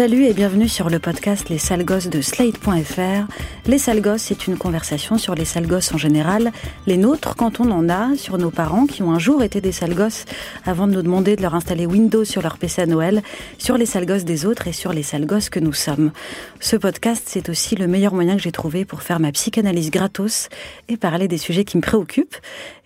Salut 0.00 0.24
et 0.24 0.32
bienvenue 0.32 0.66
sur 0.66 0.88
le 0.88 0.98
podcast 0.98 1.50
Les 1.50 1.58
sales 1.58 1.84
gosses 1.84 2.08
de 2.08 2.22
Slate.fr. 2.22 3.26
Les 3.66 3.76
sales 3.76 4.00
gosses, 4.00 4.22
c'est 4.22 4.46
une 4.46 4.56
conversation 4.56 5.18
sur 5.18 5.34
les 5.34 5.44
sales 5.44 5.66
gosses 5.66 5.92
en 5.92 5.98
général, 5.98 6.52
les 6.86 6.96
nôtres 6.96 7.36
quand 7.36 7.60
on 7.60 7.70
en 7.70 7.90
a, 7.90 8.16
sur 8.16 8.38
nos 8.38 8.50
parents 8.50 8.86
qui 8.86 9.02
ont 9.02 9.12
un 9.12 9.18
jour 9.18 9.42
été 9.42 9.60
des 9.60 9.72
sales 9.72 9.94
gosses 9.94 10.24
avant 10.64 10.86
de 10.86 10.94
nous 10.94 11.02
demander 11.02 11.36
de 11.36 11.42
leur 11.42 11.54
installer 11.54 11.84
Windows 11.84 12.24
sur 12.24 12.40
leur 12.40 12.56
PC 12.56 12.80
à 12.80 12.86
Noël, 12.86 13.22
sur 13.58 13.76
les 13.76 13.84
sales 13.84 14.06
gosses 14.06 14.24
des 14.24 14.46
autres 14.46 14.68
et 14.68 14.72
sur 14.72 14.94
les 14.94 15.02
sales 15.02 15.26
gosses 15.26 15.50
que 15.50 15.60
nous 15.60 15.74
sommes. 15.74 16.12
Ce 16.60 16.76
podcast, 16.76 17.24
c'est 17.26 17.50
aussi 17.50 17.76
le 17.76 17.86
meilleur 17.86 18.14
moyen 18.14 18.36
que 18.36 18.42
j'ai 18.42 18.52
trouvé 18.52 18.86
pour 18.86 19.02
faire 19.02 19.20
ma 19.20 19.32
psychanalyse 19.32 19.90
gratos 19.90 20.48
et 20.88 20.96
parler 20.96 21.28
des 21.28 21.36
sujets 21.36 21.66
qui 21.66 21.76
me 21.76 21.82
préoccupent. 21.82 22.36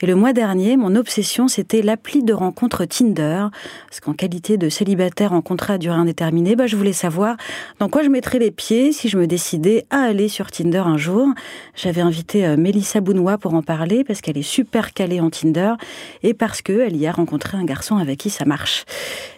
Et 0.04 0.06
le 0.06 0.16
mois 0.16 0.34
dernier, 0.34 0.76
mon 0.76 0.96
obsession, 0.96 1.48
c'était 1.48 1.80
l'appli 1.80 2.22
de 2.22 2.34
rencontre 2.34 2.84
Tinder. 2.84 3.46
Parce 3.88 4.00
qu'en 4.00 4.12
qualité 4.12 4.58
de 4.58 4.68
célibataire 4.68 5.32
en 5.32 5.40
contrat 5.40 5.74
à 5.74 5.78
durée 5.78 5.96
indéterminée, 5.96 6.56
bah, 6.56 6.66
je 6.66 6.76
voulais 6.76 6.92
savoir 6.92 7.38
dans 7.78 7.88
quoi 7.88 8.02
je 8.02 8.10
mettrais 8.10 8.38
les 8.38 8.50
pieds 8.50 8.92
si 8.92 9.08
je 9.08 9.16
me 9.16 9.26
décidais 9.26 9.86
à 9.88 10.00
aller 10.00 10.28
sur 10.28 10.50
Tinder 10.50 10.82
un 10.84 10.98
jour. 10.98 11.28
J'avais 11.74 12.02
invité 12.02 12.44
euh, 12.44 12.58
Mélissa 12.58 13.00
Bounois 13.00 13.38
pour 13.38 13.54
en 13.54 13.62
parler 13.62 14.04
parce 14.04 14.20
qu'elle 14.20 14.36
est 14.36 14.42
super 14.42 14.92
calée 14.92 15.22
en 15.22 15.30
Tinder 15.30 15.72
et 16.22 16.34
parce 16.34 16.60
qu'elle 16.60 16.98
y 16.98 17.06
a 17.06 17.12
rencontré 17.12 17.56
un 17.56 17.64
garçon 17.64 17.96
avec 17.96 18.18
qui 18.18 18.28
ça 18.28 18.44
marche. 18.44 18.84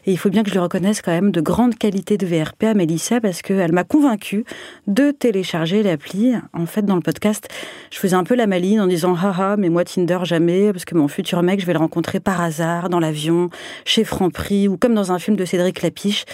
Et 0.06 0.12
il 0.12 0.16
faut 0.16 0.30
bien 0.30 0.44
que 0.44 0.50
je 0.50 0.54
lui 0.54 0.60
reconnaisse 0.60 1.02
quand 1.02 1.10
même 1.10 1.32
de 1.32 1.40
grandes 1.40 1.74
qualités 1.74 2.16
de 2.16 2.26
VRP 2.26 2.62
à 2.62 2.74
Mélissa 2.74 3.20
parce 3.20 3.42
qu'elle 3.42 3.72
m'a 3.72 3.82
convaincue 3.82 4.44
de 4.86 5.10
télécharger 5.10 5.82
l'appli. 5.82 6.32
En 6.52 6.66
fait, 6.66 6.82
dans 6.82 6.94
le 6.94 7.00
podcast, 7.00 7.48
je 7.90 7.98
faisais 7.98 8.14
un 8.14 8.22
peu 8.22 8.36
la 8.36 8.46
maline 8.46 8.80
en 8.80 8.86
disant 8.86 9.16
haha, 9.16 9.56
mais 9.56 9.68
moi 9.68 9.84
Tinder 9.84 10.20
jamais 10.22 10.72
parce 10.72 10.84
que 10.84 10.94
mon 10.94 11.08
futur 11.08 11.42
mec, 11.42 11.60
je 11.60 11.66
vais 11.66 11.72
le 11.72 11.80
rencontrer 11.80 12.20
par 12.20 12.40
hasard 12.40 12.88
dans 12.88 13.00
l'avion, 13.00 13.50
chez 13.84 14.04
Franprix 14.04 14.68
ou 14.68 14.76
comme 14.76 14.94
dans 14.94 15.10
un 15.10 15.18
film 15.18 15.36
de 15.36 15.44
Cédric 15.44 15.82
Lapiche. 15.82 16.24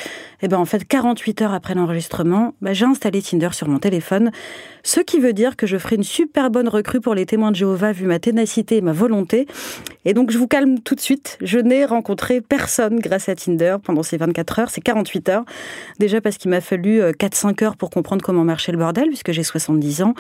Et 0.42 0.48
ben 0.48 0.58
en 0.58 0.66
fait, 0.66 0.84
48 0.84 1.40
heures 1.40 1.54
après 1.54 1.74
l'enregistrement, 1.74 2.52
bah, 2.60 2.74
j'ai 2.74 2.84
installé 2.84 3.22
Tinder 3.22 3.50
sur 3.52 3.68
mon 3.68 3.78
téléphone. 3.78 4.32
Ce 4.82 5.00
qui 5.00 5.18
veut 5.18 5.32
dire 5.32 5.56
que 5.56 5.66
je 5.66 5.78
ferai 5.78 5.96
une 5.96 6.02
super 6.02 6.50
bonne 6.50 6.68
recrue 6.68 7.00
pour 7.00 7.14
les 7.14 7.24
témoins 7.24 7.52
de 7.52 7.56
Jéhovah 7.56 7.92
vu 7.92 8.06
ma 8.06 8.18
ténacité 8.18 8.78
et 8.78 8.80
ma 8.82 8.92
volonté. 8.92 9.46
Et 10.04 10.12
donc 10.12 10.30
je 10.30 10.36
vous 10.38 10.48
calme 10.48 10.80
tout 10.80 10.96
de 10.96 11.00
suite, 11.00 11.38
je 11.40 11.58
n'ai 11.58 11.84
rencontré 11.84 12.40
personne 12.40 12.98
grâce 12.98 13.28
à 13.28 13.36
Tinder 13.36 13.61
pendant 13.82 14.02
ces 14.02 14.16
24 14.16 14.58
heures, 14.58 14.70
ces 14.70 14.80
48 14.80 15.28
heures. 15.28 15.44
Déjà 15.98 16.20
parce 16.20 16.36
qu'il 16.36 16.50
m'a 16.50 16.60
fallu 16.60 17.00
4-5 17.00 17.64
heures 17.64 17.76
pour 17.76 17.90
comprendre 17.90 18.22
comment 18.22 18.44
marchait 18.44 18.72
le 18.72 18.78
bordel, 18.78 19.08
puisque 19.08 19.32
j'ai 19.32 19.42
70 19.42 20.02
ans. 20.02 20.14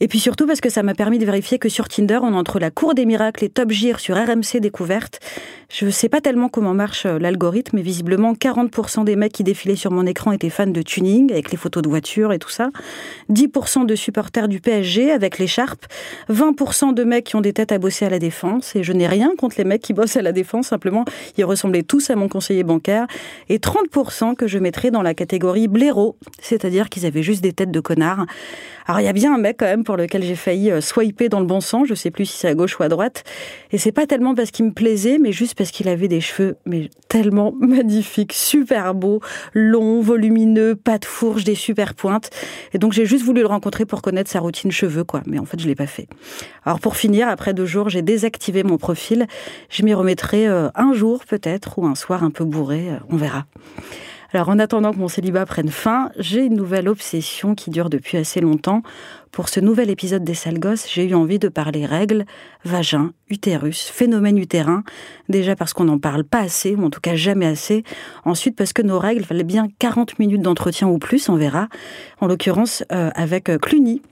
Et 0.00 0.08
puis 0.08 0.18
surtout 0.18 0.46
parce 0.46 0.60
que 0.60 0.70
ça 0.70 0.82
m'a 0.82 0.94
permis 0.94 1.18
de 1.18 1.24
vérifier 1.24 1.58
que 1.58 1.68
sur 1.68 1.88
Tinder, 1.88 2.18
on 2.22 2.34
entre 2.34 2.58
la 2.58 2.70
cour 2.70 2.94
des 2.94 3.06
miracles 3.06 3.44
et 3.44 3.48
Top 3.48 3.70
Gear 3.70 4.00
sur 4.00 4.16
RMC 4.16 4.60
Découverte. 4.60 5.20
Je 5.68 5.86
ne 5.86 5.90
sais 5.90 6.08
pas 6.08 6.20
tellement 6.20 6.48
comment 6.48 6.74
marche 6.74 7.06
l'algorithme, 7.06 7.76
mais 7.76 7.82
visiblement 7.82 8.34
40% 8.34 9.04
des 9.04 9.16
mecs 9.16 9.32
qui 9.32 9.42
défilaient 9.42 9.76
sur 9.76 9.90
mon 9.90 10.06
écran 10.06 10.32
étaient 10.32 10.50
fans 10.50 10.66
de 10.66 10.82
tuning, 10.82 11.32
avec 11.32 11.50
les 11.50 11.56
photos 11.56 11.82
de 11.82 11.88
voitures 11.88 12.32
et 12.32 12.38
tout 12.38 12.50
ça. 12.50 12.70
10% 13.30 13.84
de 13.84 13.94
supporters 13.96 14.46
du 14.46 14.60
PSG 14.60 15.10
avec 15.10 15.38
l'écharpe. 15.38 15.86
20% 16.30 16.94
de 16.94 17.04
mecs 17.04 17.24
qui 17.24 17.36
ont 17.36 17.40
des 17.40 17.52
têtes 17.52 17.72
à 17.72 17.78
bosser 17.78 18.04
à 18.04 18.10
la 18.10 18.18
défense. 18.18 18.76
Et 18.76 18.84
je 18.84 18.92
n'ai 18.92 19.08
rien 19.08 19.32
contre 19.36 19.56
les 19.58 19.64
mecs 19.64 19.82
qui 19.82 19.92
bossent 19.92 20.16
à 20.16 20.22
la 20.22 20.32
défense, 20.32 20.68
simplement, 20.68 21.04
ils 21.36 21.44
ressemblaient 21.44 21.82
tous 21.82 22.10
à 22.10 22.16
mon 22.16 22.28
conseiller 22.28 22.62
bancaire. 22.62 22.85
Et 23.48 23.58
30% 23.58 24.34
que 24.34 24.46
je 24.46 24.58
mettrais 24.58 24.90
dans 24.90 25.02
la 25.02 25.14
catégorie 25.14 25.68
blaireau, 25.68 26.16
c'est-à-dire 26.40 26.88
qu'ils 26.88 27.06
avaient 27.06 27.22
juste 27.22 27.42
des 27.42 27.52
têtes 27.52 27.70
de 27.70 27.80
connards. 27.80 28.26
Alors 28.86 29.00
il 29.00 29.04
y 29.04 29.08
a 29.08 29.12
bien 29.12 29.34
un 29.34 29.38
mec 29.38 29.56
quand 29.58 29.66
même 29.66 29.82
pour 29.82 29.96
lequel 29.96 30.22
j'ai 30.22 30.36
failli 30.36 30.70
swiper 30.80 31.28
dans 31.28 31.40
le 31.40 31.46
bon 31.46 31.60
sens, 31.60 31.88
je 31.88 31.94
sais 31.94 32.10
plus 32.12 32.26
si 32.26 32.38
c'est 32.38 32.48
à 32.48 32.54
gauche 32.54 32.78
ou 32.78 32.84
à 32.84 32.88
droite. 32.88 33.24
Et 33.72 33.78
c'est 33.78 33.92
pas 33.92 34.06
tellement 34.06 34.34
parce 34.34 34.52
qu'il 34.52 34.64
me 34.66 34.72
plaisait, 34.72 35.18
mais 35.18 35.32
juste 35.32 35.56
parce 35.56 35.72
qu'il 35.72 35.88
avait 35.88 36.08
des 36.08 36.20
cheveux 36.20 36.56
mais 36.66 36.90
tellement 37.08 37.52
magnifiques, 37.60 38.32
super 38.32 38.94
beaux, 38.94 39.20
longs, 39.54 40.00
volumineux, 40.00 40.76
pas 40.76 40.98
de 40.98 41.04
fourche, 41.04 41.44
des 41.44 41.54
super 41.54 41.94
pointes. 41.94 42.30
Et 42.72 42.78
donc 42.78 42.92
j'ai 42.92 43.06
juste 43.06 43.24
voulu 43.24 43.40
le 43.40 43.46
rencontrer 43.46 43.86
pour 43.86 44.02
connaître 44.02 44.30
sa 44.30 44.40
routine 44.40 44.70
cheveux, 44.70 45.04
quoi. 45.04 45.22
Mais 45.26 45.38
en 45.38 45.44
fait, 45.44 45.60
je 45.60 45.66
l'ai 45.66 45.74
pas 45.74 45.86
fait. 45.86 46.08
Alors 46.64 46.80
pour 46.80 46.96
finir, 46.96 47.28
après 47.28 47.54
deux 47.54 47.66
jours, 47.66 47.88
j'ai 47.88 48.02
désactivé 48.02 48.62
mon 48.62 48.78
profil. 48.78 49.26
Je 49.68 49.82
m'y 49.82 49.94
remettrai 49.94 50.46
un 50.46 50.92
jour 50.92 51.24
peut-être, 51.24 51.78
ou 51.78 51.86
un 51.86 51.94
soir 51.94 52.22
un 52.22 52.30
peu 52.30 52.44
bourré, 52.44 52.75
on 53.10 53.16
verra. 53.16 53.46
Alors 54.32 54.48
en 54.48 54.58
attendant 54.58 54.92
que 54.92 54.98
mon 54.98 55.08
célibat 55.08 55.46
prenne 55.46 55.70
fin, 55.70 56.10
j'ai 56.18 56.44
une 56.44 56.56
nouvelle 56.56 56.88
obsession 56.88 57.54
qui 57.54 57.70
dure 57.70 57.88
depuis 57.88 58.18
assez 58.18 58.40
longtemps. 58.40 58.82
Pour 59.30 59.48
ce 59.48 59.60
nouvel 59.60 59.88
épisode 59.88 60.24
des 60.24 60.34
sales 60.34 60.58
gosses, 60.58 60.86
j'ai 60.92 61.08
eu 61.08 61.14
envie 61.14 61.38
de 61.38 61.48
parler 61.48 61.86
règles, 61.86 62.24
vagin, 62.64 63.12
utérus, 63.28 63.88
phénomène 63.88 64.36
utérin. 64.38 64.82
Déjà 65.28 65.54
parce 65.56 65.72
qu'on 65.72 65.84
n'en 65.84 65.98
parle 65.98 66.24
pas 66.24 66.40
assez, 66.40 66.74
ou 66.74 66.84
en 66.84 66.90
tout 66.90 67.00
cas 67.00 67.14
jamais 67.16 67.46
assez. 67.46 67.84
Ensuite 68.24 68.56
parce 68.56 68.72
que 68.72 68.82
nos 68.82 68.98
règles 68.98 69.24
valaient 69.24 69.44
bien 69.44 69.68
40 69.78 70.18
minutes 70.18 70.42
d'entretien 70.42 70.88
ou 70.88 70.98
plus, 70.98 71.28
on 71.28 71.36
verra. 71.36 71.68
En 72.20 72.26
l'occurrence 72.26 72.82
euh, 72.92 73.10
avec 73.14 73.44
Cluny 73.60 74.02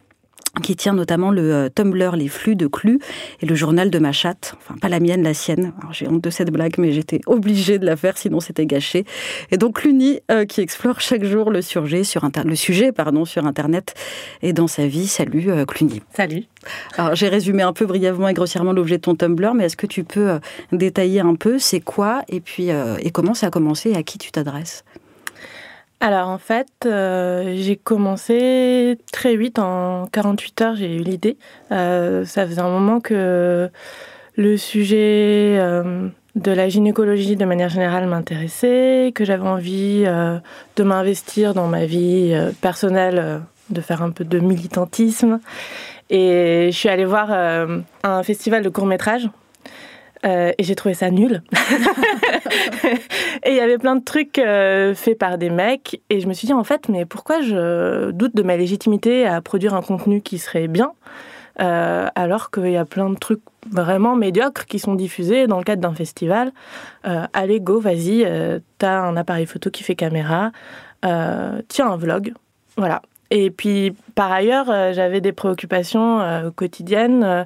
qui 0.63 0.77
tient 0.77 0.95
notamment 0.95 1.31
le 1.31 1.53
euh, 1.53 1.69
Tumblr 1.69 2.17
Les 2.17 2.29
Flux 2.29 2.57
de 2.57 2.67
Clu 2.67 3.01
et 3.41 3.47
le 3.47 3.55
journal 3.55 3.91
de 3.91 3.99
ma 3.99 4.13
chatte, 4.13 4.55
enfin 4.59 4.77
pas 4.81 4.89
la 4.89 5.01
mienne, 5.01 5.23
la 5.23 5.35
sienne. 5.35 5.73
J'ai 5.93 6.09
honte 6.09 6.23
de 6.23 6.31
cette 6.31 6.51
blague, 6.51 6.75
mais 6.79 6.93
j'étais 6.93 7.21
obligée 7.27 7.79
de 7.79 7.87
la 7.87 7.97
faire, 7.97 8.17
sinon 8.17 8.41
c'était 8.41 8.67
gâché. 8.67 9.05
Et 9.51 9.57
donc 9.57 9.81
Cluny, 9.81 10.21
euh, 10.31 10.45
qui 10.45 10.61
explore 10.61 11.01
chaque 11.01 11.25
jour 11.25 11.51
le 11.51 11.63
sujet 11.63 12.05
sur 12.05 12.29
le 12.45 12.55
sujet, 12.55 12.93
pardon, 12.93 13.25
sur 13.25 13.47
Internet 13.47 13.95
et 14.43 14.53
dans 14.53 14.69
sa 14.69 14.87
vie. 14.87 15.07
Salut 15.07 15.51
euh, 15.51 15.65
Cluny. 15.65 16.03
Salut. 16.15 16.45
Alors 16.97 17.15
j'ai 17.15 17.29
résumé 17.29 17.63
un 17.63 17.73
peu 17.73 17.87
brièvement 17.87 18.29
et 18.29 18.35
grossièrement 18.35 18.73
l'objet 18.73 18.97
de 18.97 19.03
ton 19.03 19.15
Tumblr, 19.15 19.55
mais 19.55 19.65
est-ce 19.65 19.77
que 19.77 19.87
tu 19.87 20.05
peux 20.05 20.31
euh, 20.31 20.39
détailler 20.73 21.21
un 21.21 21.35
peu 21.35 21.59
c'est 21.59 21.81
quoi 21.81 22.23
et 22.29 22.41
puis 22.41 22.69
et 22.69 23.11
comment 23.11 23.35
ça 23.35 23.49
a 23.49 23.51
commencé 23.51 23.91
et 23.91 23.97
à 23.97 24.03
qui 24.03 24.19
tu 24.19 24.31
t'adresses? 24.31 24.85
Alors 26.01 26.29
en 26.29 26.39
fait, 26.39 26.69
euh, 26.85 27.55
j'ai 27.57 27.77
commencé 27.77 28.99
très 29.13 29.37
vite, 29.37 29.59
en 29.59 30.07
48 30.13 30.61
heures, 30.61 30.77
j'ai 30.77 30.97
eu 30.97 30.99
l'idée. 30.99 31.39
Euh, 31.73 32.25
ça 32.25 32.47
faisait 32.47 32.61
un 32.61 32.69
moment 32.69 33.01
que 33.01 33.71
le 34.37 34.57
sujet 34.57 35.57
euh, 35.59 36.09
de 36.35 36.51
la 36.51 36.69
gynécologie 36.69 37.37
de 37.37 37.45
manière 37.45 37.71
générale 37.71 38.07
m'intéressait, 38.07 39.13
que 39.15 39.25
j'avais 39.25 39.47
envie 39.49 40.05
de 40.05 40.83
m'investir 40.83 41.55
dans 41.55 41.69
ma 41.69 41.87
vie 41.87 42.37
personnelle, 42.61 43.41
de 43.71 43.81
faire 43.81 44.03
un 44.03 44.11
peu 44.11 44.25
de 44.25 44.41
militantisme. 44.41 45.41
Et 46.11 46.69
je 46.71 46.77
suis 46.77 46.89
allée 46.89 47.07
voir 47.07 47.31
un 47.31 48.23
festival 48.25 48.63
de 48.63 48.69
court 48.69 48.87
métrage. 48.87 49.29
Euh, 50.25 50.53
et 50.57 50.63
j'ai 50.63 50.75
trouvé 50.75 50.95
ça 50.95 51.11
nul. 51.11 51.43
et 53.45 53.51
il 53.51 53.55
y 53.55 53.61
avait 53.61 53.79
plein 53.79 53.97
de 53.97 54.05
trucs 54.05 54.39
euh, 54.39 54.95
faits 54.95 55.19
par 55.19 55.39
des 55.39 55.51
mecs. 55.51 56.01
Et 56.11 56.21
je 56.21 56.29
me 56.29 56.33
suis 56.33 56.47
dit, 56.47 56.53
en 56.53 56.65
fait, 56.65 56.89
mais 56.89 57.05
pourquoi 57.05 57.43
je 57.43 58.11
doute 58.11 58.35
de 58.35 58.43
ma 58.43 58.57
légitimité 58.57 59.27
à 59.27 59.41
produire 59.41 59.75
un 59.75 59.83
contenu 59.83 60.23
qui 60.23 60.39
serait 60.39 60.69
bien 60.69 60.93
euh, 61.61 62.09
alors 62.17 62.51
qu'il 62.51 62.71
y 62.71 62.77
a 62.77 62.85
plein 62.85 63.09
de 63.11 63.17
trucs 63.17 63.43
vraiment 63.71 64.17
médiocres 64.17 64.67
qui 64.67 64.81
sont 64.81 64.97
diffusés 64.97 65.47
dans 65.47 65.59
le 65.59 65.65
cadre 65.65 65.83
d'un 65.83 65.95
festival. 65.95 66.53
Allez, 67.05 67.61
go, 67.61 67.79
vas-y, 67.79 68.27
t'as 68.79 68.99
un 68.99 69.17
appareil 69.17 69.47
photo 69.47 69.71
qui 69.71 69.85
fait 69.85 69.95
caméra, 69.95 70.51
tiens 71.03 71.93
un 71.93 71.97
vlog, 71.97 72.35
voilà. 72.77 73.03
Et 73.31 73.51
puis, 73.51 73.95
par 74.15 74.31
ailleurs, 74.31 74.71
euh, 74.71 74.93
j'avais 74.93 75.21
des 75.21 75.33
préoccupations 75.33 76.21
euh, 76.21 76.51
quotidiennes. 76.51 77.25
Euh, 77.25 77.45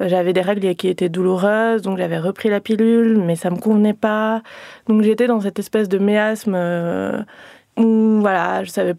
j'avais 0.00 0.32
des 0.32 0.40
règles 0.40 0.74
qui 0.74 0.88
étaient 0.88 1.08
douloureuses, 1.08 1.82
donc 1.82 1.98
j'avais 1.98 2.18
repris 2.18 2.48
la 2.48 2.60
pilule, 2.60 3.18
mais 3.18 3.36
ça 3.36 3.50
me 3.50 3.56
convenait 3.56 3.94
pas. 3.94 4.42
Donc 4.88 5.02
j'étais 5.02 5.26
dans 5.26 5.40
cette 5.40 5.58
espèce 5.58 5.88
de 5.88 5.98
méasme 5.98 6.54
où, 7.76 8.20
voilà, 8.20 8.64
je 8.64 8.70
savais 8.70 8.94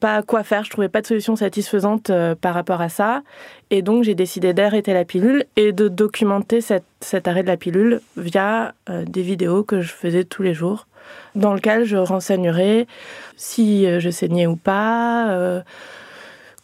pas 0.00 0.22
quoi 0.22 0.42
faire, 0.42 0.64
je 0.64 0.70
trouvais 0.70 0.88
pas 0.88 1.00
de 1.00 1.06
solution 1.06 1.36
satisfaisante 1.36 2.10
euh, 2.10 2.34
par 2.34 2.54
rapport 2.54 2.80
à 2.80 2.88
ça. 2.88 3.22
Et 3.70 3.82
donc 3.82 4.04
j'ai 4.04 4.14
décidé 4.14 4.52
d'arrêter 4.52 4.92
la 4.92 5.04
pilule 5.04 5.44
et 5.56 5.72
de 5.72 5.88
documenter 5.88 6.60
cette, 6.60 6.84
cet 7.00 7.28
arrêt 7.28 7.42
de 7.42 7.48
la 7.48 7.56
pilule 7.56 8.00
via 8.16 8.74
euh, 8.90 9.04
des 9.04 9.22
vidéos 9.22 9.62
que 9.62 9.80
je 9.80 9.92
faisais 9.92 10.24
tous 10.24 10.42
les 10.42 10.54
jours, 10.54 10.86
dans 11.34 11.54
lesquelles 11.54 11.84
je 11.84 11.96
renseignerais 11.96 12.86
si 13.36 13.86
euh, 13.86 14.00
je 14.00 14.10
saignais 14.10 14.46
ou 14.46 14.56
pas, 14.56 15.62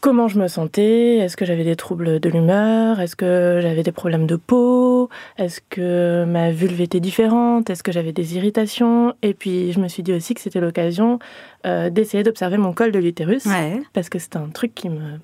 comment 0.04 0.28
je 0.28 0.38
me 0.38 0.48
sentais, 0.48 1.16
est-ce 1.16 1.34
que 1.34 1.46
j'avais 1.46 1.64
des 1.64 1.76
troubles 1.76 2.20
de 2.20 2.28
l'humeur, 2.28 3.00
est-ce 3.00 3.16
que 3.16 3.60
j'avais 3.62 3.82
des 3.82 3.90
problèmes 3.90 4.26
de 4.26 4.36
peau, 4.36 5.08
est-ce 5.38 5.62
que 5.70 6.26
ma 6.26 6.50
vulve 6.50 6.82
était 6.82 7.00
différente, 7.00 7.70
est-ce 7.70 7.82
que 7.82 7.90
j'avais 7.90 8.12
des 8.12 8.36
irritations. 8.36 9.14
Et 9.22 9.32
puis 9.32 9.72
je 9.72 9.80
me 9.80 9.88
suis 9.88 10.02
dit 10.02 10.12
aussi 10.12 10.34
que 10.34 10.42
c'était 10.42 10.60
l'occasion 10.60 11.20
euh, 11.64 11.88
d'essayer 11.88 12.22
d'observer 12.22 12.58
mon 12.58 12.74
col 12.74 12.92
de 12.92 12.98
l'utérus, 12.98 13.46
parce 13.94 14.10
que 14.10 14.18
c'était 14.18 14.36
un 14.36 14.50
truc 14.50 14.74
qui 14.74 14.90
me 14.90 15.20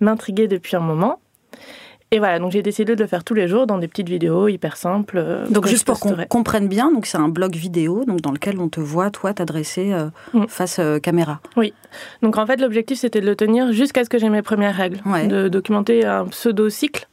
m'intriguait 0.00 0.48
depuis 0.48 0.76
un 0.76 0.80
moment. 0.80 1.20
Et 2.12 2.18
voilà, 2.20 2.38
donc 2.38 2.52
j'ai 2.52 2.62
décidé 2.62 2.94
de 2.94 3.02
le 3.02 3.08
faire 3.08 3.24
tous 3.24 3.34
les 3.34 3.48
jours 3.48 3.66
dans 3.66 3.78
des 3.78 3.88
petites 3.88 4.08
vidéos 4.08 4.46
hyper 4.46 4.76
simples. 4.76 5.18
Euh, 5.18 5.46
donc 5.48 5.66
juste 5.66 5.84
pour 5.84 5.98
qu'on 5.98 6.14
comprenne 6.28 6.68
bien, 6.68 6.92
donc 6.92 7.06
c'est 7.06 7.18
un 7.18 7.28
blog 7.28 7.56
vidéo 7.56 8.04
donc 8.04 8.20
dans 8.20 8.30
lequel 8.30 8.60
on 8.60 8.68
te 8.68 8.78
voit 8.78 9.10
toi 9.10 9.34
t'adresser 9.34 9.92
euh, 9.92 10.06
mm. 10.32 10.46
face 10.46 10.78
euh, 10.78 11.00
caméra. 11.00 11.40
Oui. 11.56 11.74
Donc 12.22 12.38
en 12.38 12.46
fait 12.46 12.60
l'objectif 12.60 13.00
c'était 13.00 13.20
de 13.20 13.26
le 13.26 13.34
tenir 13.34 13.72
jusqu'à 13.72 14.04
ce 14.04 14.08
que 14.08 14.18
j'ai 14.18 14.28
mes 14.28 14.42
premières 14.42 14.76
règles, 14.76 15.00
de 15.28 15.48
documenter 15.48 16.04
un 16.04 16.26
pseudo 16.26 16.68
cycle. 16.70 17.08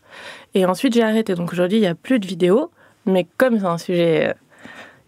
Et 0.53 0.65
ensuite 0.67 0.93
j'ai 0.93 1.03
arrêté. 1.03 1.33
Donc 1.33 1.51
aujourd'hui 1.51 1.79
il 1.79 1.81
n'y 1.81 1.87
a 1.87 1.95
plus 1.95 2.19
de 2.19 2.27
vidéos, 2.27 2.69
mais 3.07 3.25
comme 3.37 3.57
c'est 3.57 3.65
un 3.65 3.79
sujet 3.79 4.35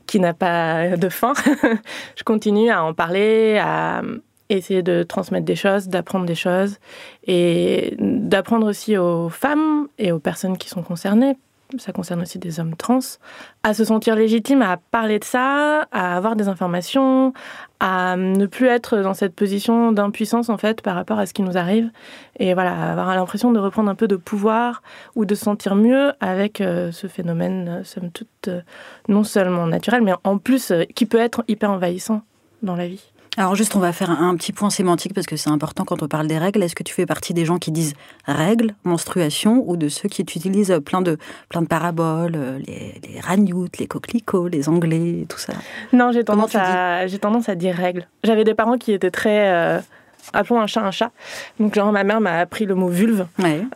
qui 0.08 0.20
n'a 0.20 0.34
pas 0.34 0.98
de 0.98 1.10
fin, 1.10 1.34
je 2.16 2.24
continue 2.24 2.72
à 2.72 2.84
en 2.84 2.96
parler, 2.96 3.60
à 3.62 4.02
essayer 4.50 4.84
de 4.84 5.04
transmettre 5.04 5.46
des 5.46 5.56
choses, 5.56 5.88
d'apprendre 5.88 6.26
des 6.26 6.36
choses 6.36 6.78
et 7.26 7.96
d'apprendre 8.00 8.68
aussi 8.68 8.98
aux 8.98 9.30
femmes 9.30 9.88
et 9.98 10.12
aux 10.12 10.20
personnes 10.20 10.58
qui 10.58 10.70
sont 10.70 10.84
concernées, 10.84 11.36
ça 11.78 11.92
concerne 11.92 12.22
aussi 12.22 12.40
des 12.40 12.60
hommes 12.60 12.76
trans, 12.76 13.00
à 13.64 13.74
se 13.74 13.86
sentir 13.86 14.16
légitimes 14.16 14.62
à 14.62 14.78
parler 14.78 15.20
de 15.20 15.24
ça, 15.24 15.88
à 15.92 16.16
avoir 16.16 16.36
des 16.36 16.48
informations, 16.48 17.34
à 17.80 18.16
ne 18.18 18.46
plus 18.46 18.68
être 18.68 18.98
dans 18.98 19.14
cette 19.14 19.34
position 19.34 19.92
d'impuissance 19.92 20.50
en 20.50 20.58
fait 20.58 20.82
par 20.82 20.96
rapport 20.96 21.20
à 21.20 21.26
ce 21.26 21.34
qui 21.34 21.42
nous 21.42 21.58
arrive 21.58 21.90
et 22.40 22.54
voilà, 22.54 22.92
avoir 22.92 23.16
l'impression 23.16 23.52
de 23.52 23.60
reprendre 23.60 23.90
un 23.90 23.96
peu 23.96 24.08
de 24.08 24.16
pouvoir 24.16 24.84
ou 25.16 25.26
de 25.26 25.36
se 25.36 25.44
sentir 25.44 25.76
mieux 25.76 26.14
avec 26.20 26.62
euh, 26.62 26.92
ce 26.92 27.08
phénomène, 27.08 27.80
euh, 27.80 27.84
somme 27.84 28.12
toute, 28.12 28.48
euh, 28.48 28.62
non 29.08 29.24
seulement 29.24 29.68
naturel, 29.68 30.02
mais 30.04 30.14
en 30.24 30.38
plus 30.38 30.72
qui 30.94 31.06
peut 31.06 31.20
être 31.20 31.44
hyper 31.48 31.72
envahissant 31.72 32.22
dans 32.62 32.76
la 32.76 32.88
vie. 32.88 33.12
Alors 33.38 33.56
juste, 33.56 33.76
on 33.76 33.80
va 33.80 33.92
faire 33.92 34.10
un, 34.10 34.36
petit 34.38 34.54
point 34.54 34.70
sémantique 34.70 35.14
parce 35.14 35.28
que 35.28 35.36
c'est 35.36 35.50
important 35.50 35.84
quand 35.84 36.02
on 36.02 36.08
parle 36.08 36.28
des 36.28 36.38
règles. 36.38 36.64
Est-ce 36.64 36.76
que 36.76 36.84
tu 36.84 36.94
fais 36.94 37.06
partie 37.06 37.34
des 37.34 37.44
gens 37.44 37.58
qui 37.58 37.72
disent 37.72 37.94
règles, 38.26 38.76
menstruation, 38.84 39.64
ou 39.68 39.76
de 39.76 39.90
ceux 39.90 40.08
qui 40.08 40.22
utilisent 40.22 40.80
plein 40.86 41.02
de, 41.02 41.18
plein 41.50 41.62
de 41.62 41.68
paraboles, 41.68 42.36
euh, 42.36 42.60
les, 42.60 43.02
les 43.08 43.20
ragnoutes, 43.20 43.78
les 43.78 43.88
coquelicots, 43.88 44.48
les 44.48 44.70
anglais, 44.70 45.26
tout 45.28 45.38
ça? 45.38 45.54
Non, 45.92 46.12
j'ai 46.14 46.24
tendance, 46.24 46.56
à, 46.56 47.08
j'ai 47.08 47.20
tendance 47.20 47.50
à 47.50 47.56
dire 47.56 47.76
règles. 47.76 48.08
J'avais 48.24 48.46
des 48.46 48.54
parents 48.54 48.78
qui 48.78 48.94
étaient 48.94 49.12
très... 49.12 49.50
Euh, 49.52 49.80
appelons 50.34 50.60
un 50.60 50.68
chat 50.68 50.82
un 50.82 50.92
chat. 50.92 51.12
Donc, 51.60 51.76
genre, 51.76 51.92
ma 51.92 52.04
mère 52.04 52.22
m'a 52.22 52.40
appris 52.40 52.66
le 52.66 52.76
mot 52.76 52.88
vulve. 52.88 53.28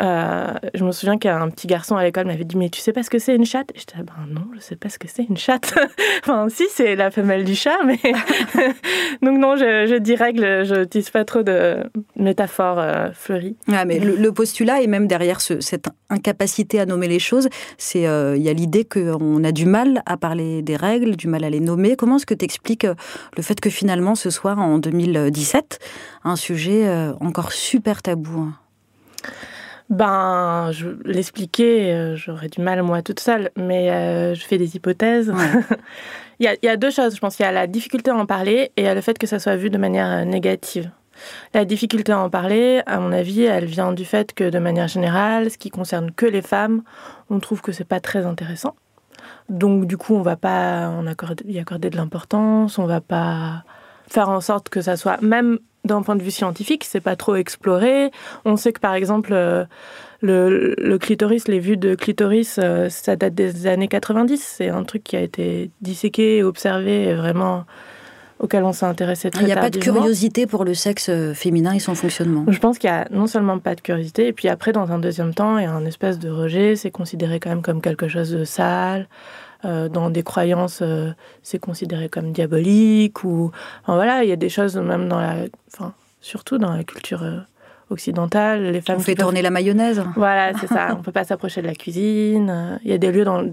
Euh, 0.02 0.54
je 0.74 0.84
me 0.84 0.92
souviens 0.92 1.18
qu'un 1.18 1.50
petit 1.50 1.68
garçon 1.68 1.96
à 1.96 2.04
l'école 2.04 2.28
m'avait 2.28 2.44
dit 2.44 2.58
Mais 2.58 2.70
tu 2.70 2.82
sais 2.82 2.94
pas 2.94 3.04
ce 3.04 3.10
que 3.10 3.20
c'est 3.20 3.36
une 3.36 3.46
chatte? 3.46 3.72
J'étais 3.76 3.98
Ben 3.98 4.14
non, 4.30 4.48
je 4.56 4.60
sais 4.60 4.76
pas 4.76 4.90
ce 4.90 5.00
que 5.00 5.08
c'est 5.08 5.24
une 5.24 5.38
chatte. 5.38 5.74
enfin, 6.24 6.48
si, 6.50 6.66
c'est 6.72 6.96
la 6.96 7.12
femelle 7.12 7.44
du 7.44 7.56
chat, 7.56 7.78
mais. 7.86 8.00
Donc, 9.22 9.38
non, 9.38 9.56
je, 9.56 9.98
dis 9.98 10.16
règle, 10.16 10.66
je 10.66 10.82
n'utilise 10.82 11.10
pas 11.10 11.26
trop 11.26 11.44
de 11.44 11.84
métaphores 12.16 12.80
euh, 12.80 13.10
fleuries. 13.14 13.58
Ouais, 13.68 13.86
mais 13.86 14.00
le, 14.00 14.32
postulat, 14.32 14.82
et 14.82 14.88
même 14.88 15.08
derrière 15.08 15.42
cette 15.42 15.88
incapacité 16.10 16.80
à 16.80 16.86
nommer 16.86 17.08
les 17.08 17.20
choses, 17.20 17.50
c'est 17.78 18.08
euh, 18.08 18.38
il 18.38 18.44
y 18.44 18.50
a 18.50 18.54
l'idée 18.54 18.86
qu'on 18.86 19.44
a 19.44 19.52
du 19.52 19.66
mal 19.66 20.02
à 20.06 20.18
parler 20.18 20.62
des 20.62 20.76
règles, 20.76 21.16
du 21.16 21.28
mal 21.28 21.44
à 21.44 21.50
les 21.50 21.60
nommer. 21.60 21.96
Comment 21.96 22.18
est-ce 22.18 22.26
que 22.26 22.34
tu 22.34 22.46
expliques 22.46 22.86
le 23.36 23.44
fait 23.44 23.60
que 23.60 23.70
finalement, 23.70 24.16
ce 24.16 24.30
soir, 24.30 24.60
en 24.60 24.78
2017, 24.78 25.80
un 26.24 26.36
sujet 26.36 26.88
euh, 26.88 27.14
encore 27.20 27.52
super 27.52 28.02
tabou 28.02 28.40
hein. 28.40 28.54
ben, 29.90 30.72
je 30.72 30.90
l'expliquer, 31.06 31.94
euh, 31.94 32.16
j'aurais 32.16 32.50
du 32.50 32.62
mal 32.62 32.82
moi 32.84 33.02
toute 33.02 33.20
seule, 33.20 33.52
mais 33.56 33.92
euh, 33.92 34.36
je 34.36 34.46
fais 34.46 34.58
des 34.58 34.76
hypothèses. 34.76 35.34
il, 36.40 36.58
y 36.62 36.68
a, 36.68 36.78
deux 36.78 36.92
choses, 36.92 37.16
je 37.16 37.20
pense. 37.20 37.40
Il 37.40 37.44
y 37.44 37.46
a 37.46 37.52
la 37.52 37.68
difficulté 37.68 38.12
à 38.12 38.16
en 38.16 38.26
parler 38.26 38.72
et 38.78 38.82
il 38.82 38.84
y 38.84 38.88
a 38.88 38.96
le 38.96 39.02
fait 39.02 39.18
que 39.18 39.28
ça 39.28 39.40
soit 39.40 39.56
vu 39.56 39.70
de 39.70 39.78
manière 39.78 40.26
négative. 40.26 40.92
La 41.54 41.66
difficulté 41.66 42.14
à 42.14 42.20
en 42.20 42.30
parler, 42.30 42.82
à 42.86 43.00
mon 43.00 43.12
avis, 43.12 43.44
elle 43.44 43.66
vient 43.66 43.92
du 43.92 44.06
fait 44.06 44.34
que 44.34 44.50
de 44.50 44.60
manière 44.60 44.88
générale, 44.88 45.52
ce 45.52 45.58
qui 45.58 45.70
concerne 45.70 46.12
que 46.12 46.26
les 46.26 46.42
femmes, 46.42 46.82
on 47.30 47.40
trouve 47.40 47.62
que 47.62 47.74
c'est 47.74 47.84
pas 47.84 48.00
très 48.00 48.26
intéressant. 48.26 48.76
Donc 49.50 49.86
du 49.86 49.98
coup, 49.98 50.16
on 50.16 50.22
va 50.22 50.38
pas 50.38 50.92
y 51.46 51.60
accorder 51.60 51.90
de 51.90 51.98
l'importance, 51.98 52.78
on 52.78 52.86
va 52.86 53.02
pas 53.02 53.64
faire 54.08 54.30
en 54.30 54.42
sorte 54.42 54.70
que 54.70 54.82
ça 54.82 54.96
soit 54.96 55.22
même 55.22 55.60
d'un 55.86 56.02
point 56.02 56.16
de 56.16 56.24
vue 56.24 56.32
scientifique, 56.32 56.84
c'est 56.84 57.00
pas 57.00 57.16
trop 57.16 57.36
exploré. 57.36 58.12
On 58.46 58.58
sait 58.58 58.74
que 58.74 58.80
par 58.80 58.94
exemple, 58.94 59.34
euh, 59.34 59.66
le, 60.22 60.98
clitoris, 60.98 61.48
les 61.48 61.60
vues 61.60 61.78
de 61.78 61.96
clitoris, 61.96 62.60
euh, 62.62 62.90
ça 62.90 63.16
date 63.16 63.34
des 63.34 63.68
années 63.68 63.88
90. 63.88 64.42
C'est 64.42 64.70
un 64.70 64.84
truc 64.84 65.04
qui 65.04 65.16
a 65.16 65.22
été 65.22 65.72
disséqué, 65.82 66.44
observé, 66.44 67.14
vraiment 67.14 67.66
auquel 68.40 68.64
on 68.64 68.72
s'est 68.72 68.86
intéressé 68.86 69.30
très 69.30 69.44
Il 69.44 69.48
n'y 69.48 69.52
a 69.52 69.58
pas 69.58 69.70
de 69.70 69.80
curiosité 69.80 70.48
pour 70.48 70.64
le 70.64 70.74
sexe 70.74 71.10
euh, 71.10 71.34
féminin 71.34 71.74
et 71.74 71.80
son 71.80 71.94
fonctionnement? 71.94 72.46
Je 72.48 72.60
pense 72.60 72.78
qu'il 72.78 72.90
y 72.90 72.94
a 72.94 73.08
non 73.12 73.28
seulement 73.28 73.60
pas 73.60 73.76
de 73.76 73.82
curiosité, 73.82 74.28
et 74.28 74.34
puis 74.34 74.48
après, 74.48 74.72
dans 74.72 74.92
un 74.92 75.00
deuxième 75.00 75.34
temps, 75.34 75.58
il 75.58 75.64
y 75.64 75.68
a 75.68 75.74
un 75.74 75.86
espèce 75.86 76.20
de 76.20 76.30
rejet. 76.30 76.76
C'est 76.76 76.92
considéré 76.92 77.40
quand 77.40 77.50
même 77.50 77.62
comme 77.62 77.82
quelque 77.82 78.08
chose 78.08 78.32
de 78.32 78.44
sale. 78.46 79.08
Euh, 79.66 79.90
dans 79.90 80.10
des 80.10 80.24
croyances, 80.24 80.80
euh, 80.82 81.12
c'est 81.44 81.60
considéré 81.60 82.08
comme 82.08 82.32
diabolique 82.32 83.26
ou 83.26 83.52
voilà, 83.88 84.24
il 84.24 84.30
y 84.30 84.32
a 84.32 84.38
des 84.38 84.48
choses 84.48 84.78
même 84.78 85.10
dans 85.10 85.20
la, 85.20 85.48
enfin 85.74 85.94
surtout 86.22 86.58
dans 86.58 86.74
la 86.74 86.86
culture 86.86 87.24
euh, 87.24 87.40
occidentale, 87.90 88.72
les 88.72 88.80
femmes. 88.80 88.98
On 89.00 89.02
fait 89.02 89.16
tourner 89.16 89.42
la 89.42 89.50
mayonnaise. 89.50 90.02
Voilà, 90.16 90.54
c'est 90.60 90.68
ça. 90.68 90.96
On 90.98 91.02
peut 91.02 91.12
pas 91.12 91.26
s'approcher 91.26 91.62
de 91.62 91.68
la 91.68 91.76
cuisine. 91.76 92.80
Il 92.86 92.90
y 92.90 92.94
a 92.94 92.98
des 92.98 93.12
lieux 93.12 93.26
dans 93.26 93.44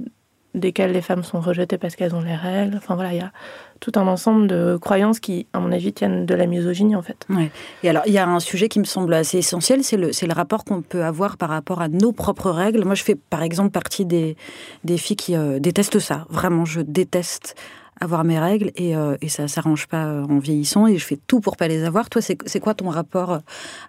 desquels 0.54 0.92
les 0.92 1.02
femmes 1.02 1.24
sont 1.24 1.40
rejetées 1.40 1.76
parce 1.76 1.96
qu'elles 1.96 2.14
ont 2.14 2.20
les 2.20 2.36
règles. 2.36 2.76
Enfin 2.76 2.94
voilà, 2.94 3.12
il 3.12 3.18
y 3.18 3.22
a 3.22 3.32
tout 3.80 3.92
un 3.96 4.06
ensemble 4.06 4.46
de 4.46 4.78
croyances 4.80 5.20
qui, 5.20 5.46
à 5.52 5.60
mon 5.60 5.72
avis, 5.72 5.92
tiennent 5.92 6.26
de 6.26 6.34
la 6.34 6.46
misogynie 6.46 6.96
en 6.96 7.02
fait. 7.02 7.26
Ouais. 7.30 7.50
Et 7.82 7.88
alors, 7.88 8.02
il 8.06 8.12
y 8.12 8.18
a 8.18 8.26
un 8.26 8.40
sujet 8.40 8.68
qui 8.68 8.78
me 8.78 8.84
semble 8.84 9.14
assez 9.14 9.38
essentiel, 9.38 9.84
c'est 9.84 9.96
le, 9.96 10.10
le 10.10 10.32
rapport 10.32 10.64
qu'on 10.64 10.82
peut 10.82 11.04
avoir 11.04 11.36
par 11.36 11.50
rapport 11.50 11.80
à 11.80 11.88
nos 11.88 12.12
propres 12.12 12.50
règles. 12.50 12.84
Moi, 12.84 12.94
je 12.94 13.02
fais 13.02 13.14
par 13.14 13.42
exemple 13.42 13.70
partie 13.70 14.04
des, 14.04 14.36
des 14.84 14.98
filles 14.98 15.16
qui 15.16 15.36
euh, 15.36 15.58
détestent 15.58 15.98
ça. 15.98 16.26
Vraiment, 16.30 16.64
je 16.64 16.80
déteste 16.80 17.54
avoir 18.00 18.24
mes 18.24 18.38
règles 18.38 18.72
et, 18.76 18.94
euh, 18.94 19.16
et 19.22 19.28
ça 19.28 19.48
s'arrange 19.48 19.86
pas 19.86 20.06
euh, 20.06 20.24
en 20.24 20.38
vieillissant 20.38 20.86
et 20.86 20.98
je 20.98 21.04
fais 21.04 21.18
tout 21.26 21.40
pour 21.40 21.56
pas 21.56 21.68
les 21.68 21.84
avoir. 21.84 22.10
Toi, 22.10 22.20
c'est 22.22 22.60
quoi 22.60 22.74
ton 22.74 22.90
rapport 22.90 23.38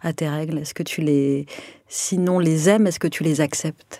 à 0.01 0.13
tes 0.13 0.29
règles? 0.29 0.59
Est-ce 0.59 0.73
que 0.73 0.83
tu 0.83 1.01
les, 1.01 1.45
sinon 1.87 2.39
les 2.39 2.69
aimes, 2.69 2.87
est-ce 2.87 2.99
que 2.99 3.07
tu 3.07 3.23
les 3.23 3.41
acceptes? 3.41 3.99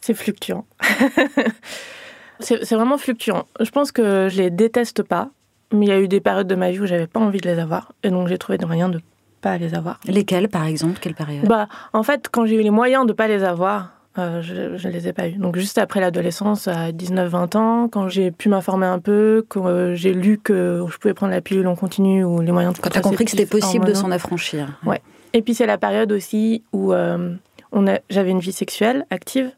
C'est 0.00 0.14
fluctuant. 0.14 0.66
C'est 2.40 2.74
vraiment 2.74 2.98
fluctuant. 2.98 3.44
Je 3.60 3.70
pense 3.70 3.92
que 3.92 4.28
je 4.30 4.42
les 4.42 4.50
déteste 4.50 5.02
pas, 5.02 5.30
mais 5.72 5.86
il 5.86 5.88
y 5.88 5.92
a 5.92 6.00
eu 6.00 6.08
des 6.08 6.20
périodes 6.20 6.46
de 6.46 6.54
ma 6.54 6.70
vie 6.70 6.80
où 6.80 6.86
j'avais 6.86 7.06
pas 7.06 7.20
envie 7.20 7.40
de 7.40 7.48
les 7.48 7.58
avoir, 7.58 7.92
et 8.02 8.10
donc 8.10 8.28
j'ai 8.28 8.38
trouvé 8.38 8.58
des 8.58 8.66
moyens 8.66 8.90
de 8.90 9.00
pas 9.40 9.58
les 9.58 9.74
avoir. 9.74 10.00
Lesquelles, 10.06 10.48
par 10.48 10.64
exemple? 10.64 10.98
Quelle 11.00 11.14
période? 11.14 11.46
Bah, 11.46 11.68
en 11.92 12.02
fait, 12.02 12.28
quand 12.30 12.46
j'ai 12.46 12.56
eu 12.56 12.62
les 12.62 12.70
moyens 12.70 13.06
de 13.06 13.12
pas 13.12 13.28
les 13.28 13.44
avoir, 13.44 13.92
euh, 14.18 14.40
je 14.40 14.86
ne 14.86 14.92
les 14.92 15.08
ai 15.08 15.12
pas 15.12 15.28
eus. 15.28 15.34
Donc 15.34 15.56
juste 15.56 15.78
après 15.78 16.00
l'adolescence, 16.00 16.68
à 16.68 16.90
19-20 16.90 17.56
ans, 17.56 17.88
quand 17.88 18.08
j'ai 18.08 18.30
pu 18.30 18.48
m'informer 18.48 18.86
un 18.86 18.98
peu, 18.98 19.44
quand 19.48 19.66
euh, 19.66 19.94
j'ai 19.94 20.14
lu 20.14 20.38
que 20.38 20.84
je 20.90 20.96
pouvais 20.96 21.14
prendre 21.14 21.32
la 21.32 21.40
pilule 21.40 21.66
en 21.66 21.76
continu 21.76 22.24
ou 22.24 22.40
les 22.40 22.52
moyens 22.52 22.74
de 22.74 22.80
Quand 22.80 22.90
tu 22.90 22.98
as 22.98 23.02
compris 23.02 23.24
que 23.24 23.30
c'était 23.30 23.46
possible 23.46 23.84
de 23.84 23.94
s'en 23.94 24.10
affranchir. 24.10 24.68
Ouais. 24.86 25.02
Et 25.32 25.42
puis 25.42 25.54
c'est 25.54 25.66
la 25.66 25.76
période 25.76 26.12
aussi 26.12 26.62
où 26.72 26.92
euh, 26.92 27.34
j'avais 28.10 28.30
une 28.30 28.40
vie 28.40 28.52
sexuelle 28.52 29.06
active, 29.10 29.50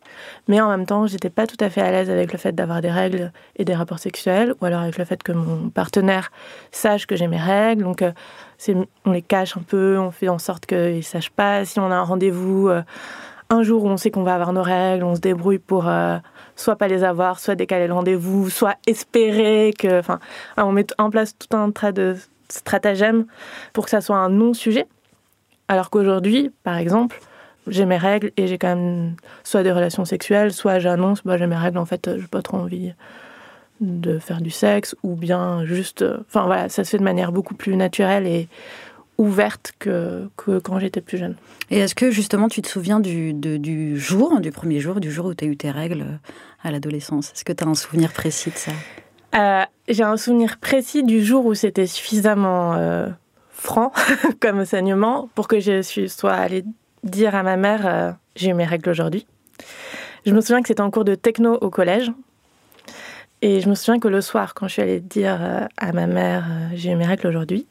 mais 0.49 0.61
en 0.61 0.69
même 0.69 0.87
temps, 0.87 1.07
j'étais 1.07 1.31
pas 1.31 1.47
tout 1.47 1.57
à 1.61 1.71
fait 1.71 1.81
à 1.81 1.91
l'aise 1.91 2.11
avec 2.11 2.33
le 2.33 2.39
fait 2.39 2.53
d'avoir 2.53 2.81
des 2.81 2.91
règles 2.91 3.33
et 3.57 3.65
des 3.65 3.75
rapports 3.75 3.99
sexuels, 3.99 4.55
ou 4.61 4.65
alors 4.65 4.81
avec 4.81 4.99
le 4.99 5.05
fait 5.05 5.23
que 5.23 5.33
mon 5.33 5.71
partenaire 5.71 6.31
sache 6.71 7.07
que 7.07 7.17
j'ai 7.17 7.29
mes 7.29 7.39
règles. 7.39 7.85
Donc, 7.85 8.03
euh, 8.03 8.13
on 9.05 9.13
les 9.13 9.23
cache 9.23 9.57
un 9.57 9.63
peu, 9.63 9.99
on 9.99 10.11
fait 10.11 10.29
en 10.29 10.39
sorte 10.39 10.67
qu'ils 10.67 10.97
ne 10.97 11.03
sachent 11.03 11.31
pas. 11.31 11.65
Si 11.65 11.79
on 11.79 11.91
a 11.91 11.95
un 11.95 12.03
rendez-vous 12.03 12.69
euh, 12.69 12.83
un 13.51 13.63
jour 13.63 13.85
où 13.85 13.89
on 13.89 13.97
sait 13.97 14.11
qu'on 14.11 14.25
va 14.25 14.35
avoir 14.35 14.53
nos 14.53 14.63
règles, 14.63 15.05
on 15.05 15.15
se 15.15 15.21
débrouille 15.21 15.59
pour 15.59 15.89
euh, 15.89 16.19
soit 16.57 16.77
pas 16.77 16.89
les 16.89 17.05
avoir, 17.05 17.41
soit 17.41 17.55
décaler 17.55 17.87
le 17.87 17.95
rendez-vous, 17.95 18.51
soit 18.51 18.77
espérer 18.87 19.73
que. 19.79 19.99
Enfin, 19.99 20.19
on 20.57 20.73
met 20.73 20.87
en 20.99 21.11
place 21.11 21.37
tout 21.39 21.57
un 21.57 21.71
tas 21.71 21.93
de 21.93 22.17
stratagèmes 22.49 23.27
pour 23.73 23.85
que 23.85 23.91
ça 23.91 24.01
soit 24.01 24.17
un 24.17 24.29
non-sujet. 24.29 24.87
Alors 25.69 25.91
qu'aujourd'hui, 25.91 26.51
par 26.63 26.77
exemple, 26.77 27.21
j'ai 27.71 27.85
mes 27.85 27.97
règles 27.97 28.33
et 28.37 28.47
j'ai 28.47 28.59
quand 28.59 28.75
même 28.75 29.17
soit 29.45 29.63
des 29.63 29.73
relations 29.73 30.05
sexuelles, 30.05 30.53
soit 30.53 30.79
j'annonce, 30.79 31.23
bah, 31.25 31.37
j'ai 31.37 31.47
mes 31.47 31.57
règles, 31.57 31.79
en 31.79 31.87
fait, 31.87 32.11
j'ai 32.19 32.27
pas 32.27 32.43
trop 32.43 32.59
envie 32.59 32.93
de 33.81 34.19
faire 34.19 34.41
du 34.41 34.51
sexe, 34.51 34.97
ou 35.03 35.15
bien 35.15 35.65
juste. 35.65 36.05
Enfin 36.27 36.47
voilà, 36.47 36.69
ça 36.69 36.85
se 36.85 36.91
fait 36.91 36.99
de 36.99 37.05
manière 37.05 37.31
beaucoup 37.31 37.55
plus 37.55 37.77
naturelle 37.77 38.27
et 38.27 38.49
ouverte 39.19 39.73
que, 39.79 40.29
que 40.37 40.59
quand 40.59 40.79
j'étais 40.79 41.01
plus 41.01 41.19
jeune. 41.19 41.37
Et 41.71 41.79
est-ce 41.79 41.95
que 41.95 42.11
justement 42.11 42.49
tu 42.49 42.63
te 42.63 42.69
souviens 42.69 42.99
du, 42.99 43.35
du 43.35 43.99
jour, 43.99 44.41
du 44.41 44.51
premier 44.51 44.81
jour, 44.81 45.01
du 45.01 45.11
jour 45.11 45.27
où 45.27 45.35
tu 45.35 45.45
as 45.45 45.49
eu 45.49 45.57
tes 45.57 45.71
règles 45.71 46.19
à 46.63 46.71
l'adolescence? 46.71 47.33
Est-ce 47.33 47.45
que 47.45 47.53
tu 47.53 47.63
as 47.63 47.67
un 47.69 47.75
souvenir 47.75 48.13
précis 48.13 48.51
de 48.51 48.57
ça? 48.57 48.73
Euh, 49.35 49.65
J'ai 49.89 50.05
un 50.05 50.17
souvenir 50.17 50.59
précis 50.59 51.05
du 51.05 51.25
jour 51.25 51.47
où 51.47 51.55
c'était 51.55 51.87
suffisamment. 51.87 52.75
Euh, 52.75 53.09
franc 53.59 53.93
comme 54.41 54.65
saignement 54.65 55.29
pour 55.35 55.49
que 55.49 55.61
je 55.61 56.07
sois 56.07 56.33
allée 56.33 56.65
dire 57.05 57.35
à 57.35 57.43
ma 57.43 57.57
mère 57.57 57.87
euh, 57.87 58.12
j'ai 58.37 58.50
eu 58.50 58.55
mes 58.55 58.64
règles 58.64 58.90
aujourd'hui. 58.90 59.26
Je 60.26 60.33
me 60.33 60.40
souviens 60.40 60.62
que 60.62 60.69
c'était 60.69 60.81
en 60.81 60.90
cours 60.90 61.05
de 61.05 61.14
techno 61.14 61.55
au 61.61 61.71
collège. 61.71 62.12
Et 63.40 63.61
je 63.61 63.69
me 63.69 63.75
souviens 63.75 64.00
que 64.00 64.09
le 64.09 64.21
soir, 64.21 64.55
quand 64.55 64.67
je 64.67 64.73
suis 64.75 64.83
allée 64.83 65.00
dire 65.00 65.38
euh, 65.40 65.67
à 65.76 65.93
ma 65.93 66.07
mère 66.07 66.45
euh, 66.49 66.69
j'ai 66.75 66.90
eu 66.90 66.97
mes 66.97 67.07
règles 67.07 67.28
aujourd'hui, 67.28 67.67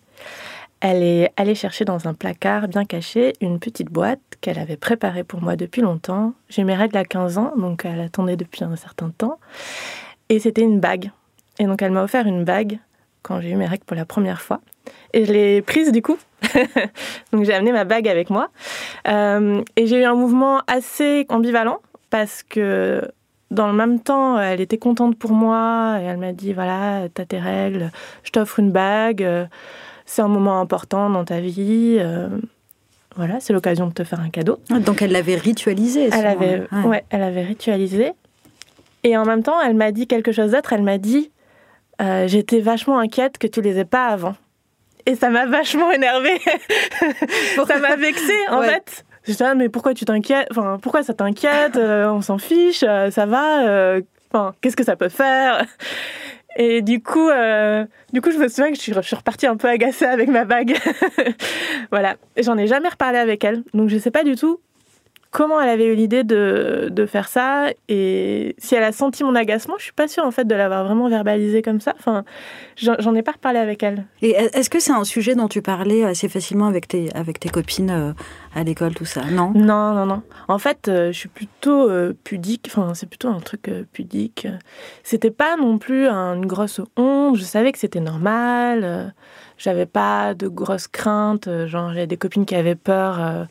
elle 0.80 1.04
est 1.04 1.32
allée 1.36 1.56
chercher 1.56 1.86
dans 1.86 2.08
un 2.08 2.14
placard 2.14 2.68
bien 2.68 2.86
caché 2.86 3.34
une 3.42 3.60
petite 3.60 3.90
boîte 3.90 4.22
qu'elle 4.42 4.60
avait 4.60 4.78
préparée 4.78 5.24
pour 5.24 5.42
moi 5.42 5.56
depuis 5.56 5.82
longtemps. 5.82 6.34
J'ai 6.50 6.62
eu 6.62 6.66
mes 6.66 6.76
règles 6.76 6.98
à 6.98 7.04
15 7.04 7.38
ans, 7.38 7.54
donc 7.58 7.84
elle 7.84 8.00
attendait 8.00 8.38
depuis 8.38 8.64
un 8.64 8.76
certain 8.76 9.10
temps. 9.10 9.40
Et 10.30 10.40
c'était 10.40 10.62
une 10.62 10.80
bague. 10.80 11.12
Et 11.60 11.66
donc 11.66 11.82
elle 11.82 11.92
m'a 11.92 12.04
offert 12.04 12.28
une 12.28 12.44
bague 12.44 12.80
quand 13.24 13.42
j'ai 13.42 13.50
eu 13.50 13.56
mes 13.56 13.66
règles 13.66 13.84
pour 13.86 13.98
la 13.98 14.06
première 14.06 14.42
fois. 14.42 14.62
Et 15.14 15.26
je 15.26 15.34
l'ai 15.34 15.62
prise 15.62 15.92
du 15.92 16.02
coup. 16.02 16.18
donc 17.32 17.44
j'ai 17.44 17.54
amené 17.54 17.72
ma 17.72 17.84
bague 17.84 18.08
avec 18.08 18.30
moi. 18.30 18.50
Euh, 19.08 19.62
et 19.76 19.88
j'ai 19.88 20.02
eu 20.02 20.04
un 20.04 20.16
mouvement 20.16 20.62
assez 20.68 21.26
ambivalent 21.30 21.80
parce 22.10 22.44
que 22.44 23.02
dans 23.52 23.68
le 23.68 23.74
même 23.74 24.00
temps, 24.00 24.40
elle 24.40 24.62
était 24.62 24.78
contente 24.78 25.18
pour 25.18 25.32
moi 25.32 25.98
et 26.02 26.06
elle 26.06 26.18
m'a 26.18 26.34
dit 26.34 26.54
voilà, 26.54 27.08
t'as 27.14 27.26
tes 27.26 27.40
règles, 27.40 27.92
je 28.24 28.32
t'offre 28.32 28.60
une 28.60 28.72
bague, 28.72 29.26
c'est 30.08 30.22
un 30.22 30.28
moment 30.28 30.60
important 30.60 31.10
dans 31.10 31.26
ta 31.26 31.40
vie. 31.40 31.98
Euh, 32.00 32.30
voilà, 33.16 33.40
c'est 33.40 33.54
l'occasion 33.54 33.88
de 33.88 33.94
te 33.94 34.04
faire 34.04 34.20
un 34.20 34.30
cadeau. 34.30 34.60
Ah, 34.72 34.80
donc 34.80 35.02
elle 35.02 35.12
l'avait 35.12 35.36
ritualisé. 35.36 36.10
Elle 36.12 36.28
avait, 36.28 36.64
ouais. 36.86 37.04
elle 37.10 37.24
avait 37.24 37.44
ritualisé. 37.44 38.14
Et 39.04 39.18
en 39.18 39.26
même 39.26 39.44
temps, 39.44 39.60
elle 39.62 39.76
m'a 39.76 39.92
dit 39.92 40.08
quelque 40.08 40.32
chose 40.32 40.52
d'autre. 40.52 40.74
Elle 40.74 40.84
m'a 40.84 40.98
dit 40.98 41.32
euh, 42.02 42.28
J'étais 42.28 42.60
vachement 42.60 43.00
inquiète 43.00 43.38
que 43.38 43.48
tu 43.48 43.62
les 43.62 43.78
aies 43.80 43.86
pas 43.86 44.08
avant. 44.08 44.36
Et 45.08 45.16
ça 45.16 45.30
m'a 45.30 45.46
vachement 45.46 45.90
énervée. 45.92 46.40
ça 47.68 47.80
m'a 47.80 47.96
vexée, 47.96 48.48
en 48.50 48.62
fait. 48.62 49.06
Je 49.24 49.32
disais, 49.32 49.46
ah, 49.46 49.56
mais 49.56 49.70
pourquoi 49.70 49.94
tu 49.94 50.06
t'inquiètes? 50.06 50.48
Enfin, 50.52 50.78
pourquoi 50.82 51.02
ça 51.02 51.14
t'inquiète? 51.14 51.76
Euh, 51.78 52.12
On 52.12 52.22
s'en 52.22 52.38
fiche, 52.38 52.84
euh, 52.84 53.10
ça 53.10 53.26
va 53.26 54.00
Enfin, 54.32 54.54
qu'est-ce 54.62 54.76
que 54.76 54.84
ça 54.84 54.98
peut 54.98 55.10
faire? 55.10 55.66
Et 56.58 56.82
du 56.82 57.02
coup, 57.02 57.30
du 58.12 58.22
coup, 58.22 58.32
je 58.32 58.38
me 58.38 58.50
souviens 58.50 58.70
que 58.72 58.76
je 58.76 58.82
suis, 58.82 58.94
je 58.94 59.02
suis 59.02 59.16
repartie 59.16 59.48
un 59.48 59.56
peu 59.56 59.70
agacée 59.70 60.06
avec 60.06 60.28
ma 60.28 60.44
bague. 60.44 60.76
voilà. 61.92 62.16
J'en 62.38 62.58
ai 62.58 62.68
jamais 62.68 62.90
reparlé 62.90 63.18
avec 63.18 63.46
elle. 63.46 63.64
Donc, 63.74 63.88
je 63.88 63.98
sais 63.98 64.12
pas 64.12 64.26
du 64.26 64.36
tout 64.36 64.60
comment 65.32 65.62
elle 65.62 65.70
avait 65.70 65.86
eu 65.86 65.96
l'idée 65.96 66.24
de, 66.24 66.90
de, 66.92 67.06
faire 67.06 67.28
ça 67.28 67.68
et 67.88 68.56
si 68.58 68.76
elle 68.76 68.84
a 68.84 68.92
senti 68.92 69.24
mon 69.24 69.36
agacement, 69.36 69.76
je 69.78 69.84
suis 69.84 69.94
pas 69.94 70.08
sûre 70.08 70.26
en 70.26 70.32
fait 70.32 70.46
de 70.46 70.56
l'avoir 70.56 70.84
vraiment 70.86 71.10
verbalisé 71.10 71.62
comme 71.62 71.80
ça. 71.80 71.94
Enfin, 72.00 72.24
j'en 72.76 73.16
ai 73.16 73.22
pas 73.22 73.34
reparlé 73.34 73.60
avec 73.60 73.84
elle. 73.84 74.06
Et 74.22 74.32
est-ce 74.32 74.70
que 74.70 74.80
c'est 74.80 74.92
un 74.92 75.04
sujet 75.04 75.36
dont 75.36 75.48
tu 75.48 75.62
parlais 75.62 76.04
assez 76.04 76.30
facilement 76.30 76.68
avec 76.68 76.88
tes, 76.88 77.14
avec 77.14 77.40
tes 77.40 77.50
copines 77.50 77.90
euh, 77.90 78.14
à 78.56 78.64
l'école, 78.64 78.94
tout 78.94 79.06
ça? 79.06 79.24
Non? 79.26 79.52
Non, 79.54 79.94
non, 79.94 80.06
non. 80.06 80.22
En 80.48 80.60
fait, 80.60 80.88
euh, 80.88 81.12
je 81.12 81.18
suis 81.18 81.30
plutôt 81.30 81.90
euh, 81.90 82.14
pudique. 82.24 82.68
Enfin, 82.68 82.94
c'est 82.94 83.08
plutôt 83.08 83.30
un 83.30 83.40
truc 83.40 83.70
pudique. 83.92 84.48
C'était 85.04 85.32
pas 85.32 85.56
non 85.58 85.78
plus 85.78 86.08
une 86.08 86.46
grosse 86.46 86.82
honte. 86.96 87.38
Je 87.38 87.44
savais 87.44 87.72
que 87.72 87.80
c'était 87.80 88.00
normal. 88.00 89.14
J'avais 89.58 89.88
pas 89.88 90.36
de 90.36 90.48
grosses 90.48 90.88
craintes, 90.88 91.50
genre 91.66 91.90
j'avais 91.90 92.06
des 92.06 92.18
copines 92.18 92.46
qui 92.46 92.54
avaient 92.54 92.76
peur 92.76 93.48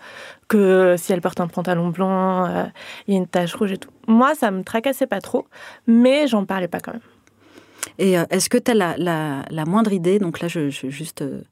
que 0.48 0.94
si 0.96 1.12
elle 1.12 1.20
porte 1.20 1.40
un 1.40 1.48
pantalon 1.48 1.88
blanc, 1.88 2.46
euh, 2.46 2.64
il 3.06 3.14
y 3.14 3.16
a 3.16 3.20
une 3.20 3.26
tache 3.26 3.54
rouge 3.54 3.72
et 3.72 3.78
tout. 3.78 3.90
Moi, 4.06 4.34
ça 4.34 4.50
me 4.50 4.62
tracassait 4.62 5.06
pas 5.06 5.20
trop, 5.20 5.46
mais 5.86 6.26
j'en 6.28 6.44
parlais 6.44 6.68
pas 6.68 6.80
quand 6.80 6.92
même. 6.92 7.02
Et 7.98 8.18
euh, 8.18 8.24
est-ce 8.30 8.48
que 8.48 8.58
tu 8.58 8.70
as 8.70 8.74
la, 8.74 9.64
moindre 9.64 9.92
idée 9.92 10.18
Donc 10.18 10.40
là, 10.40 10.48
je, 10.48 10.70
je 10.70 10.88
juste 10.88 11.22
euh, 11.22 11.42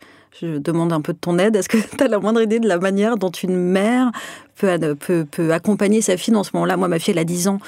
je 0.40 0.58
demande 0.58 0.92
un 0.92 1.00
peu 1.00 1.12
de 1.12 1.18
ton 1.18 1.38
aide. 1.38 1.56
Est-ce 1.56 1.68
que 1.68 1.78
tu 1.96 2.04
as 2.04 2.08
la 2.08 2.18
moindre 2.18 2.42
idée 2.42 2.60
de 2.60 2.68
la 2.68 2.78
manière 2.78 3.16
dont 3.16 3.30
une 3.30 3.56
mère 3.56 4.10
peut, 4.56 4.94
peut, 4.94 5.26
peut 5.30 5.52
accompagner 5.52 6.00
sa 6.00 6.16
fille 6.16 6.32
dans 6.32 6.44
ce 6.44 6.50
moment-là 6.54 6.76
Moi, 6.76 6.88
ma 6.88 6.98
fille, 6.98 7.12
elle 7.12 7.18
a 7.18 7.24
10 7.24 7.48
ans, 7.48 7.58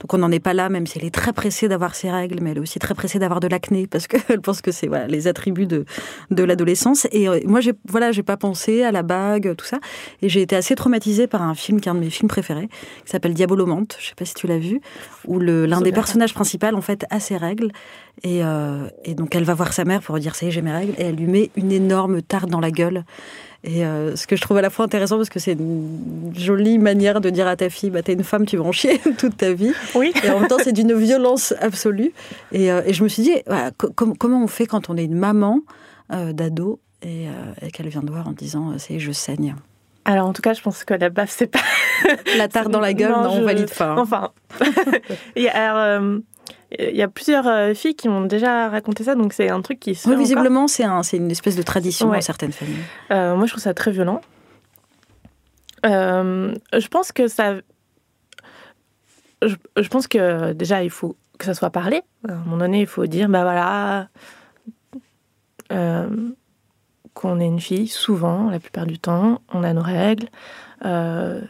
donc 0.00 0.12
on 0.12 0.18
n'en 0.18 0.30
est 0.30 0.40
pas 0.40 0.54
là, 0.54 0.68
même 0.68 0.86
si 0.86 0.98
elle 0.98 1.04
est 1.04 1.14
très 1.14 1.32
pressée 1.32 1.68
d'avoir 1.68 1.94
ses 1.94 2.10
règles, 2.10 2.38
mais 2.42 2.50
elle 2.50 2.58
est 2.58 2.60
aussi 2.60 2.78
très 2.78 2.94
pressée 2.94 3.18
d'avoir 3.18 3.40
de 3.40 3.48
l'acné, 3.48 3.86
parce 3.90 4.06
qu'elle 4.06 4.40
pense 4.40 4.60
que 4.60 4.72
c'est 4.72 4.86
voilà, 4.86 5.06
les 5.06 5.28
attributs 5.28 5.66
de, 5.66 5.84
de 6.30 6.42
l'adolescence. 6.42 7.06
Et 7.12 7.28
euh, 7.28 7.40
moi, 7.44 7.60
j'ai 7.60 7.72
voilà, 7.88 8.12
j'ai 8.12 8.22
pas 8.22 8.36
pensé 8.36 8.82
à 8.82 8.92
la 8.92 9.02
bague, 9.02 9.54
tout 9.56 9.66
ça. 9.66 9.78
Et 10.22 10.28
j'ai 10.28 10.42
été 10.42 10.56
assez 10.56 10.74
traumatisée 10.74 11.26
par 11.26 11.42
un 11.42 11.54
film 11.54 11.80
qui 11.80 11.88
est 11.88 11.92
un 11.92 11.94
de 11.94 12.00
mes 12.00 12.10
films 12.10 12.28
préférés, 12.28 12.68
qui 13.04 13.10
s'appelle 13.10 13.34
Diabolomante, 13.34 13.96
je 14.00 14.08
sais 14.08 14.14
pas 14.14 14.24
si 14.24 14.34
tu 14.34 14.46
l'as 14.46 14.58
vu, 14.58 14.80
où 15.26 15.38
l'un 15.38 15.80
des 15.80 15.92
personnages 15.92 16.34
principaux, 16.34 16.66
en 16.74 16.80
fait, 16.80 17.04
a 17.10 17.20
ses 17.20 17.36
règles. 17.36 17.70
Et, 18.22 18.44
euh, 18.44 18.88
et 19.04 19.14
donc, 19.14 19.34
elle 19.34 19.44
va 19.44 19.54
voir 19.54 19.72
sa 19.72 19.84
mère 19.84 20.00
pour 20.00 20.18
dire, 20.18 20.34
ça 20.34 20.46
y 20.46 20.48
est, 20.48 20.52
j'ai 20.52 20.62
mes 20.62 20.72
règles, 20.72 20.94
et 20.98 21.04
elle 21.04 21.16
lui 21.16 21.26
met 21.26 21.50
une 21.56 21.72
énorme 21.72 22.22
tarte 22.22 22.48
dans 22.48 22.60
la 22.60 22.70
gueule. 22.70 23.04
Et 23.64 23.84
euh, 23.84 24.14
ce 24.14 24.26
que 24.26 24.36
je 24.36 24.42
trouve 24.42 24.58
à 24.58 24.62
la 24.62 24.70
fois 24.70 24.84
intéressant, 24.84 25.16
parce 25.16 25.30
que 25.30 25.38
c'est 25.38 25.52
une 25.52 26.32
jolie 26.36 26.78
manière 26.78 27.20
de 27.20 27.30
dire 27.30 27.46
à 27.46 27.56
ta 27.56 27.70
fille, 27.70 27.90
bah, 27.90 28.02
t'es 28.02 28.12
une 28.12 28.24
femme, 28.24 28.46
tu 28.46 28.56
vas 28.56 28.64
en 28.64 28.72
chier 28.72 28.98
toute 29.18 29.36
ta 29.36 29.52
vie. 29.52 29.72
Oui. 29.94 30.12
Et 30.22 30.30
en 30.30 30.40
même 30.40 30.48
temps, 30.48 30.58
c'est 30.62 30.72
d'une 30.72 30.94
violence 30.94 31.54
absolue. 31.60 32.12
Et, 32.52 32.70
euh, 32.70 32.82
et, 32.86 32.92
je 32.92 33.02
me 33.02 33.08
suis 33.08 33.22
dit, 33.22 33.34
comment 33.94 34.42
on 34.42 34.46
fait 34.46 34.66
quand 34.66 34.90
on 34.90 34.96
est 34.96 35.04
une 35.04 35.16
maman 35.16 35.60
d'ado 36.10 36.80
et, 37.02 37.26
qu'elle 37.72 37.88
vient 37.88 38.02
de 38.02 38.10
voir 38.10 38.28
en 38.28 38.32
disant, 38.32 38.74
c'est 38.78 38.98
je 38.98 39.12
saigne 39.12 39.56
alors 40.06 40.26
en 40.26 40.34
tout 40.34 40.42
cas, 40.42 40.52
je 40.52 40.60
pense 40.60 40.84
que 40.84 40.92
la 40.92 41.08
baffe, 41.08 41.30
c'est 41.34 41.46
pas... 41.46 41.60
la 42.36 42.46
tarte 42.46 42.70
dans 42.70 42.78
la 42.78 42.92
gueule, 42.92 43.10
non, 43.10 43.38
on 43.38 43.42
valide 43.42 43.72
pas. 43.72 43.92
Hein. 43.92 43.96
Enfin. 43.96 44.32
et 45.34 45.48
alors, 45.48 46.20
il 46.78 46.96
y 46.96 47.02
a 47.02 47.08
plusieurs 47.08 47.46
euh, 47.46 47.74
filles 47.74 47.94
qui 47.94 48.08
m'ont 48.08 48.24
déjà 48.24 48.68
raconté 48.68 49.04
ça, 49.04 49.14
donc 49.14 49.32
c'est 49.32 49.50
un 49.50 49.60
truc 49.62 49.80
qui 49.80 49.94
se. 49.94 50.08
Oui, 50.08 50.16
visiblement, 50.16 50.68
c'est 50.68 50.84
un, 50.84 51.02
une 51.02 51.30
espèce 51.30 51.56
de 51.56 51.62
tradition 51.62 52.10
dans 52.10 52.20
certaines 52.20 52.52
familles. 52.52 52.84
Euh, 53.10 53.36
moi, 53.36 53.46
je 53.46 53.52
trouve 53.52 53.62
ça 53.62 53.74
très 53.74 53.90
violent. 53.90 54.20
Euh, 55.86 56.54
je 56.72 56.88
pense 56.88 57.12
que 57.12 57.28
ça. 57.28 57.56
Je, 59.42 59.56
je, 59.76 59.88
pense 59.88 60.08
que 60.08 60.52
déjà, 60.52 60.82
il 60.82 60.90
faut 60.90 61.16
que 61.38 61.44
ça 61.44 61.54
soit 61.54 61.70
parlé. 61.70 62.02
À 62.26 62.32
un 62.32 62.36
moment 62.36 62.56
donné, 62.56 62.80
il 62.80 62.86
faut 62.86 63.06
dire 63.06 63.28
bah 63.28 63.42
voilà. 63.42 64.08
qu'on 67.12 67.40
est 67.40 67.46
une 67.46 67.60
fille, 67.60 67.88
souvent, 67.88 68.50
la 68.50 68.58
plupart 68.58 68.86
du 68.86 68.98
temps, 68.98 69.42
on 69.52 69.62
a 69.62 69.72
nos 69.72 69.82
règles. 69.82 70.28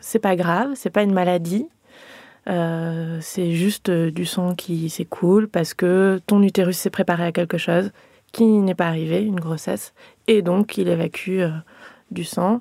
c'est 0.01 0.19
pas 0.19 0.35
grave, 0.37 0.73
c'est 0.75 0.91
pas 0.91 1.03
une 1.03 1.13
maladie. 1.13 1.69
Euh, 2.49 3.19
c'est 3.23 3.53
juste 3.53 3.89
euh, 3.89 4.11
du 4.11 4.27
sang 4.27 4.55
qui 4.55 4.91
s'écoule 4.91 5.49
parce 5.49 5.73
que 5.73 6.21
ton 6.27 6.43
utérus 6.43 6.77
s'est 6.77 6.91
préparé 6.91 7.25
à 7.25 7.33
quelque 7.33 7.57
chose 7.57 7.91
qui 8.33 8.45
n'est 8.45 8.75
pas 8.75 8.89
arrivé, 8.89 9.23
une 9.23 9.41
grossesse, 9.41 9.95
et 10.27 10.43
donc 10.43 10.77
il 10.77 10.89
évacue 10.89 11.41
euh, 11.41 11.51
du 12.11 12.25
sang. 12.25 12.61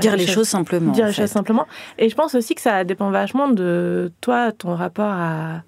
dire 0.00 0.16
les 0.16 0.26
choses, 0.26 0.48
simplement. 0.48 0.92
Dire 0.92 1.06
les 1.06 1.12
choses 1.12 1.30
simplement. 1.30 1.66
Et 1.98 2.08
je 2.08 2.14
pense 2.14 2.34
aussi 2.34 2.54
que 2.54 2.60
ça 2.60 2.84
dépend 2.84 3.10
vachement 3.10 3.48
de 3.48 4.10
toi, 4.20 4.52
ton 4.52 4.74
rapport 4.74 5.10
à, 5.10 5.62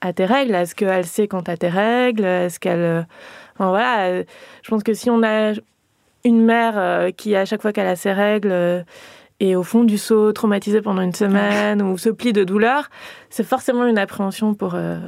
à 0.00 0.12
tes 0.12 0.26
règles. 0.26 0.54
Est-ce 0.54 0.74
qu'elle 0.74 1.06
sait 1.06 1.28
quand 1.28 1.48
as 1.48 1.56
tes 1.56 1.68
règles? 1.68 2.24
Est-ce 2.24 2.58
qu'elle. 2.58 3.06
voilà, 3.56 4.22
je 4.62 4.68
pense 4.68 4.82
que 4.82 4.94
si 4.94 5.08
on 5.10 5.22
a 5.22 5.52
une 6.24 6.44
mère 6.44 7.12
qui, 7.16 7.36
à 7.36 7.44
chaque 7.44 7.62
fois 7.62 7.72
qu'elle 7.72 7.86
a 7.86 7.96
ses 7.96 8.12
règles, 8.12 8.84
et 9.40 9.54
au 9.54 9.62
fond 9.62 9.84
du 9.84 9.98
seau, 9.98 10.32
traumatisé 10.32 10.80
pendant 10.80 11.02
une 11.02 11.14
semaine 11.14 11.82
ou 11.82 11.98
se 11.98 12.08
plie 12.08 12.32
de 12.32 12.44
douleur, 12.44 12.88
c'est 13.28 13.44
forcément 13.44 13.84
une 13.86 13.98
appréhension 13.98 14.54
pour, 14.54 14.72
euh, 14.74 14.98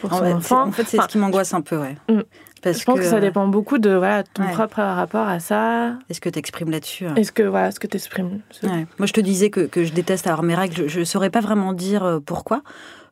pour 0.00 0.12
son 0.12 0.24
enfant. 0.24 0.62
En 0.68 0.72
fait, 0.72 0.84
c'est 0.84 1.00
ce 1.00 1.08
qui 1.08 1.18
m'angoisse 1.18 1.54
un 1.54 1.62
peu, 1.62 1.78
ouais. 1.78 1.96
Mm. 2.08 2.20
Parce 2.62 2.78
je 2.78 2.84
pense 2.84 3.00
que, 3.00 3.04
ça 3.04 3.18
dépend 3.18 3.48
beaucoup 3.48 3.78
de 3.78 3.90
voilà, 3.90 4.22
ton 4.22 4.44
propre 4.52 4.80
rapport 4.80 5.26
à 5.26 5.40
ça. 5.40 5.94
Est-ce 6.08 6.20
que 6.20 6.28
tu 6.28 6.38
exprimes 6.38 6.70
là-dessus 6.70 7.06
hein? 7.06 7.14
Est-ce 7.16 7.32
que 7.32 7.42
voilà, 7.42 7.72
ce 7.72 7.80
que 7.80 7.88
tu 7.88 7.96
exprimes 7.96 8.40
Moi, 8.62 9.06
je 9.06 9.12
te 9.12 9.20
disais 9.20 9.50
que, 9.50 9.62
que 9.62 9.84
je 9.84 9.92
déteste 9.92 10.28
avoir 10.28 10.44
mes 10.44 10.54
règles. 10.54 10.88
Je 10.88 11.00
ne 11.00 11.04
saurais 11.04 11.30
pas 11.30 11.40
vraiment 11.40 11.72
dire 11.72 12.04
euh, 12.04 12.20
pourquoi. 12.20 12.62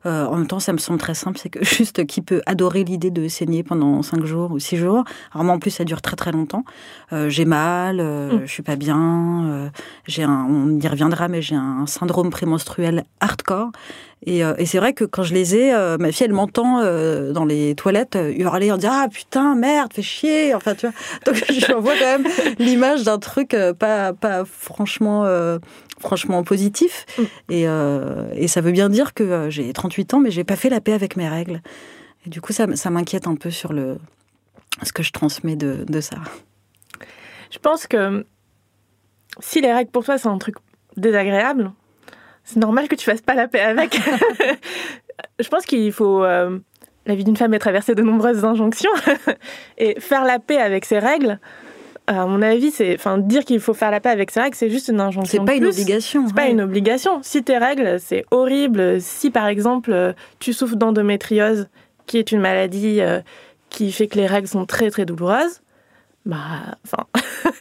Euh, 0.05 0.25
en 0.25 0.37
même 0.37 0.47
temps, 0.47 0.59
ça 0.59 0.73
me 0.73 0.77
semble 0.77 0.99
très 0.99 1.13
simple, 1.13 1.37
c'est 1.37 1.49
que 1.49 1.63
juste 1.65 2.05
qui 2.05 2.21
peut 2.21 2.41
adorer 2.45 2.83
l'idée 2.83 3.11
de 3.11 3.27
saigner 3.27 3.63
pendant 3.63 4.01
5 4.01 4.25
jours 4.25 4.51
ou 4.51 4.59
6 4.59 4.77
jours. 4.77 5.03
Alors 5.33 5.43
moi, 5.45 5.55
en 5.55 5.59
plus, 5.59 5.71
ça 5.71 5.83
dure 5.83 6.01
très 6.01 6.15
très 6.15 6.31
longtemps. 6.31 6.63
Euh, 7.13 7.29
j'ai 7.29 7.45
mal, 7.45 7.99
euh, 7.99 8.33
mm. 8.33 8.41
je 8.45 8.51
suis 8.51 8.63
pas 8.63 8.75
bien, 8.75 9.71
j'ai 10.07 10.23
un, 10.23 10.47
on 10.49 10.79
y 10.79 10.87
reviendra, 10.87 11.27
mais 11.27 11.41
j'ai 11.41 11.55
un 11.55 11.85
syndrome 11.87 12.29
prémenstruel 12.29 13.03
hardcore. 13.19 13.71
Et, 14.23 14.41
et 14.41 14.67
c'est 14.67 14.77
vrai 14.77 14.93
que 14.93 15.03
quand 15.03 15.23
je 15.23 15.33
les 15.33 15.55
ai, 15.55 15.97
ma 15.97 16.11
fille, 16.11 16.27
elle 16.27 16.33
m'entend 16.33 16.81
dans 17.31 17.45
les 17.45 17.73
toilettes 17.73 18.17
hurler 18.37 18.71
en 18.71 18.77
disant 18.77 18.91
Ah 18.93 19.07
putain, 19.11 19.55
merde, 19.55 19.91
fais 19.93 20.03
chier. 20.03 20.53
Enfin, 20.53 20.75
tu 20.75 20.85
vois. 20.85 20.95
Donc, 21.25 21.43
je 21.49 21.73
vois 21.73 21.93
quand 21.99 22.19
même 22.19 22.27
l'image 22.59 23.03
d'un 23.03 23.17
truc 23.17 23.55
pas, 23.79 24.13
pas 24.13 24.43
franchement 24.45 25.25
franchement 26.01 26.43
positif. 26.43 27.05
Mm. 27.17 27.23
Et, 27.49 27.67
euh, 27.67 28.29
et, 28.33 28.47
ça 28.47 28.61
veut 28.61 28.71
bien 28.71 28.89
dire 28.89 29.13
que 29.13 29.23
euh, 29.23 29.49
j'ai 29.49 29.71
38 29.71 30.13
ans, 30.15 30.19
mais 30.19 30.31
j'ai 30.31 30.43
pas 30.43 30.55
fait 30.55 30.69
la 30.69 30.81
paix 30.81 30.93
avec 30.93 31.15
mes 31.15 31.29
règles. 31.29 31.61
Et 32.25 32.29
du 32.29 32.41
coup, 32.41 32.53
ça, 32.53 32.67
ça 32.75 32.89
m'inquiète 32.89 33.27
un 33.27 33.35
peu 33.35 33.49
sur 33.49 33.73
le, 33.73 33.97
ce 34.83 34.91
que 34.91 35.03
je 35.03 35.11
transmets 35.11 35.55
de, 35.55 35.85
de, 35.87 36.01
ça. 36.01 36.17
Je 37.51 37.59
pense 37.59 37.87
que 37.87 38.25
si 39.39 39.61
les 39.61 39.73
règles 39.73 39.91
pour 39.91 40.03
toi, 40.03 40.17
c'est 40.17 40.27
un 40.27 40.37
truc 40.37 40.55
désagréable, 40.97 41.71
c'est 42.43 42.59
normal 42.59 42.87
que 42.87 42.95
tu 42.95 43.05
fasses 43.05 43.21
pas 43.21 43.35
la 43.35 43.47
paix 43.47 43.61
avec. 43.61 43.99
je 45.39 45.47
pense 45.47 45.65
qu'il 45.65 45.91
faut. 45.91 46.23
Euh, 46.23 46.59
la 47.07 47.15
vie 47.15 47.23
d'une 47.23 47.37
femme 47.37 47.53
est 47.55 47.59
traversée 47.59 47.95
de 47.95 48.03
nombreuses 48.03 48.45
injonctions. 48.45 48.91
et 49.77 49.99
faire 49.99 50.23
la 50.23 50.39
paix 50.39 50.57
avec 50.57 50.85
ses 50.85 50.99
règles, 50.99 51.39
à 52.07 52.25
mon 52.25 52.41
avis, 52.41 52.71
c'est, 52.71 52.95
enfin, 52.95 53.17
dire 53.17 53.45
qu'il 53.45 53.59
faut 53.59 53.73
faire 53.73 53.91
la 53.91 53.99
paix 53.99 54.09
avec 54.09 54.31
ses 54.31 54.41
règles, 54.41 54.55
c'est 54.55 54.69
juste 54.69 54.87
une 54.87 54.99
injonction. 54.99 55.41
C'est 55.41 55.45
pas 55.45 55.55
une 55.55 55.65
obligation. 55.65 56.27
C'est 56.27 56.35
pas 56.35 56.47
une 56.47 56.61
obligation. 56.61 57.19
Si 57.23 57.43
tes 57.43 57.57
règles, 57.57 57.99
c'est 57.99 58.25
horrible. 58.31 58.99
Si 58.99 59.29
par 59.29 59.47
exemple, 59.47 60.13
tu 60.39 60.53
souffres 60.53 60.75
d'endométriose, 60.75 61.67
qui 62.07 62.17
est 62.17 62.31
une 62.31 62.41
maladie 62.41 63.01
euh, 63.01 63.21
qui 63.69 63.91
fait 63.91 64.07
que 64.07 64.17
les 64.17 64.27
règles 64.27 64.47
sont 64.47 64.65
très 64.65 64.89
très 64.89 65.05
douloureuses, 65.05 65.61
bah, 66.25 66.37
enfin, 66.85 67.05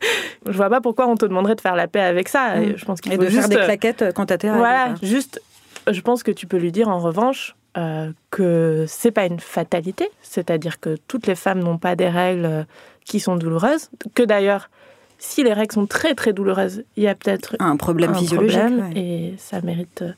je 0.47 0.52
vois 0.52 0.68
pas 0.68 0.80
pourquoi 0.80 1.06
on 1.06 1.16
te 1.16 1.25
demanderait 1.25 1.54
de 1.54 1.61
faire 1.61 1.76
la 1.76 1.87
paix 1.87 2.00
avec 2.00 2.28
ça. 2.28 2.56
Mm. 2.56 2.76
Je 2.76 2.85
pense 2.85 3.00
qu'il 3.00 3.12
Et 3.12 3.16
faut 3.16 3.23
de 3.23 3.28
juste 3.28 3.49
faire 3.49 3.61
des 3.61 3.64
claquettes 3.64 4.04
quand 4.14 4.26
t'as 4.26 4.38
tes 4.38 4.49
règles. 4.49 4.59
Voilà, 4.59 4.94
juste, 5.02 5.40
je 5.88 6.00
pense 6.00 6.23
que 6.23 6.30
tu 6.30 6.47
peux 6.47 6.59
lui 6.59 6.73
dire 6.73 6.88
en 6.88 6.99
revanche 6.99 7.54
euh, 7.76 8.11
que 8.30 8.85
c'est 8.88 9.12
pas 9.12 9.26
une 9.26 9.40
fatalité, 9.40 10.11
c'est-à-dire 10.23 10.80
que 10.80 10.97
toutes 11.06 11.26
les 11.26 11.37
femmes 11.37 11.61
n'ont 11.61 11.78
pas 11.78 11.94
des 11.94 12.09
règles 12.09 12.44
euh, 12.44 12.64
qui 13.11 13.19
sont 13.21 13.37
douloureuses, 13.37 13.90
que 14.14 14.23
d'ailleurs, 14.23 14.71
si 15.19 15.43
les 15.43 15.52
règles 15.52 15.75
sont 15.75 15.87
très 15.87 16.14
très 16.14 16.33
douloureuses, 16.33 16.85
il 16.97 17.02
y 17.02 17.09
a 17.09 17.14
peut-être 17.14 17.57
Un 17.59 17.76
problème 17.76 18.12
un 18.12 18.14
physiologique. 18.14 18.59
problème 18.61 18.93
ouais. 18.95 19.00
et 19.00 19.35
ça 19.37 19.61
mérite 19.61 20.02
euh, 20.02 20.12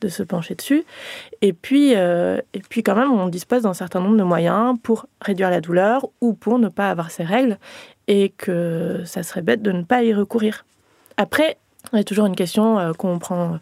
de 0.00 0.08
se 0.08 0.22
pencher 0.22 0.54
dessus. 0.56 0.84
Et 1.40 1.52
puis, 1.52 1.92
euh, 1.94 2.40
et 2.52 2.60
puis 2.68 2.82
quand 2.82 2.96
même, 2.96 3.12
on 3.12 3.28
dispose 3.28 3.62
d'un 3.62 3.72
certain 3.72 4.00
nombre 4.00 4.16
de 4.16 4.22
moyens 4.24 4.76
pour 4.82 5.06
réduire 5.22 5.48
la 5.50 5.60
douleur 5.60 6.06
ou 6.20 6.34
pour 6.34 6.58
ne 6.58 6.68
pas 6.68 6.90
avoir 6.90 7.10
ces 7.10 7.22
règles 7.24 7.56
et 8.08 8.30
que 8.36 9.00
ça 9.06 9.22
serait 9.22 9.42
bête 9.42 9.62
de 9.62 9.72
ne 9.72 9.82
pas 9.84 10.02
y 10.02 10.12
recourir. 10.12 10.66
Après, 11.16 11.56
il 11.92 11.96
y 11.98 12.00
a 12.00 12.04
toujours 12.04 12.26
une 12.26 12.36
question 12.36 12.78
euh, 12.78 12.92
qu'on 12.92 13.18
prend 13.18 13.58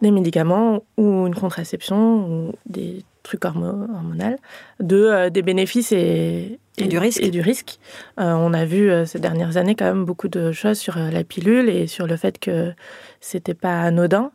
des 0.00 0.10
médicaments 0.12 0.82
ou 0.96 1.26
une 1.26 1.34
contraception 1.34 2.26
ou 2.30 2.52
des 2.66 3.04
trucs 3.22 3.44
hormo- 3.44 3.88
hormonaux, 3.94 4.36
de, 4.80 4.96
euh, 4.96 5.30
des 5.30 5.42
bénéfices 5.42 5.90
et, 5.92 6.58
Et 6.78 6.88
du 6.88 6.98
risque. 6.98 7.22
Et 7.22 7.30
du 7.30 7.40
risque. 7.40 7.78
Euh, 8.20 8.32
on 8.32 8.52
a 8.52 8.64
vu 8.64 8.90
euh, 8.90 9.06
ces 9.06 9.18
dernières 9.18 9.56
années 9.56 9.74
quand 9.74 9.86
même 9.86 10.04
beaucoup 10.04 10.28
de 10.28 10.52
choses 10.52 10.78
sur 10.78 10.98
euh, 10.98 11.10
la 11.10 11.24
pilule 11.24 11.68
et 11.68 11.86
sur 11.86 12.06
le 12.06 12.16
fait 12.16 12.38
que 12.38 12.72
c'était 13.20 13.54
pas 13.54 13.80
anodin. 13.80 14.30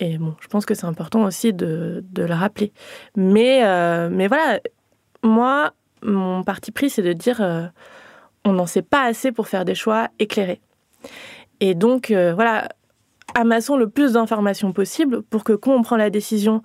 Et 0.00 0.18
bon, 0.18 0.34
je 0.40 0.48
pense 0.48 0.66
que 0.66 0.74
c'est 0.74 0.86
important 0.86 1.24
aussi 1.24 1.52
de, 1.52 2.04
de 2.10 2.24
le 2.24 2.34
rappeler. 2.34 2.72
Mais, 3.16 3.62
mais 4.10 4.28
voilà, 4.28 4.60
moi, 5.22 5.72
mon 6.02 6.42
parti 6.42 6.70
pris, 6.70 6.90
c'est 6.90 7.00
de 7.00 7.14
dire 7.14 7.40
on 8.44 8.52
n'en 8.52 8.66
sait 8.66 8.82
pas 8.82 9.04
assez 9.04 9.32
pour 9.32 9.48
faire 9.48 9.64
des 9.64 9.74
choix 9.74 10.08
éclairés. 10.18 10.60
Et 11.60 11.74
donc, 11.74 12.12
voilà, 12.12 12.68
amassons 13.34 13.78
le 13.78 13.88
plus 13.88 14.12
d'informations 14.12 14.70
possible 14.74 15.22
pour 15.22 15.44
que 15.44 15.54
quand 15.54 15.72
on 15.72 15.80
prend 15.80 15.96
la 15.96 16.10
décision, 16.10 16.60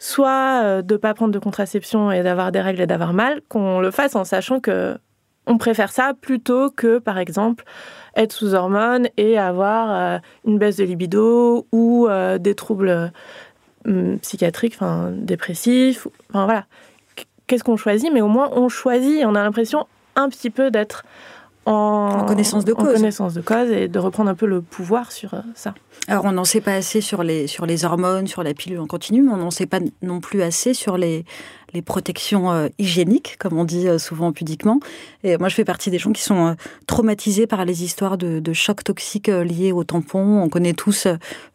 soit 0.00 0.62
euh, 0.64 0.82
de 0.82 0.94
ne 0.94 0.98
pas 0.98 1.14
prendre 1.14 1.32
de 1.32 1.38
contraception 1.38 2.10
et 2.10 2.22
d'avoir 2.24 2.50
des 2.50 2.60
règles 2.60 2.80
et 2.80 2.86
d'avoir 2.88 3.12
mal, 3.12 3.42
qu'on 3.48 3.78
le 3.80 3.92
fasse 3.92 4.16
en 4.16 4.24
sachant 4.24 4.58
que 4.58 4.96
on 5.46 5.58
préfère 5.58 5.92
ça 5.92 6.14
plutôt 6.20 6.70
que, 6.70 6.98
par 6.98 7.18
exemple, 7.18 7.64
être 8.16 8.32
sous 8.32 8.54
hormones 8.54 9.08
et 9.16 9.38
avoir 9.38 9.90
euh, 9.90 10.18
une 10.46 10.58
baisse 10.58 10.76
de 10.76 10.84
libido 10.84 11.66
ou 11.70 12.06
euh, 12.08 12.38
des 12.38 12.54
troubles 12.54 13.12
hum, 13.86 14.18
psychiatriques, 14.20 14.74
enfin 14.76 15.10
dépressifs. 15.12 16.06
Enfin 16.30 16.44
voilà, 16.46 16.64
Qu- 17.16 17.24
qu'est-ce 17.46 17.64
qu'on 17.64 17.76
choisit? 17.76 18.10
Mais 18.12 18.20
au 18.22 18.28
moins 18.28 18.48
on 18.52 18.68
choisit. 18.68 19.24
On 19.24 19.34
a 19.34 19.42
l'impression 19.42 19.86
un 20.16 20.28
petit 20.28 20.50
peu 20.50 20.70
d'être 20.70 21.04
en, 21.66 22.20
En 22.22 22.24
connaissance 22.24 22.64
de 22.64 22.72
en 22.72 22.76
cause. 22.76 22.94
connaissance 22.94 23.34
de 23.34 23.40
cause 23.42 23.70
et 23.70 23.88
de 23.88 23.98
reprendre 23.98 24.30
un 24.30 24.34
peu 24.34 24.46
le 24.46 24.62
pouvoir 24.62 25.12
sur 25.12 25.34
euh, 25.34 25.40
ça. 25.54 25.74
Alors, 26.08 26.24
on 26.24 26.32
n'en 26.32 26.44
sait 26.44 26.60
pas 26.60 26.74
assez 26.74 27.00
sur 27.00 27.22
les, 27.22 27.46
sur 27.46 27.66
les 27.66 27.84
hormones, 27.84 28.26
sur 28.26 28.42
la 28.42 28.54
pilule 28.54 28.80
en 28.80 28.86
continu, 28.86 29.22
mais 29.22 29.32
on 29.32 29.36
n'en 29.36 29.50
sait 29.50 29.66
pas 29.66 29.78
non 30.02 30.20
plus 30.20 30.42
assez 30.42 30.72
sur 30.74 30.96
les, 30.96 31.24
les 31.74 31.82
protections 31.82 32.50
euh, 32.50 32.68
hygiéniques, 32.78 33.36
comme 33.38 33.58
on 33.58 33.64
dit 33.64 33.88
euh, 33.88 33.98
souvent 33.98 34.32
pudiquement. 34.32 34.80
Et 35.24 35.36
moi, 35.36 35.48
je 35.48 35.54
fais 35.54 35.64
partie 35.64 35.90
des 35.90 35.98
gens 35.98 36.12
qui 36.12 36.22
sont 36.22 36.48
euh, 36.48 36.54
traumatisés 36.86 37.46
par 37.46 37.64
les 37.64 37.84
histoires 37.84 38.18
de, 38.18 38.40
de 38.40 38.52
chocs 38.52 38.84
toxiques 38.84 39.28
liés 39.28 39.72
aux 39.72 39.84
tampons. 39.84 40.42
On 40.42 40.48
connaît 40.48 40.72
tous 40.72 41.06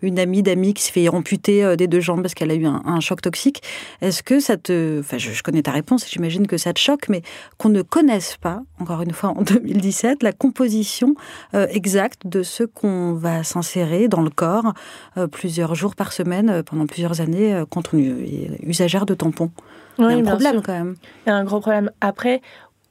une 0.02 0.20
amie 0.20 0.44
d'amis 0.44 0.74
qui 0.74 0.84
se 0.84 0.92
fait 0.92 1.08
amputer 1.10 1.76
des 1.76 1.88
deux 1.88 2.00
jambes 2.00 2.22
parce 2.22 2.34
qu'elle 2.34 2.52
a 2.52 2.56
eu 2.56 2.66
un, 2.66 3.00
choc 3.00 3.22
toxique. 3.22 3.62
Est-ce 4.02 4.24
que 4.24 4.40
ça 4.40 4.58
te... 4.58 5.00
Enfin, 5.00 5.18
je, 5.18 5.42
connais 5.44 5.62
ta 5.62 5.72
réponse, 5.72 6.06
j'imagine 6.10 6.48
que 6.48 6.58
ça 6.58 6.74
te 6.74 6.80
choque, 6.80 7.10
mais 7.10 7.22
qu'on 7.58 7.70
ne 7.70 7.82
connaisse 7.82 8.38
pas, 8.38 8.62
encore 8.80 9.02
une 9.02 9.12
fois 9.12 9.32
en 9.32 9.42
2017, 9.44 10.24
la 10.24 10.32
composition 10.32 11.16
exacte 11.54 12.22
de 12.26 12.44
ce 12.44 12.64
qu'on 12.64 13.14
va 13.14 13.44
s'insérer 13.44 14.08
dans 14.08 14.22
le 14.22 14.30
corps 14.30 14.74
plusieurs 15.32 15.76
jours 15.76 15.96
par 15.96 16.14
semaine 16.14 16.64
pendant 16.64 16.86
plusieurs 16.86 17.22
années 17.22 17.64
quand 17.70 17.94
on 17.94 17.98
est 17.98 18.60
usagère 18.64 19.06
de 19.06 19.14
tampons. 19.14 19.52
Il 19.98 20.02
y 20.02 20.06
a 20.06 20.08
Oui, 20.10 20.22
un 20.22 20.24
problème 20.24 20.54
sûr. 20.54 20.64
quand 20.64 20.74
même. 20.74 20.96
Il 21.26 21.30
y 21.30 21.32
a 21.32 21.36
un 21.36 21.44
gros 21.44 21.60
problème. 21.60 21.92
Après, 22.02 22.42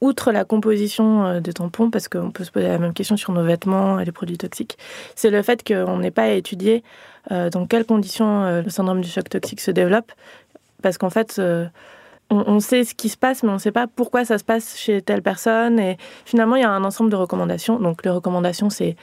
outre 0.01 0.31
la 0.31 0.45
composition 0.45 1.25
euh, 1.25 1.39
des 1.39 1.53
tampons, 1.53 1.89
parce 1.89 2.07
qu'on 2.07 2.31
peut 2.31 2.43
se 2.43 2.51
poser 2.51 2.67
la 2.67 2.77
même 2.77 2.93
question 2.93 3.17
sur 3.17 3.31
nos 3.33 3.43
vêtements 3.43 3.99
et 3.99 4.05
les 4.05 4.11
produits 4.11 4.37
toxiques, 4.37 4.77
c'est 5.15 5.29
le 5.29 5.41
fait 5.41 5.63
qu'on 5.65 5.97
n'ait 5.97 6.11
pas 6.11 6.29
étudié 6.29 6.83
euh, 7.31 7.49
dans 7.49 7.65
quelles 7.65 7.85
conditions 7.85 8.43
euh, 8.43 8.61
le 8.61 8.69
syndrome 8.69 9.01
du 9.01 9.09
choc 9.09 9.29
toxique 9.29 9.61
se 9.61 9.71
développe. 9.71 10.11
Parce 10.81 10.97
qu'en 10.97 11.09
fait, 11.09 11.41
on, 12.29 12.59
sait 12.59 12.83
ce 12.83 12.93
qui 12.93 13.09
se 13.09 13.17
passe, 13.17 13.41
mais 13.41 13.49
on 13.49 13.53
ne 13.53 13.59
sait 13.59 13.71
pas 13.71 13.87
pourquoi 13.87 14.23
ça 14.23 14.37
se 14.37 14.43
passe 14.43 14.77
chez 14.77 15.01
telle 15.01 15.23
personne. 15.23 15.79
Et 15.79 15.97
finalement, 16.25 16.55
il 16.57 16.61
y 16.61 16.65
a 16.65 16.69
un 16.69 16.83
ensemble 16.83 17.09
de 17.09 17.15
recommandations. 17.15 17.79
Donc, 17.79 18.05
les 18.05 18.11
recommandations, 18.11 18.69
c'est 18.69 18.95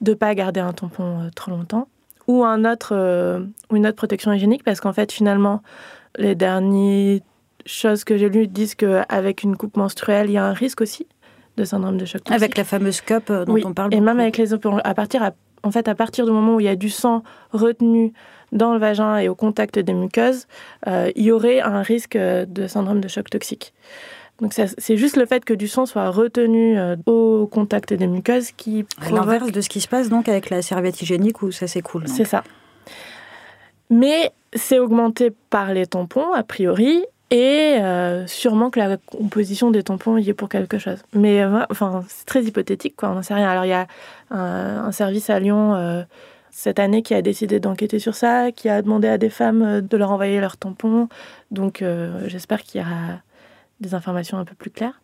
de 0.00 0.12
ne 0.12 0.16
pas 0.16 0.34
garder 0.34 0.58
un 0.58 0.72
tampon 0.72 1.30
trop 1.36 1.52
longtemps 1.52 1.86
ou 2.26 2.44
un 2.44 2.64
autre, 2.64 3.40
ou 3.70 3.76
une 3.76 3.86
autre 3.86 3.96
protection 3.96 4.32
hygiénique, 4.32 4.64
parce 4.64 4.80
qu'en 4.80 4.92
fait, 4.92 5.12
finalement, 5.12 5.62
les 6.16 6.34
derniers 6.34 7.22
choses 7.68 8.02
que 8.04 8.16
j'ai 8.16 8.28
lues 8.28 8.46
disent 8.48 8.74
qu'avec 8.74 9.42
une 9.42 9.56
coupe 9.56 9.76
menstruelle, 9.76 10.28
il 10.28 10.32
y 10.32 10.38
a 10.38 10.44
un 10.44 10.52
risque 10.52 10.80
aussi 10.80 11.06
de 11.56 11.64
syndrome 11.64 11.96
de 11.98 12.04
choc 12.04 12.22
toxique. 12.24 12.34
Avec 12.42 12.56
la 12.56 12.64
fameuse 12.64 13.00
cup 13.00 13.30
euh, 13.30 13.44
dont 13.44 13.52
oui. 13.52 13.62
on 13.64 13.72
parle 13.74 13.92
Et 13.94 14.00
même 14.00 14.18
avec 14.20 14.36
les 14.38 14.52
opérations, 14.52 14.80
à 14.84 14.94
partir, 14.94 15.22
à- 15.22 15.32
en 15.62 15.70
fait, 15.70 15.86
à 15.88 15.94
partir 15.94 16.24
du 16.24 16.32
moment 16.32 16.54
où 16.56 16.60
il 16.60 16.64
y 16.66 16.68
a 16.68 16.76
du 16.76 16.88
sang 16.90 17.22
retenu 17.52 18.12
dans 18.52 18.72
le 18.72 18.78
vagin 18.78 19.18
et 19.18 19.28
au 19.28 19.34
contact 19.34 19.78
des 19.78 19.92
muqueuses, 19.92 20.46
euh, 20.86 21.10
il 21.16 21.24
y 21.24 21.30
aurait 21.32 21.60
un 21.60 21.82
risque 21.82 22.16
euh, 22.16 22.46
de 22.46 22.66
syndrome 22.66 23.00
de 23.00 23.08
choc 23.08 23.28
toxique. 23.28 23.74
Donc 24.40 24.54
c'est 24.54 24.96
juste 24.96 25.16
le 25.16 25.26
fait 25.26 25.44
que 25.44 25.52
du 25.52 25.66
sang 25.66 25.84
soit 25.84 26.10
retenu 26.10 26.78
euh, 26.78 26.94
au 27.06 27.48
contact 27.48 27.92
des 27.92 28.06
muqueuses 28.06 28.52
qui 28.52 28.84
provoque 28.84 29.18
l'inverse 29.18 29.50
de 29.50 29.60
ce 29.60 29.68
qui 29.68 29.80
se 29.80 29.88
passe 29.88 30.08
donc 30.08 30.28
avec 30.28 30.48
la 30.48 30.62
serviette 30.62 31.02
hygiénique 31.02 31.42
où 31.42 31.50
ça 31.50 31.66
s'écoule. 31.66 32.04
c'est 32.06 32.24
ça. 32.24 32.44
Mais 33.90 34.30
c'est 34.54 34.78
augmenté 34.78 35.32
par 35.50 35.72
les 35.72 35.86
tampons, 35.86 36.32
a 36.32 36.42
priori, 36.42 37.04
et 37.30 37.76
euh, 37.80 38.26
sûrement 38.26 38.70
que 38.70 38.78
la 38.78 38.96
composition 38.96 39.70
des 39.70 39.82
tampons 39.82 40.16
y 40.16 40.30
est 40.30 40.34
pour 40.34 40.48
quelque 40.48 40.78
chose. 40.78 41.02
Mais 41.12 41.42
euh, 41.42 41.60
enfin, 41.70 42.04
c'est 42.08 42.24
très 42.24 42.42
hypothétique, 42.42 42.96
quoi, 42.96 43.10
on 43.10 43.14
n'en 43.16 43.22
sait 43.22 43.34
rien. 43.34 43.48
Alors, 43.48 43.66
il 43.66 43.68
y 43.68 43.72
a 43.72 43.86
un, 44.30 44.90
service 44.92 45.28
à 45.28 45.38
Lyon 45.38 45.74
euh, 45.74 46.02
cette 46.50 46.78
année 46.78 47.02
qui 47.02 47.14
a 47.14 47.20
décidé 47.20 47.60
d'enquêter 47.60 47.98
sur 47.98 48.14
ça, 48.14 48.50
qui 48.50 48.70
a 48.70 48.80
demandé 48.80 49.08
à 49.08 49.18
des 49.18 49.28
femmes 49.28 49.82
de 49.82 49.96
leur 49.98 50.10
envoyer 50.10 50.40
leurs 50.40 50.56
tampons. 50.56 51.08
Donc, 51.50 51.84
j'espère 52.26 52.62
qu'il 52.62 52.80
y 52.80 52.84
aura 52.84 53.20
des 53.80 53.94
informations 53.94 54.38
un 54.38 54.44
peu 54.44 54.54
plus 54.54 54.70
claires. 54.70 55.00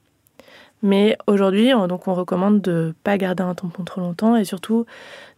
Mais 0.82 1.16
aujourd'hui, 1.26 1.72
on, 1.74 1.86
recommande 1.86 2.60
de 2.60 2.88
ne 2.88 2.92
pas 3.04 3.16
garder 3.16 3.42
un 3.42 3.54
tampon 3.54 3.84
trop 3.84 4.00
longtemps 4.00 4.36
et 4.36 4.44
surtout 4.44 4.84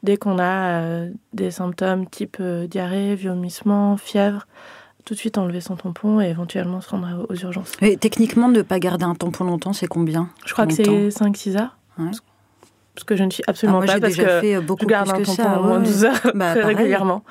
dès 0.02 0.16
qu'on 0.16 0.38
a 0.40 1.04
des 1.34 1.50
symptômes 1.50 2.08
type 2.08 2.40
diarrhée, 2.42 3.14
vomissement, 3.14 3.96
fièvre, 3.96 4.46
tout 5.06 5.14
de 5.14 5.18
suite 5.18 5.38
enlever 5.38 5.62
son 5.62 5.76
tampon 5.76 6.20
et 6.20 6.26
éventuellement 6.26 6.82
se 6.82 6.90
rendre 6.90 7.24
aux 7.30 7.34
urgences. 7.34 7.72
Et 7.80 7.96
techniquement, 7.96 8.48
ne 8.48 8.60
pas 8.60 8.78
garder 8.78 9.04
un 9.06 9.14
tampon 9.14 9.44
longtemps, 9.44 9.72
c'est 9.72 9.86
combien 9.86 10.28
Je 10.44 10.52
crois 10.52 10.66
que 10.66 10.74
c'est 10.74 10.84
Longtemps 10.84 11.24
5-6 11.30 11.56
heures. 11.56 11.78
Ouais. 11.98 12.10
Parce 12.94 13.04
que 13.04 13.16
je 13.16 13.24
ne 13.24 13.30
suis 13.30 13.42
Ah, 13.46 13.50
absolument 13.52 13.78
Moi, 13.78 13.86
pas 13.86 14.00
parce 14.00 14.14
déjà 14.16 14.24
que 14.24 14.40
fait 14.40 14.60
beaucoup 14.60 14.82
je 14.84 14.88
garde 14.88 15.08
plus 15.08 15.16
un 15.16 15.22
que 15.22 15.36
tampon 15.42 15.60
au 15.60 15.62
moins 15.64 15.78
ouais. 15.78 15.84
12 15.86 16.04
heures 16.04 16.20
Bah, 16.34 16.50
très 16.52 16.60
pareil. 16.60 16.76
régulièrement. 16.76 17.22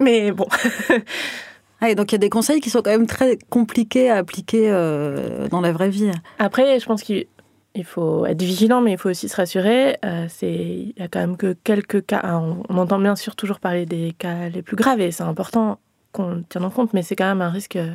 Mais 0.00 0.30
bon, 0.32 0.46
Ah, 1.80 1.94
donc 1.94 2.12
il 2.12 2.14
y 2.14 2.16
a 2.16 2.18
des 2.18 2.30
conseils 2.30 2.60
qui 2.60 2.70
sont 2.70 2.80
quand 2.82 2.90
même 2.90 3.06
très 3.06 3.38
compliqués 3.50 4.10
à 4.10 4.16
appliquer 4.16 4.70
euh, 4.70 5.48
dans 5.48 5.60
la 5.60 5.72
vraie 5.72 5.90
vie. 5.90 6.10
Après, 6.38 6.78
je 6.80 6.86
pense 6.86 7.02
qu'il 7.02 7.26
il 7.74 7.84
faut 7.84 8.24
être 8.24 8.40
vigilant, 8.40 8.80
mais 8.80 8.92
il 8.92 8.98
faut 8.98 9.10
aussi 9.10 9.28
se 9.28 9.36
rassurer. 9.36 9.96
Euh, 10.04 10.28
il 10.42 10.94
y 10.96 11.02
a 11.02 11.08
quand 11.08 11.18
même 11.20 11.36
que 11.36 11.54
quelques 11.64 12.06
cas. 12.06 12.20
ah, 12.22 12.38
on, 12.38 12.62
on 12.68 12.78
entend 12.78 12.98
bien 12.98 13.16
sûr 13.16 13.34
toujours 13.36 13.58
parler 13.60 13.84
des 13.86 14.14
cas 14.16 14.48
les 14.48 14.62
plus 14.62 14.76
graves 14.76 15.00
et 15.00 15.10
c'est 15.10 15.24
important 15.24 15.78
qu'on 16.14 16.42
tienne 16.48 16.64
en 16.64 16.70
compte, 16.70 16.94
mais 16.94 17.02
c'est 17.02 17.16
quand 17.16 17.26
même 17.26 17.42
un 17.42 17.50
risque 17.50 17.76
euh, 17.76 17.94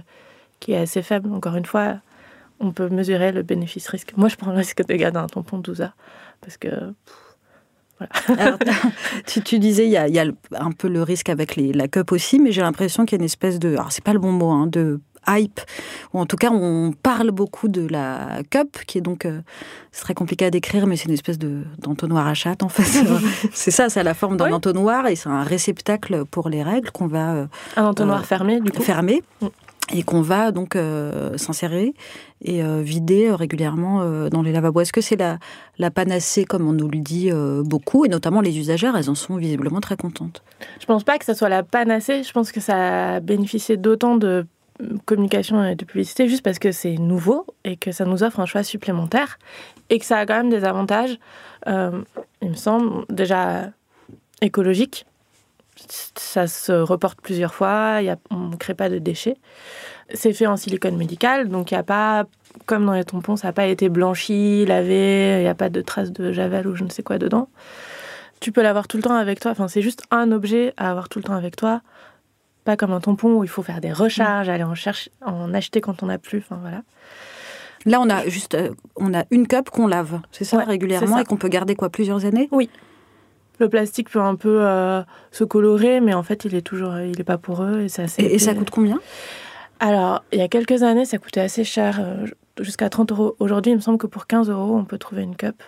qui 0.59 0.73
est 0.73 0.77
assez 0.77 1.01
faible. 1.01 1.31
Encore 1.33 1.55
une 1.55 1.65
fois, 1.65 1.95
on 2.59 2.71
peut 2.71 2.89
mesurer 2.89 3.31
le 3.31 3.41
bénéfice-risque. 3.41 4.13
Moi, 4.17 4.27
je 4.27 4.35
prends 4.35 4.51
le 4.51 4.57
risque 4.57 4.85
de 4.85 4.93
garder 4.93 5.17
un 5.17 5.27
tampon 5.27 5.57
12 5.57 5.81
heures 5.81 5.95
parce 6.41 6.57
que 6.57 6.93
Alors, 8.37 8.57
tu, 9.25 9.41
tu 9.41 9.59
disais, 9.59 9.85
il 9.85 9.91
y 9.91 9.97
a, 9.97 10.07
y 10.07 10.19
un 10.19 10.71
peu 10.71 10.87
le 10.87 11.03
risque 11.03 11.29
avec 11.29 11.55
les, 11.55 11.73
la 11.73 11.87
cup 11.87 12.11
aussi, 12.11 12.39
mais 12.39 12.51
j'ai 12.51 12.61
l'impression 12.61 13.05
qu'il 13.05 13.17
y 13.17 13.19
a 13.19 13.21
une 13.21 13.25
espèce 13.25 13.59
de. 13.59 13.73
Alors, 13.73 13.91
c'est 13.91 14.03
pas 14.03 14.13
le 14.13 14.19
bon 14.19 14.31
mot, 14.31 14.49
hein, 14.49 14.67
de 14.67 14.99
hype, 15.27 15.59
ou 16.13 16.19
en 16.19 16.25
tout 16.25 16.35
cas, 16.37 16.49
on 16.51 16.91
parle 16.91 17.31
beaucoup 17.31 17.67
de 17.67 17.87
la 17.87 18.39
cup, 18.49 18.77
qui 18.87 18.97
est 18.97 19.01
donc. 19.01 19.25
euh, 19.25 19.41
c'est 19.91 20.01
très 20.03 20.13
compliqué 20.13 20.45
à 20.45 20.51
décrire, 20.51 20.85
mais 20.87 20.95
c'est 20.95 21.05
une 21.07 21.13
espèce 21.13 21.39
de, 21.39 21.63
d'entonnoir 21.79 22.27
à 22.27 22.33
chatte, 22.33 22.61
en 22.63 22.69
fait. 22.69 22.83
c'est 23.53 23.71
ça, 23.71 23.89
c'est 23.89 24.03
la 24.03 24.13
forme 24.13 24.37
d'un 24.37 24.45
Oui. 24.45 24.53
entonnoir, 24.53 25.07
et 25.07 25.15
c'est 25.15 25.29
un 25.29 25.43
réceptacle 25.43 26.25
pour 26.25 26.49
les 26.49 26.63
règles 26.63 26.91
qu'on 26.91 27.07
va 27.07 27.33
euh, 27.33 27.45
un 27.75 27.85
entonnoir 27.85 28.19
Euh, 28.21 28.23
fermé, 28.23 28.59
du 28.59 28.71
coup. 28.71 28.81
fermer. 28.83 29.23
Mm. 29.41 29.47
et 29.91 30.03
qu'on 30.03 30.21
va 30.21 30.51
donc 30.51 30.77
s'insérer 31.37 31.95
et 32.43 32.61
vider 32.83 33.31
régulièrement 33.31 34.29
dans 34.29 34.43
les 34.43 34.51
lavabos. 34.51 34.81
Est-ce 34.81 34.93
que 34.93 35.01
c'est 35.01 35.15
la, 35.15 35.39
la 35.79 35.89
panacée, 35.89 36.45
comme 36.45 36.67
on 36.67 36.73
nous 36.73 36.87
le 36.87 36.99
dit 36.99 37.31
beaucoup, 37.65 38.05
et 38.05 38.07
notamment 38.09 38.41
les 38.41 38.55
usagères, 38.59 38.95
elles 38.95 39.09
en 39.09 39.15
sont 39.15 39.37
visiblement 39.37 39.79
très 39.81 39.97
contentes? 39.97 40.43
Je 40.79 40.85
pense 40.85 41.03
pas 41.03 41.17
que 41.17 41.25
ça 41.25 41.33
soit 41.33 41.49
la 41.49 41.63
panacée, 41.63 42.21
je 42.23 42.31
pense 42.31 42.51
que 42.51 42.59
ça 42.59 43.15
a 43.15 43.19
bénéficié 43.19 43.77
d'autant 43.77 44.15
de 44.15 44.45
communication 45.05 45.63
et 45.65 45.75
de 45.75 45.85
publicité 45.85 46.27
juste 46.27 46.43
parce 46.43 46.59
que 46.59 46.71
c'est 46.71 46.95
nouveau 46.95 47.45
et 47.63 47.75
que 47.75 47.91
ça 47.91 48.05
nous 48.05 48.23
offre 48.23 48.39
un 48.39 48.45
choix 48.45 48.63
supplémentaire 48.63 49.37
et 49.89 49.99
que 49.99 50.05
ça 50.05 50.17
a 50.17 50.25
quand 50.25 50.37
même 50.37 50.49
des 50.49 50.63
avantages, 50.63 51.19
il 51.67 52.49
me 52.49 52.55
semble, 52.55 53.05
déjà 53.09 53.71
écologiques 54.41 55.05
ça 56.15 56.47
se 56.47 56.71
reporte 56.71 57.21
plusieurs 57.21 57.53
fois, 57.53 58.01
y 58.01 58.09
a, 58.09 58.17
on 58.31 58.49
ne 58.49 58.55
crée 58.55 58.73
pas 58.73 58.89
de 58.89 58.99
déchets. 58.99 59.37
C'est 60.13 60.33
fait 60.33 60.47
en 60.47 60.57
silicone 60.57 60.97
médical, 60.97 61.49
donc 61.49 61.71
il 61.71 61.75
n'y 61.75 61.79
a 61.79 61.83
pas, 61.83 62.25
comme 62.65 62.85
dans 62.85 62.93
les 62.93 63.03
tampons, 63.03 63.35
ça 63.35 63.49
n'a 63.49 63.53
pas 63.53 63.67
été 63.67 63.89
blanchi, 63.89 64.65
lavé, 64.65 65.37
il 65.39 65.43
n'y 65.43 65.47
a 65.47 65.55
pas 65.55 65.69
de 65.69 65.81
traces 65.81 66.11
de 66.11 66.31
javel 66.31 66.67
ou 66.67 66.75
je 66.75 66.83
ne 66.83 66.89
sais 66.89 67.03
quoi 67.03 67.17
dedans. 67.17 67.49
Tu 68.39 68.51
peux 68.51 68.61
l'avoir 68.61 68.87
tout 68.87 68.97
le 68.97 69.03
temps 69.03 69.15
avec 69.15 69.39
toi, 69.39 69.51
enfin, 69.51 69.67
c'est 69.67 69.81
juste 69.81 70.03
un 70.11 70.31
objet 70.31 70.73
à 70.77 70.89
avoir 70.89 71.09
tout 71.09 71.19
le 71.19 71.23
temps 71.23 71.35
avec 71.35 71.55
toi, 71.55 71.81
pas 72.69 72.77
comme 72.77 72.91
un 72.91 72.99
tampon 72.99 73.37
où 73.37 73.43
il 73.43 73.49
faut 73.49 73.63
faire 73.63 73.81
des 73.81 73.91
recharges, 73.91 74.47
aller 74.47 74.63
en, 74.63 74.75
chercher, 74.75 75.09
en 75.25 75.55
acheter 75.55 75.81
quand 75.81 76.03
on 76.03 76.05
n'a 76.05 76.19
plus, 76.19 76.37
enfin 76.37 76.59
voilà. 76.61 76.83
Là, 77.87 77.99
on 77.99 78.07
a 78.07 78.27
juste, 78.27 78.53
euh, 78.53 78.69
on 78.95 79.11
a 79.15 79.23
une 79.31 79.47
cup 79.47 79.71
qu'on 79.71 79.87
lave, 79.87 80.19
c'est 80.31 80.43
ça, 80.43 80.59
régulièrement, 80.59 81.17
et 81.17 81.23
qu'on 81.23 81.37
peut 81.37 81.47
garder 81.47 81.73
quoi, 81.75 81.89
plusieurs 81.89 82.25
années? 82.25 82.47
Oui. 82.51 82.69
Le 83.57 83.69
plastique 83.69 84.11
peut 84.11 84.21
un 84.21 84.35
peu 84.35 84.61
euh, 84.61 85.01
se 85.31 85.43
colorer, 85.43 85.99
mais 85.99 86.13
en 86.13 86.21
fait, 86.21 86.45
il 86.45 86.53
est 86.53 86.61
toujours, 86.61 86.99
il 86.99 87.19
est 87.19 87.23
pas 87.23 87.39
poreux 87.39 87.81
et 87.81 87.89
c'est 87.89 88.03
assez. 88.03 88.21
Et, 88.21 88.37
ça 88.37 88.53
coûte 88.53 88.69
combien? 88.69 88.99
Alors, 89.79 90.23
il 90.31 90.37
y 90.37 90.43
a 90.43 90.47
quelques 90.47 90.83
années, 90.83 91.05
ça 91.05 91.17
coûtait 91.17 91.41
assez 91.41 91.63
cher, 91.63 91.97
euh, 91.99 92.27
jusqu'à 92.59 92.91
30 92.91 93.11
euros. 93.11 93.35
Aujourd'hui, 93.39 93.71
il 93.71 93.77
me 93.77 93.81
semble 93.81 93.97
que 93.97 94.07
pour 94.07 94.27
15 94.27 94.51
euros, 94.51 94.77
on 94.77 94.85
peut 94.85 94.99
trouver 94.99 95.23
une 95.23 95.35
cup. 95.35 95.63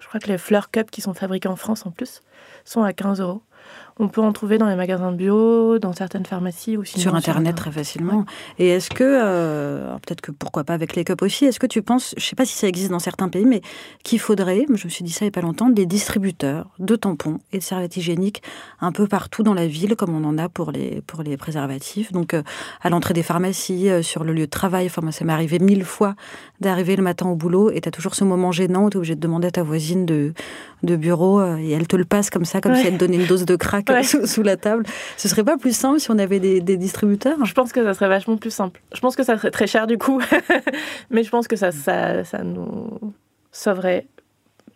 Je 0.00 0.08
crois 0.08 0.18
que 0.18 0.28
les 0.28 0.38
fleurs 0.38 0.70
cup 0.70 0.90
qui 0.90 1.02
sont 1.02 1.12
fabriquées 1.12 1.48
en 1.48 1.56
France 1.56 1.84
en 1.84 1.90
plus 1.90 2.22
sont 2.64 2.82
à 2.82 2.94
15 2.94 3.20
euros. 3.20 3.42
On 4.02 4.08
peut 4.08 4.20
en 4.20 4.32
trouver 4.32 4.58
dans 4.58 4.66
les 4.66 4.74
magasins 4.74 5.12
bio, 5.12 5.78
dans 5.78 5.92
certaines 5.92 6.26
pharmacies 6.26 6.76
ou 6.76 6.84
sur 6.84 7.14
internet 7.14 7.54
très 7.54 7.70
facilement. 7.70 8.24
Et 8.58 8.66
est-ce 8.66 8.90
que 8.90 9.04
euh, 9.04 9.94
peut-être 10.04 10.20
que 10.20 10.32
pourquoi 10.32 10.64
pas 10.64 10.74
avec 10.74 10.96
les 10.96 11.04
cups 11.04 11.22
aussi 11.22 11.44
Est-ce 11.44 11.60
que 11.60 11.68
tu 11.68 11.82
penses, 11.82 12.12
je 12.18 12.26
sais 12.26 12.34
pas 12.34 12.44
si 12.44 12.54
ça 12.54 12.66
existe 12.66 12.90
dans 12.90 12.98
certains 12.98 13.28
pays, 13.28 13.44
mais 13.44 13.60
qu'il 14.02 14.18
faudrait, 14.18 14.66
je 14.66 14.72
me 14.72 14.88
suis 14.88 15.04
dit 15.04 15.12
ça 15.12 15.24
il 15.24 15.26
y 15.26 15.28
a 15.28 15.30
pas 15.30 15.40
longtemps, 15.40 15.68
des 15.68 15.86
distributeurs 15.86 16.66
de 16.80 16.96
tampons 16.96 17.38
et 17.52 17.58
de 17.58 17.62
serviettes 17.62 17.96
hygiéniques 17.96 18.42
un 18.80 18.90
peu 18.90 19.06
partout 19.06 19.44
dans 19.44 19.54
la 19.54 19.68
ville, 19.68 19.94
comme 19.94 20.16
on 20.16 20.24
en 20.24 20.36
a 20.36 20.48
pour 20.48 20.72
les 20.72 21.00
pour 21.06 21.22
les 21.22 21.36
préservatifs. 21.36 22.10
Donc 22.10 22.34
euh, 22.34 22.42
à 22.80 22.90
l'entrée 22.90 23.14
des 23.14 23.22
pharmacies, 23.22 23.88
euh, 23.88 24.02
sur 24.02 24.24
le 24.24 24.32
lieu 24.32 24.46
de 24.46 24.50
travail. 24.50 24.86
Enfin 24.86 25.02
moi 25.02 25.12
ça 25.12 25.24
m'est 25.24 25.32
arrivé 25.32 25.60
mille 25.60 25.84
fois 25.84 26.16
d'arriver 26.60 26.96
le 26.96 27.04
matin 27.04 27.28
au 27.28 27.36
boulot 27.36 27.70
et 27.70 27.80
tu 27.80 27.88
as 27.88 27.92
toujours 27.92 28.16
ce 28.16 28.24
moment 28.24 28.50
gênant 28.50 28.86
où 28.86 28.90
tu 28.90 28.96
es 28.96 28.98
obligé 28.98 29.14
de 29.14 29.20
demander 29.20 29.46
à 29.46 29.52
ta 29.52 29.62
voisine 29.62 30.06
de 30.06 30.34
de 30.82 30.96
bureau 30.96 31.40
et 31.58 31.70
elle 31.70 31.86
te 31.86 31.94
le 31.94 32.04
passe 32.04 32.28
comme 32.28 32.44
ça, 32.44 32.60
comme 32.60 32.74
si 32.74 32.88
elle 32.88 32.94
te 32.94 33.04
donnait 33.04 33.18
une 33.18 33.26
dose 33.26 33.44
de 33.44 33.54
crack 33.54 33.91
sous, 34.02 34.42
la 34.42 34.56
table. 34.56 34.84
Ce 35.16 35.28
serait 35.28 35.44
pas 35.44 35.56
plus 35.56 35.76
simple 35.76 36.00
si 36.00 36.10
on 36.10 36.18
avait 36.18 36.40
des, 36.40 36.76
distributeurs? 36.76 37.44
Je 37.44 37.54
pense 37.54 37.72
que 37.72 37.82
ça 37.82 37.94
serait 37.94 38.08
vachement 38.08 38.36
plus 38.36 38.50
simple. 38.50 38.80
Je 38.94 39.00
pense 39.00 39.16
que 39.16 39.22
ça 39.22 39.36
serait 39.36 39.50
très 39.50 39.66
cher 39.66 39.86
du 39.86 39.98
coup, 39.98 40.20
mais 41.10 41.22
je 41.22 41.30
pense 41.30 41.48
que 41.48 41.56
ça, 41.56 41.72
ça, 41.72 42.24
ça 42.24 42.42
nous 42.42 43.12
sauverait 43.52 44.06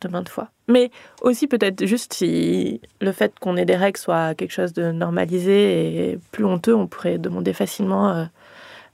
de 0.01 0.09
maintes 0.09 0.29
fois. 0.29 0.51
Mais 0.69 0.91
aussi 1.23 1.47
peut-être 1.47 1.87
juste 1.87 2.15
si 2.15 2.81
le 3.01 3.13
fait 3.13 3.39
qu'on 3.39 3.57
ait 3.57 3.65
des 3.65 3.77
règles 3.77 3.99
soit 3.99 4.35
quelque 4.35 4.53
chose 4.53 4.73
de 4.73 4.93
normalisé 4.93 6.11
et 6.11 6.19
plus 6.33 6.45
honteux, 6.45 6.75
on 6.75 6.87
pourrait 6.87 7.19
demander 7.19 7.53
facilement 7.53 8.11
euh, 8.11 8.25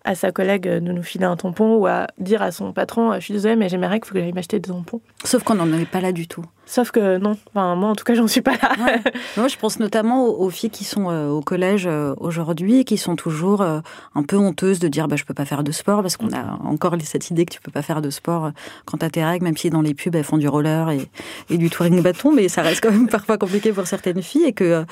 à 0.04 0.14
sa 0.14 0.32
collègue 0.32 0.68
de 0.68 0.92
nous 0.92 1.02
filer 1.02 1.24
un 1.24 1.36
tampon 1.36 1.76
ou 1.76 1.86
à 1.86 2.06
dire 2.18 2.42
à 2.42 2.52
son 2.52 2.72
patron 2.72 3.14
Je 3.14 3.20
suis 3.20 3.34
désolée, 3.34 3.56
mais 3.56 3.68
j'ai 3.68 3.78
mes 3.78 3.86
règles, 3.86 4.04
il 4.06 4.08
faut 4.08 4.14
que 4.14 4.20
j'aille 4.20 4.32
m'acheter 4.32 4.58
des 4.58 4.70
tampons. 4.70 5.00
Sauf 5.24 5.42
qu'on 5.42 5.54
n'en 5.54 5.72
est 5.72 5.86
pas 5.86 6.00
là 6.00 6.12
du 6.12 6.26
tout. 6.28 6.44
Sauf 6.64 6.90
que 6.92 7.18
non, 7.18 7.36
enfin, 7.48 7.74
moi 7.74 7.90
en 7.90 7.94
tout 7.94 8.04
cas, 8.04 8.14
j'en 8.14 8.28
suis 8.28 8.40
pas 8.40 8.52
là. 8.52 8.72
Moi, 9.36 9.48
je 9.48 9.56
pense 9.56 9.80
notamment 9.80 10.24
aux, 10.24 10.48
filles 10.48 10.70
qui 10.70 10.84
sont 10.84 11.10
euh, 11.10 11.28
au 11.28 11.42
collège 11.42 11.86
euh, 11.86 12.14
aujourd'hui 12.18 12.78
et 12.78 12.84
qui 12.84 12.96
sont 12.96 13.16
toujours 13.16 13.62
euh, 13.62 13.80
un 14.14 14.22
peu 14.22 14.36
honteuses 14.36 14.78
de 14.78 14.86
dire 14.88 15.08
bah, 15.08 15.16
Je 15.16 15.24
peux 15.24 15.34
pas 15.34 15.44
faire 15.44 15.64
de 15.64 15.72
sport 15.72 16.02
parce 16.02 16.16
qu'on 16.16 16.32
a 16.32 16.58
encore 16.64 16.94
cette 17.02 17.30
idée 17.30 17.44
que 17.44 17.52
tu 17.52 17.60
peux 17.60 17.72
pas 17.72 17.82
faire 17.82 18.00
de 18.00 18.10
sport 18.10 18.52
quand 18.86 18.98
tu 18.98 19.04
as 19.04 19.10
tes 19.10 19.24
règles, 19.24 19.44
même 19.44 19.56
si 19.56 19.70
dans 19.70 19.82
les 19.82 19.92
pubs 19.92 20.14
elles 20.14 20.24
font 20.24 20.38
du 20.38 20.48
roller 20.48 20.90
et, 20.90 21.08
et, 21.50 21.58
du 21.58 21.68
touring 21.68 22.00
bâton, 22.00 22.32
mais 22.32 22.48
ça 22.48 22.62
reste 22.62 22.82
quand 22.82 22.92
même 22.92 23.08
parfois 23.10 23.38
compliqué 23.38 23.72
pour 23.72 23.86
certaines 23.86 24.22
filles 24.22 24.44
et 24.44 24.52
que 24.52 24.84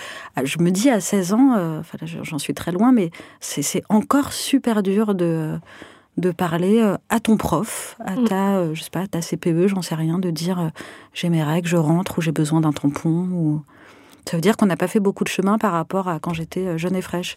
je 0.42 0.58
me 0.58 0.70
dis 0.70 0.90
à 0.90 1.00
16 1.00 1.32
ans, 1.32 1.78
enfin 1.78 1.98
j'en 2.22 2.38
suis 2.38 2.52
très 2.52 2.72
loin, 2.72 2.92
mais 2.92 3.10
c'est 3.40 3.84
encore 3.88 4.32
super 4.32 4.82
dur 4.82 4.99
de, 5.14 5.58
de 6.16 6.30
parler 6.30 6.80
euh, 6.80 6.96
à 7.08 7.20
ton 7.20 7.36
prof, 7.36 7.96
à 8.04 8.12
mm. 8.12 8.24
ta, 8.28 8.56
euh, 8.56 8.74
je 8.74 8.82
sais 8.82 8.90
pas, 8.90 9.06
ta 9.06 9.20
CPE, 9.20 9.66
j'en 9.66 9.82
sais 9.82 9.94
rien, 9.94 10.18
de 10.18 10.30
dire 10.30 10.60
euh, 10.60 10.68
j'ai 11.14 11.28
mes 11.28 11.42
règles, 11.42 11.68
je 11.68 11.76
rentre 11.76 12.18
ou 12.18 12.20
j'ai 12.20 12.32
besoin 12.32 12.60
d'un 12.60 12.72
tampon. 12.72 13.28
Ou... 13.32 13.62
Ça 14.28 14.36
veut 14.36 14.40
dire 14.40 14.56
qu'on 14.56 14.66
n'a 14.66 14.76
pas 14.76 14.86
fait 14.86 15.00
beaucoup 15.00 15.24
de 15.24 15.28
chemin 15.28 15.58
par 15.58 15.72
rapport 15.72 16.08
à 16.08 16.20
quand 16.20 16.32
j'étais 16.32 16.78
jeune 16.78 16.94
et 16.94 17.02
fraîche. 17.02 17.36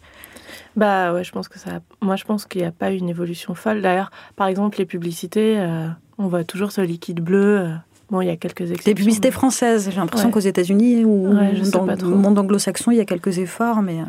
Bah 0.75 1.13
ouais, 1.13 1.23
je 1.23 1.31
pense 1.31 1.47
que 1.47 1.57
ça. 1.57 1.79
Moi, 2.01 2.15
je 2.15 2.25
pense 2.25 2.45
qu'il 2.45 2.61
n'y 2.61 2.67
a 2.67 2.71
pas 2.71 2.91
eu 2.91 2.97
une 2.97 3.09
évolution 3.09 3.55
folle. 3.55 3.81
D'ailleurs, 3.81 4.11
par 4.35 4.47
exemple, 4.47 4.77
les 4.77 4.85
publicités, 4.85 5.65
on 6.19 6.27
voit 6.27 6.43
toujours 6.43 6.71
ce 6.71 6.81
liquide 6.81 7.21
bleu. 7.21 7.71
Bon, 8.11 8.21
il 8.21 8.27
y 8.27 8.29
a 8.29 8.35
quelques 8.35 8.61
exceptions. 8.61 8.91
Les 8.91 8.95
publicités 8.95 9.31
françaises, 9.31 9.89
j'ai 9.89 9.95
l'impression 9.95 10.29
qu'aux 10.29 10.39
États-Unis 10.39 11.03
ou 11.05 11.33
dans 11.71 11.85
le 11.85 12.15
monde 12.15 12.37
anglo-saxon, 12.37 12.91
il 12.91 12.97
y 12.97 13.01
a 13.01 13.05
quelques 13.05 13.39
efforts, 13.39 13.81
mais. 13.81 13.99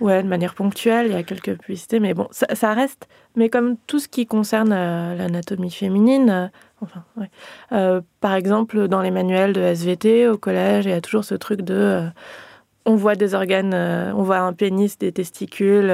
Ouais, 0.00 0.22
de 0.22 0.28
manière 0.28 0.54
ponctuelle, 0.54 1.06
il 1.06 1.12
y 1.12 1.16
a 1.16 1.22
quelques 1.22 1.58
publicités, 1.58 1.98
mais 1.98 2.14
bon, 2.14 2.28
ça, 2.30 2.72
reste. 2.72 3.08
Mais 3.34 3.48
comme 3.48 3.76
tout 3.86 3.98
ce 3.98 4.08
qui 4.08 4.26
concerne 4.26 4.72
euh, 4.72 5.16
l'anatomie 5.16 5.70
féminine, 5.70 6.30
euh, 6.30 6.46
enfin, 6.80 7.02
ouais. 7.16 7.30
Euh, 7.72 8.00
par 8.20 8.34
exemple, 8.34 8.88
dans 8.88 9.02
les 9.02 9.10
manuels 9.10 9.52
de 9.52 9.60
SVT 9.60 10.28
au 10.28 10.38
collège, 10.38 10.86
il 10.86 10.90
y 10.90 10.94
a 10.94 11.00
toujours 11.00 11.24
ce 11.24 11.34
truc 11.34 11.62
de. 11.62 12.08
on 12.86 12.94
voit 12.94 13.16
des 13.16 13.34
organes, 13.34 13.74
on 13.74 14.22
voit 14.22 14.38
un 14.38 14.52
pénis, 14.52 14.98
des 14.98 15.12
testicules, 15.12 15.90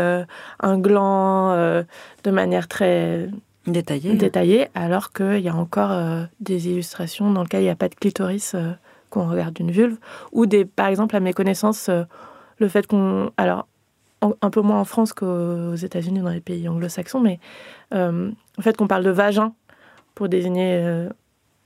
un 0.60 0.78
gland, 0.78 1.54
de 1.56 2.30
manière 2.30 2.68
très 2.68 3.28
détaillée, 3.66 4.14
détaillée 4.14 4.68
alors 4.74 5.12
qu'il 5.12 5.40
y 5.40 5.48
a 5.48 5.54
encore 5.54 6.26
des 6.40 6.68
illustrations 6.68 7.32
dans 7.32 7.42
lesquelles 7.42 7.62
il 7.62 7.64
n'y 7.64 7.70
a 7.70 7.76
pas 7.76 7.88
de 7.88 7.94
clitoris 7.94 8.54
qu'on 9.10 9.28
regarde 9.28 9.54
d'une 9.54 9.70
vulve, 9.70 9.96
ou 10.32 10.46
des, 10.46 10.64
par 10.64 10.88
exemple, 10.88 11.16
à 11.16 11.20
mes 11.20 11.32
connaissances, 11.32 11.88
le 12.58 12.68
fait 12.68 12.86
qu'on. 12.86 13.30
Alors, 13.36 13.66
un 14.40 14.50
peu 14.50 14.60
moins 14.60 14.80
en 14.80 14.84
France 14.84 15.12
qu'aux 15.12 15.74
États-Unis, 15.74 16.20
dans 16.20 16.30
les 16.30 16.40
pays 16.40 16.68
anglo-saxons, 16.68 17.20
mais 17.20 17.38
euh, 17.94 18.30
le 18.56 18.62
fait 18.62 18.76
qu'on 18.76 18.86
parle 18.86 19.04
de 19.04 19.10
vagin 19.10 19.52
pour 20.14 20.28
désigner 20.28 20.80
euh, 20.82 21.08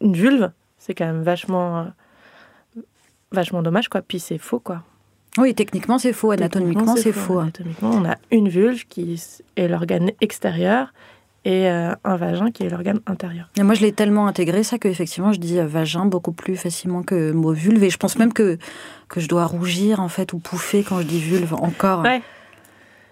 une 0.01 0.15
vulve, 0.15 0.51
c'est 0.79 0.95
quand 0.95 1.07
même 1.07 1.23
vachement, 1.23 1.79
euh, 2.77 2.81
vachement 3.33 3.63
dommage, 3.63 3.89
quoi. 3.89 4.03
Puis 4.03 4.21
c'est 4.21 4.39
faux, 4.39 4.61
quoi. 4.61 4.83
Oui, 5.37 5.55
techniquement 5.55 5.99
c'est 5.99 6.13
faux, 6.13 6.33
anatomiquement 6.33 6.97
c'est 6.97 7.13
faux. 7.13 7.39
Anatomiquement, 7.39 7.91
on 7.91 8.05
a 8.05 8.17
une 8.33 8.49
vulve 8.49 8.87
qui 8.89 9.23
est 9.57 9.69
l'organe 9.69 10.11
extérieur 10.21 10.93
et 11.45 11.69
un 11.69 12.17
vagin 12.17 12.51
qui 12.51 12.65
est 12.65 12.69
l'organe 12.69 13.01
intérieur. 13.07 13.49
Et 13.57 13.63
moi, 13.63 13.75
je 13.75 13.83
l'ai 13.83 13.93
tellement 13.93 14.27
intégré 14.27 14.65
ça 14.65 14.79
que 14.79 14.89
effectivement, 14.89 15.33
je 15.33 15.39
dis 15.39 15.61
vagin 15.61 16.07
beaucoup 16.07 16.33
plus 16.33 16.57
facilement 16.57 17.05
que 17.05 17.31
mot 17.31 17.53
vulve. 17.53 17.85
Et 17.85 17.91
je 17.91 17.99
pense 17.99 18.19
même 18.19 18.33
que 18.33 18.59
que 19.09 19.21
je 19.21 19.29
dois 19.29 19.45
rougir 19.45 20.01
en 20.01 20.09
fait 20.09 20.33
ou 20.33 20.39
pouffer 20.39 20.83
quand 20.83 20.99
je 20.99 21.07
dis 21.07 21.21
vulve 21.21 21.55
encore. 21.55 22.03
Ouais. 22.03 22.21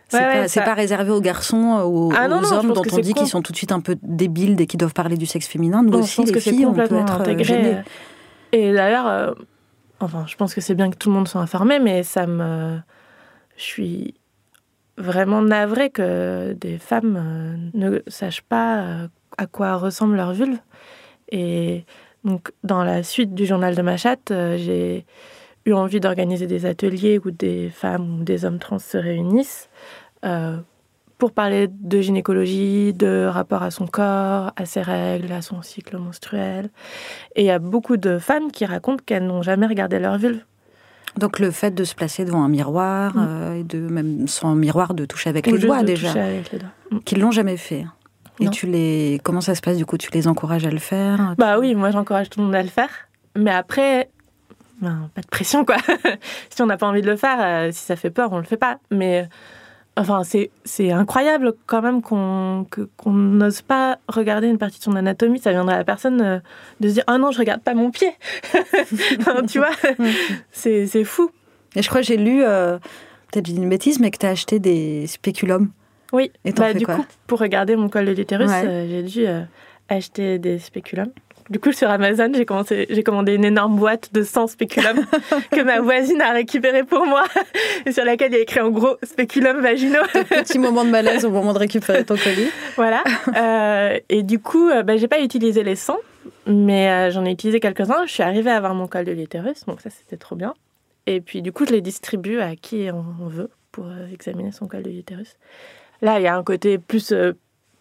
C'est 0.09 0.65
pas, 0.65 0.75
réservé 0.75 1.11
aux 1.11 1.21
garçons, 1.21 1.81
aux, 1.85 2.13
ah 2.15 2.29
aux 2.29 2.53
hommes 2.53 2.73
dont 2.73 2.83
on 2.93 2.99
dit 2.99 3.15
qu'ils 3.15 3.27
sont 3.27 3.43
tout 3.43 3.53
de 3.53 3.57
suite 3.57 3.73
un 3.73 3.81
peu 3.81 3.97
débiles 4.03 4.57
dès 4.57 4.67
qu'ils 4.67 4.79
doivent 4.79 4.95
parler 4.95 5.17
du 5.17 5.27
sexe 5.27 5.49
féminin. 5.49 5.83
Nous 5.83 5.99
aussi, 5.99 6.25
les 6.25 6.41
filles, 6.41 6.67
on 6.67 6.75
peut 6.75 6.83
être 6.83 7.23
euh, 7.27 7.43
gênés. 7.43 7.79
Et 8.53 8.73
d'ailleurs, 8.73 9.07
euh, 9.09 9.33
enfin, 10.01 10.25
je 10.29 10.37
pense 10.37 10.55
que 10.55 10.61
c'est 10.61 10.75
bien 10.75 10.91
que 10.91 10.97
tout 10.97 11.09
le 11.09 11.15
monde 11.15 11.27
soit 11.27 11.41
informé, 11.41 11.81
mais 11.81 12.05
ça 12.05 12.27
me, 12.27 12.79
je 13.57 13.63
suis 13.63 14.15
vraiment 14.97 15.43
navrée 15.43 15.91
que 15.91 16.53
des 16.53 16.79
femmes 16.79 17.19
euh, 17.19 17.57
ne 17.75 18.01
sachent 18.07 18.43
pas 18.43 19.09
à 19.37 19.47
quoi 19.47 19.77
ressemble 19.77 20.17
leur 20.17 20.33
vulve. 20.33 20.59
Et 21.33 21.85
donc, 22.23 22.53
dans 22.63 22.85
la 22.85 23.03
suite 23.03 23.35
du 23.35 23.45
journal 23.45 23.75
de 23.75 23.83
ma 23.83 23.97
chatte, 23.97 24.29
j'ai 24.29 25.05
eu 25.67 25.73
envie 25.73 26.01
d'organiser 26.01 26.47
des 26.47 26.65
ateliers 26.65 27.21
où 27.23 27.31
des 27.31 27.69
femmes 27.71 28.21
ou 28.21 28.25
des 28.25 28.45
hommes 28.45 28.59
trans 28.59 28.79
se 28.79 28.97
réunissent 28.97 29.69
euh, 30.25 30.57
pour 31.19 31.33
parler 31.33 31.69
de 31.69 32.01
gynécologie, 32.01 32.93
de 32.93 33.27
rapport 33.27 33.63
à 33.63 33.71
son 33.71 33.87
corps, 33.87 34.53
à 34.57 34.65
ses 34.65 34.83
règles, 34.83 35.33
à 35.33 35.43
son 35.43 35.63
cycle 35.63 35.97
menstruel. 35.99 36.71
Et 37.35 37.43
il 37.43 37.47
y 37.47 37.51
a 37.51 37.59
beaucoup 37.59 37.97
de 37.97 38.19
femmes 38.19 38.53
qui 38.53 38.65
racontent 38.65 39.03
qu'elles 39.05 39.27
n'ont 39.27 39.43
jamais 39.43 39.67
regardé 39.67 39.99
leur 39.99 40.19
vulve. 40.19 40.41
Donc 41.19 41.39
le 41.39 41.51
fait 41.51 41.75
de 41.75 41.85
se 41.85 41.95
placer 41.95 42.25
devant 42.25 42.45
un 42.45 42.49
miroir 42.49 43.17
mm. 43.17 43.27
euh, 43.29 43.61
et 43.61 43.65
de 43.65 43.79
même 43.79 44.29
sans 44.29 44.55
miroir 44.55 44.95
de 44.95 45.05
toucher 45.07 45.31
avec 45.31 45.47
les 45.47 45.59
doigts 45.59 45.83
déjà, 45.83 46.11
avec 46.11 46.53
les 46.53 46.59
doigts. 46.59 46.69
Mm. 46.91 46.99
qu'ils 47.01 47.21
l'ont 47.21 47.31
jamais 47.31 47.57
fait. 47.57 47.87
Et 48.39 48.51
tu 48.51 48.67
les 48.67 49.19
comment 49.25 49.41
ça 49.41 49.55
se 49.55 49.63
passe 49.63 49.79
du 49.79 49.87
coup? 49.87 49.97
Tu 49.97 50.11
les 50.13 50.29
encourages 50.29 50.67
à 50.67 50.71
le 50.71 50.79
faire? 50.79 51.35
Bah 51.39 51.59
oui, 51.59 51.75
moi 51.75 51.91
j'encourage 51.91 52.29
tout 52.29 52.41
le 52.41 52.47
monde 52.47 52.55
à 52.55 52.63
le 52.63 52.69
faire. 52.69 52.91
Mais 53.35 53.51
après, 53.51 54.11
ben, 54.81 55.11
pas 55.15 55.23
de 55.23 55.27
pression 55.27 55.65
quoi. 55.65 55.77
si 56.51 56.63
on 56.63 56.67
n'a 56.67 56.77
pas 56.77 56.87
envie 56.87 57.03
de 57.03 57.11
le 57.11 57.17
faire, 57.17 57.39
euh, 57.41 57.73
si 57.73 57.81
ça 57.81 57.97
fait 57.97 58.11
peur, 58.11 58.33
on 58.33 58.39
le 58.39 58.45
fait 58.45 58.57
pas. 58.57 58.79
Mais 58.91 59.29
Enfin, 59.99 60.23
c'est, 60.25 60.93
incroyable 60.93 61.55
quand 61.65 61.81
même 61.81 62.03
qu'on, 62.03 62.67
qu'on 62.99 63.13
n'ose 63.13 63.63
pas 63.63 63.99
regarder 64.09 64.47
une 64.47 64.59
partie 64.59 64.79
de 64.79 64.85
son 64.85 64.95
anatomie. 64.95 65.39
Ça 65.39 65.53
viendrait 65.53 65.77
à 65.77 65.79
la 65.79 65.85
personne 65.85 66.21
euh, 66.21 66.39
de 66.81 66.89
se 66.89 66.95
dire 66.95 67.05
Oh 67.09 67.17
non, 67.17 67.31
je 67.31 67.39
regarde 67.39 67.63
pas 67.63 67.73
mon 67.73 67.91
pied. 67.91 68.13
tu 69.49 69.59
vois, 69.59 69.71
c'est, 70.53 71.05
fou. 71.05 71.31
Et 71.75 71.83
je 71.83 71.89
crois 71.89 72.03
que 72.03 72.07
j'ai 72.07 72.19
lu, 72.19 72.43
euh, 72.45 72.77
peut-être 73.33 73.47
j'ai 73.47 73.55
une 73.55 73.71
bêtise, 73.71 73.99
mais 73.99 74.11
que 74.11 74.19
tu 74.19 74.27
as 74.27 74.31
acheté 74.31 74.59
des 74.59 75.07
spéculums. 75.07 75.71
Oui, 76.13 76.31
et 76.45 76.53
bah, 76.53 76.75
du 76.75 76.87
coup, 76.87 77.05
pour 77.27 77.39
regarder 77.39 77.75
mon 77.75 77.89
col 77.89 78.05
de 78.05 78.13
l'utérus, 78.13 78.51
j'ai 78.51 79.03
dû 79.03 79.25
acheter 79.89 80.39
des 80.39 80.59
spéculums. 80.59 81.13
Du 81.49 81.61
coup, 81.61 81.73
sur 81.73 81.89
Amazon, 81.89 82.33
j'ai 82.35 82.45
commencé, 82.45 82.87
j'ai 82.91 83.03
commandé 83.05 83.35
une 83.35 83.45
énorme 83.45 83.77
boîte 83.77 84.13
de 84.13 84.23
100 84.23 84.49
spéculums 84.49 85.07
que 85.53 85.63
ma 85.63 85.81
voisine 85.81 86.21
a 86.21 86.33
récupéré 86.33 86.83
pour 86.83 87.07
moi 87.07 87.25
et 87.85 87.93
sur 87.93 88.05
laquelle 88.05 88.33
il 88.33 88.37
y 88.37 88.39
a 88.39 88.43
écrit 88.43 88.61
en 88.61 88.71
gros 88.71 88.97
spéculum 89.05 89.61
vaginaux. 89.61 90.03
Petit 90.29 90.59
moment 90.59 90.85
de 90.85 90.91
malaise 90.91 91.25
au 91.25 91.31
moment 91.31 91.53
de 91.53 91.59
récupérer 91.59 92.05
ton 92.05 92.17
colis. 92.17 92.51
Voilà. 92.77 93.03
Euh, 93.37 93.99
et 94.09 94.23
du 94.23 94.39
coup, 94.39 94.69
euh, 94.69 94.83
bah, 94.83 94.97
j'ai 94.97 95.09
pas 95.09 95.21
utilisé 95.21 95.63
les 95.63 95.77
100, 95.77 95.97
mais 96.47 96.91
euh, 96.91 97.11
j'en 97.11 97.25
ai 97.25 97.31
utilisé 97.31 97.61
quelques-uns. 97.61 98.07
Je 98.07 98.13
suis 98.13 98.23
arrivée 98.23 98.51
à 98.51 98.57
avoir 98.57 98.75
mon 98.75 98.89
col 98.89 99.05
de 99.05 99.13
l'utérus, 99.13 99.65
donc 99.67 99.81
ça 99.81 99.91
c'était 99.91 100.17
trop 100.17 100.37
bien. 100.37 100.53
Et 101.07 101.21
puis 101.21 101.43
du 101.43 101.53
coup, 101.53 101.65
je 101.65 101.73
les 101.73 101.81
distribue 101.81 102.41
à 102.41 102.57
qui 102.57 102.89
on 102.93 103.29
veut 103.29 103.51
pour 103.71 103.87
examiner 104.13 104.53
son 104.53 104.67
col 104.67 104.83
de 104.83 104.91
l'utérus. 104.91 105.37
Là, 106.03 106.19
il 106.19 106.25
y 106.25 106.27
a 106.27 106.37
un 106.37 106.43
côté 106.43 106.79
plus 106.79 107.15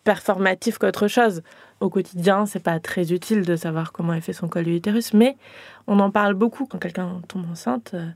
performatif 0.04 0.78
qu'autre 0.78 1.08
chose 1.08 1.41
au 1.80 1.90
quotidien, 1.90 2.46
c'est 2.46 2.64
pas 2.64 2.80
très 2.80 3.12
utile 3.12 3.44
de 3.44 3.56
savoir 3.56 3.92
comment 3.92 4.14
est 4.14 4.22
fait 4.22 4.34
son 4.34 4.48
col 4.48 4.66
de 4.66 5.18
mais 5.18 5.38
on 5.88 6.00
en 6.00 6.10
parle 6.10 6.34
beaucoup 6.34 6.66
quand 6.66 6.78
quelqu'un 6.78 7.22
tombe 7.28 7.46
enceinte. 7.52 7.92
Euh, 7.94 8.08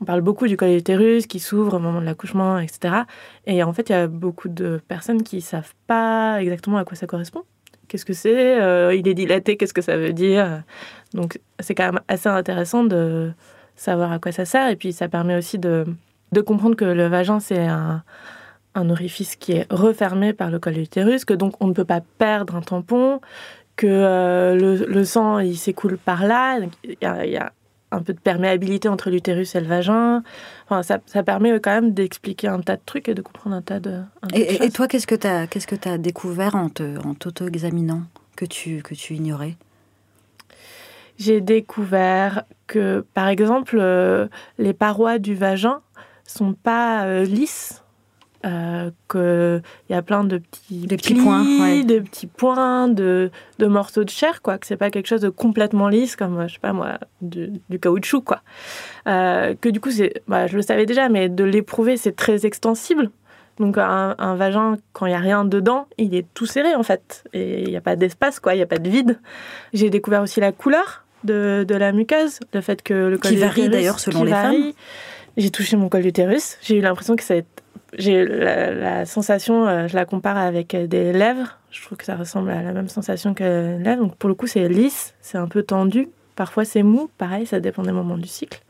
on 0.00 0.06
parle 0.06 0.22
beaucoup 0.22 0.46
du 0.46 0.56
col 0.56 0.70
de 0.70 0.74
l'utérus 0.74 1.26
qui 1.26 1.40
s'ouvre 1.40 1.74
au 1.74 1.78
moment 1.78 2.00
de 2.00 2.06
l'accouchement, 2.06 2.58
etc. 2.58 3.02
Et 3.46 3.62
en 3.62 3.72
fait, 3.72 3.90
il 3.90 3.92
y 3.92 3.94
a 3.94 4.06
beaucoup 4.06 4.48
de 4.48 4.80
personnes 4.88 5.22
qui 5.22 5.42
savent 5.42 5.74
pas 5.86 6.40
exactement 6.40 6.78
à 6.78 6.84
quoi 6.84 6.96
ça 6.96 7.06
correspond. 7.06 7.42
Qu'est-ce 7.86 8.06
que 8.06 8.14
c'est 8.14 8.60
euh, 8.60 8.94
Il 8.94 9.06
est 9.08 9.14
dilaté, 9.14 9.56
qu'est-ce 9.56 9.74
que 9.74 9.82
ça 9.82 9.96
veut 9.96 10.14
dire 10.14 10.62
Donc, 11.12 11.38
c'est 11.58 11.74
quand 11.74 11.92
même 11.92 12.00
assez 12.08 12.28
intéressant 12.28 12.84
de 12.84 13.32
savoir 13.76 14.10
à 14.12 14.18
quoi 14.18 14.32
ça 14.32 14.46
sert. 14.46 14.70
Et 14.70 14.76
puis, 14.76 14.92
ça 14.92 15.08
permet 15.08 15.36
aussi 15.36 15.58
de, 15.58 15.84
de 16.32 16.40
comprendre 16.40 16.76
que 16.76 16.84
le 16.84 17.08
vagin, 17.08 17.40
c'est 17.40 17.66
un, 17.66 18.02
un 18.74 18.90
orifice 18.90 19.36
qui 19.36 19.52
est 19.52 19.66
refermé 19.70 20.32
par 20.32 20.50
le 20.50 20.58
col 20.58 20.74
de 20.74 20.80
l'utérus, 20.80 21.24
que 21.24 21.34
donc 21.34 21.54
on 21.60 21.66
ne 21.66 21.72
peut 21.72 21.84
pas 21.84 22.00
perdre 22.18 22.54
un 22.56 22.60
tampon, 22.60 23.20
que 23.76 23.86
euh, 23.86 24.54
le, 24.86 25.04
sang 25.04 25.38
il 25.38 25.56
s'écoule 25.56 25.98
par 25.98 26.26
là, 26.26 26.58
il 26.84 26.96
y, 27.00 27.04
a, 27.04 27.52
un 27.92 28.02
peu 28.02 28.12
de 28.12 28.20
perméabilité 28.20 28.88
entre 28.88 29.10
l'utérus 29.10 29.54
et 29.54 29.60
le 29.60 29.66
vagin. 29.66 30.22
Enfin, 30.66 30.82
ça, 30.82 31.00
ça 31.06 31.22
permet 31.22 31.58
quand 31.60 31.72
même 31.72 31.92
d'expliquer 31.92 32.48
un 32.48 32.60
tas 32.60 32.76
de 32.76 32.82
trucs 32.84 33.08
et 33.08 33.14
de 33.14 33.22
comprendre 33.22 33.56
un 33.56 33.62
tas 33.62 33.80
de. 33.80 34.02
et, 34.32 34.70
toi, 34.70 34.86
qu'est-ce 34.86 35.06
que 35.06 35.14
tu 35.14 35.26
as, 35.26 35.46
qu'est-ce 35.46 35.66
que 35.66 35.88
as 35.88 35.98
découvert 35.98 36.54
en, 36.54 36.66
en 37.04 37.14
t'auto-examinant 37.14 38.02
que 38.36 38.44
tu, 38.44 38.82
que 38.82 38.94
tu 38.94 39.14
ignorais? 39.14 39.56
J'ai 41.18 41.42
découvert 41.42 42.44
que, 42.66 43.04
par 43.12 43.28
exemple, 43.28 43.76
euh, 43.78 44.28
les 44.58 44.72
parois 44.72 45.18
du 45.18 45.34
vagin 45.34 45.82
sont 46.24 46.54
pas 46.54 47.04
euh, 47.04 47.24
lisses 47.24 47.79
euh, 48.46 48.90
qu'il 49.10 49.62
y 49.90 49.94
a 49.94 50.00
plein 50.00 50.24
de 50.24 50.38
petits, 50.38 50.86
des 50.86 50.96
petits 50.96 51.14
points, 51.14 51.44
de 51.84 51.98
petits 51.98 52.26
points, 52.26 52.88
de, 52.88 53.30
de, 53.58 53.66
morceaux 53.66 54.02
de 54.02 54.08
chair, 54.08 54.40
quoi. 54.40 54.56
Que 54.56 54.66
c'est 54.66 54.78
pas 54.78 54.90
quelque 54.90 55.08
chose 55.08 55.20
de 55.20 55.28
complètement 55.28 55.88
lisse 55.88 56.16
comme, 56.16 56.48
je 56.48 56.54
sais 56.54 56.60
pas 56.60 56.72
moi, 56.72 56.98
du, 57.20 57.60
caoutchouc, 57.80 58.22
quoi. 58.22 58.40
Euh, 59.06 59.54
que 59.60 59.68
du 59.68 59.80
coup, 59.80 59.90
c'est, 59.90 60.22
bah, 60.26 60.46
je 60.46 60.56
le 60.56 60.62
savais 60.62 60.86
déjà, 60.86 61.10
mais 61.10 61.28
de 61.28 61.44
l'éprouver, 61.44 61.98
c'est 61.98 62.16
très 62.16 62.46
extensible. 62.46 63.10
Donc 63.58 63.76
un, 63.76 64.36
vagin, 64.36 64.78
quand 64.94 65.04
il 65.04 65.12
y 65.12 65.14
a 65.14 65.18
rien 65.18 65.44
dedans, 65.44 65.86
il 65.98 66.14
est 66.14 66.24
tout 66.32 66.46
serré 66.46 66.74
en 66.74 66.82
fait, 66.82 67.24
et 67.34 67.64
il 67.64 67.68
n'y 67.68 67.76
a 67.76 67.82
pas 67.82 67.94
d'espace, 67.94 68.40
quoi. 68.40 68.54
Il 68.54 68.58
y 68.58 68.62
a 68.62 68.66
pas 68.66 68.78
de 68.78 68.88
vide. 68.88 69.20
J'ai 69.74 69.90
découvert 69.90 70.22
aussi 70.22 70.40
la 70.40 70.50
couleur 70.50 71.04
de, 71.24 71.66
de 71.68 71.74
la 71.74 71.92
muqueuse, 71.92 72.40
le 72.54 72.62
fait 72.62 72.82
que 72.82 72.94
le 72.94 73.18
col 73.18 73.32
qui 73.32 73.36
varie 73.36 73.68
d'ailleurs 73.68 74.00
selon 74.00 74.24
les 74.24 74.32
femmes. 74.32 74.72
J'ai 75.36 75.50
touché 75.50 75.76
mon 75.76 75.88
col 75.88 76.02
d'utérus. 76.02 76.56
J'ai 76.62 76.78
eu 76.78 76.80
l'impression 76.80 77.16
que 77.16 77.22
ça 77.22 77.34
j'ai 77.98 78.24
la, 78.24 78.72
la, 78.72 79.06
sensation, 79.06 79.66
euh, 79.66 79.88
je 79.88 79.96
la 79.96 80.04
compare 80.04 80.36
avec 80.36 80.74
euh, 80.74 80.86
des 80.86 81.12
lèvres. 81.12 81.58
Je 81.70 81.82
trouve 81.82 81.98
que 81.98 82.04
ça 82.04 82.16
ressemble 82.16 82.50
à 82.50 82.62
la 82.62 82.72
même 82.72 82.88
sensation 82.88 83.34
que 83.34 83.78
les 83.78 83.82
lèvres. 83.82 84.02
Donc 84.02 84.16
pour 84.16 84.28
le 84.28 84.34
coup, 84.34 84.46
c'est 84.46 84.68
lisse, 84.68 85.14
c'est 85.20 85.38
un 85.38 85.48
peu 85.48 85.62
tendu. 85.62 86.08
Parfois, 86.36 86.64
c'est 86.64 86.82
mou. 86.82 87.10
Pareil, 87.18 87.46
ça 87.46 87.60
dépend 87.60 87.82
des 87.82 87.92
moments 87.92 88.16
du 88.16 88.28
cycle. 88.28 88.60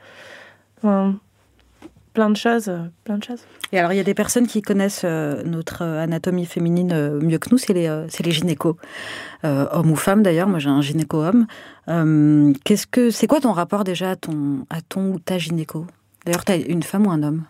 plein 0.82 2.30
de 2.30 2.36
choses, 2.36 2.68
euh, 2.68 2.78
plein 3.04 3.18
de 3.18 3.24
choses. 3.24 3.42
Et 3.72 3.78
alors, 3.78 3.92
il 3.92 3.96
y 3.96 4.00
a 4.00 4.04
des 4.04 4.14
personnes 4.14 4.46
qui 4.46 4.62
connaissent 4.62 5.04
notre 5.04 5.82
anatomie 5.82 6.44
féminine 6.44 7.20
mieux 7.20 7.38
que 7.38 7.50
nous, 7.52 7.58
c'est 7.58 7.72
les, 7.72 7.88
c'est 8.08 8.26
les 8.26 8.32
gynécos, 8.32 8.74
hommes 9.44 9.92
ou 9.92 9.94
femmes 9.94 10.24
d'ailleurs. 10.24 10.48
Moi, 10.48 10.58
j'ai 10.58 10.70
un 10.70 10.80
gynéco-homme. 10.80 11.46
qu'est-ce 12.64 12.88
que, 12.88 13.10
c'est 13.10 13.28
quoi 13.28 13.38
ton 13.38 13.52
rapport 13.52 13.84
déjà 13.84 14.10
à 14.10 14.16
ton, 14.16 14.66
à 14.70 14.80
ton 14.80 15.12
ou 15.12 15.18
ta 15.20 15.38
gynéco? 15.38 15.86
D'ailleurs, 16.26 16.44
tu 16.44 16.50
as 16.50 16.56
une 16.56 16.82
femme 16.82 17.06
ou 17.06 17.12
un 17.12 17.22
homme? 17.22 17.44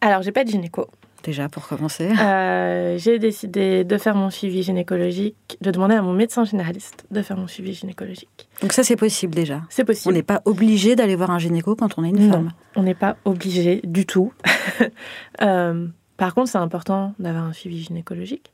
Alors, 0.00 0.22
j'ai 0.22 0.30
pas 0.30 0.44
de 0.44 0.50
gynéco 0.50 0.88
déjà 1.24 1.48
pour 1.48 1.66
commencer 1.66 2.12
euh, 2.20 2.96
J'ai 2.98 3.18
décidé 3.18 3.84
de 3.84 3.98
faire 3.98 4.14
mon 4.14 4.30
suivi 4.30 4.62
gynécologique, 4.62 5.58
de 5.60 5.70
demander 5.70 5.94
à 5.94 6.02
mon 6.02 6.12
médecin 6.12 6.44
généraliste 6.44 7.06
de 7.10 7.22
faire 7.22 7.36
mon 7.36 7.48
suivi 7.48 7.74
gynécologique. 7.74 8.48
Donc 8.62 8.72
ça 8.72 8.84
c'est 8.84 8.96
possible 8.96 9.34
déjà 9.34 9.62
C'est 9.68 9.84
possible. 9.84 10.12
On 10.12 10.16
n'est 10.16 10.22
pas 10.22 10.42
obligé 10.44 10.94
d'aller 10.94 11.16
voir 11.16 11.30
un 11.30 11.38
gynéco 11.38 11.74
quand 11.74 11.98
on 11.98 12.04
est 12.04 12.10
une 12.10 12.30
femme 12.30 12.52
On 12.76 12.82
n'est 12.82 12.94
pas 12.94 13.16
obligé 13.24 13.80
du 13.84 14.06
tout. 14.06 14.32
Euh, 15.42 15.88
par 16.16 16.34
contre 16.34 16.48
c'est 16.48 16.58
important 16.58 17.14
d'avoir 17.18 17.44
un 17.44 17.52
suivi 17.52 17.82
gynécologique 17.82 18.52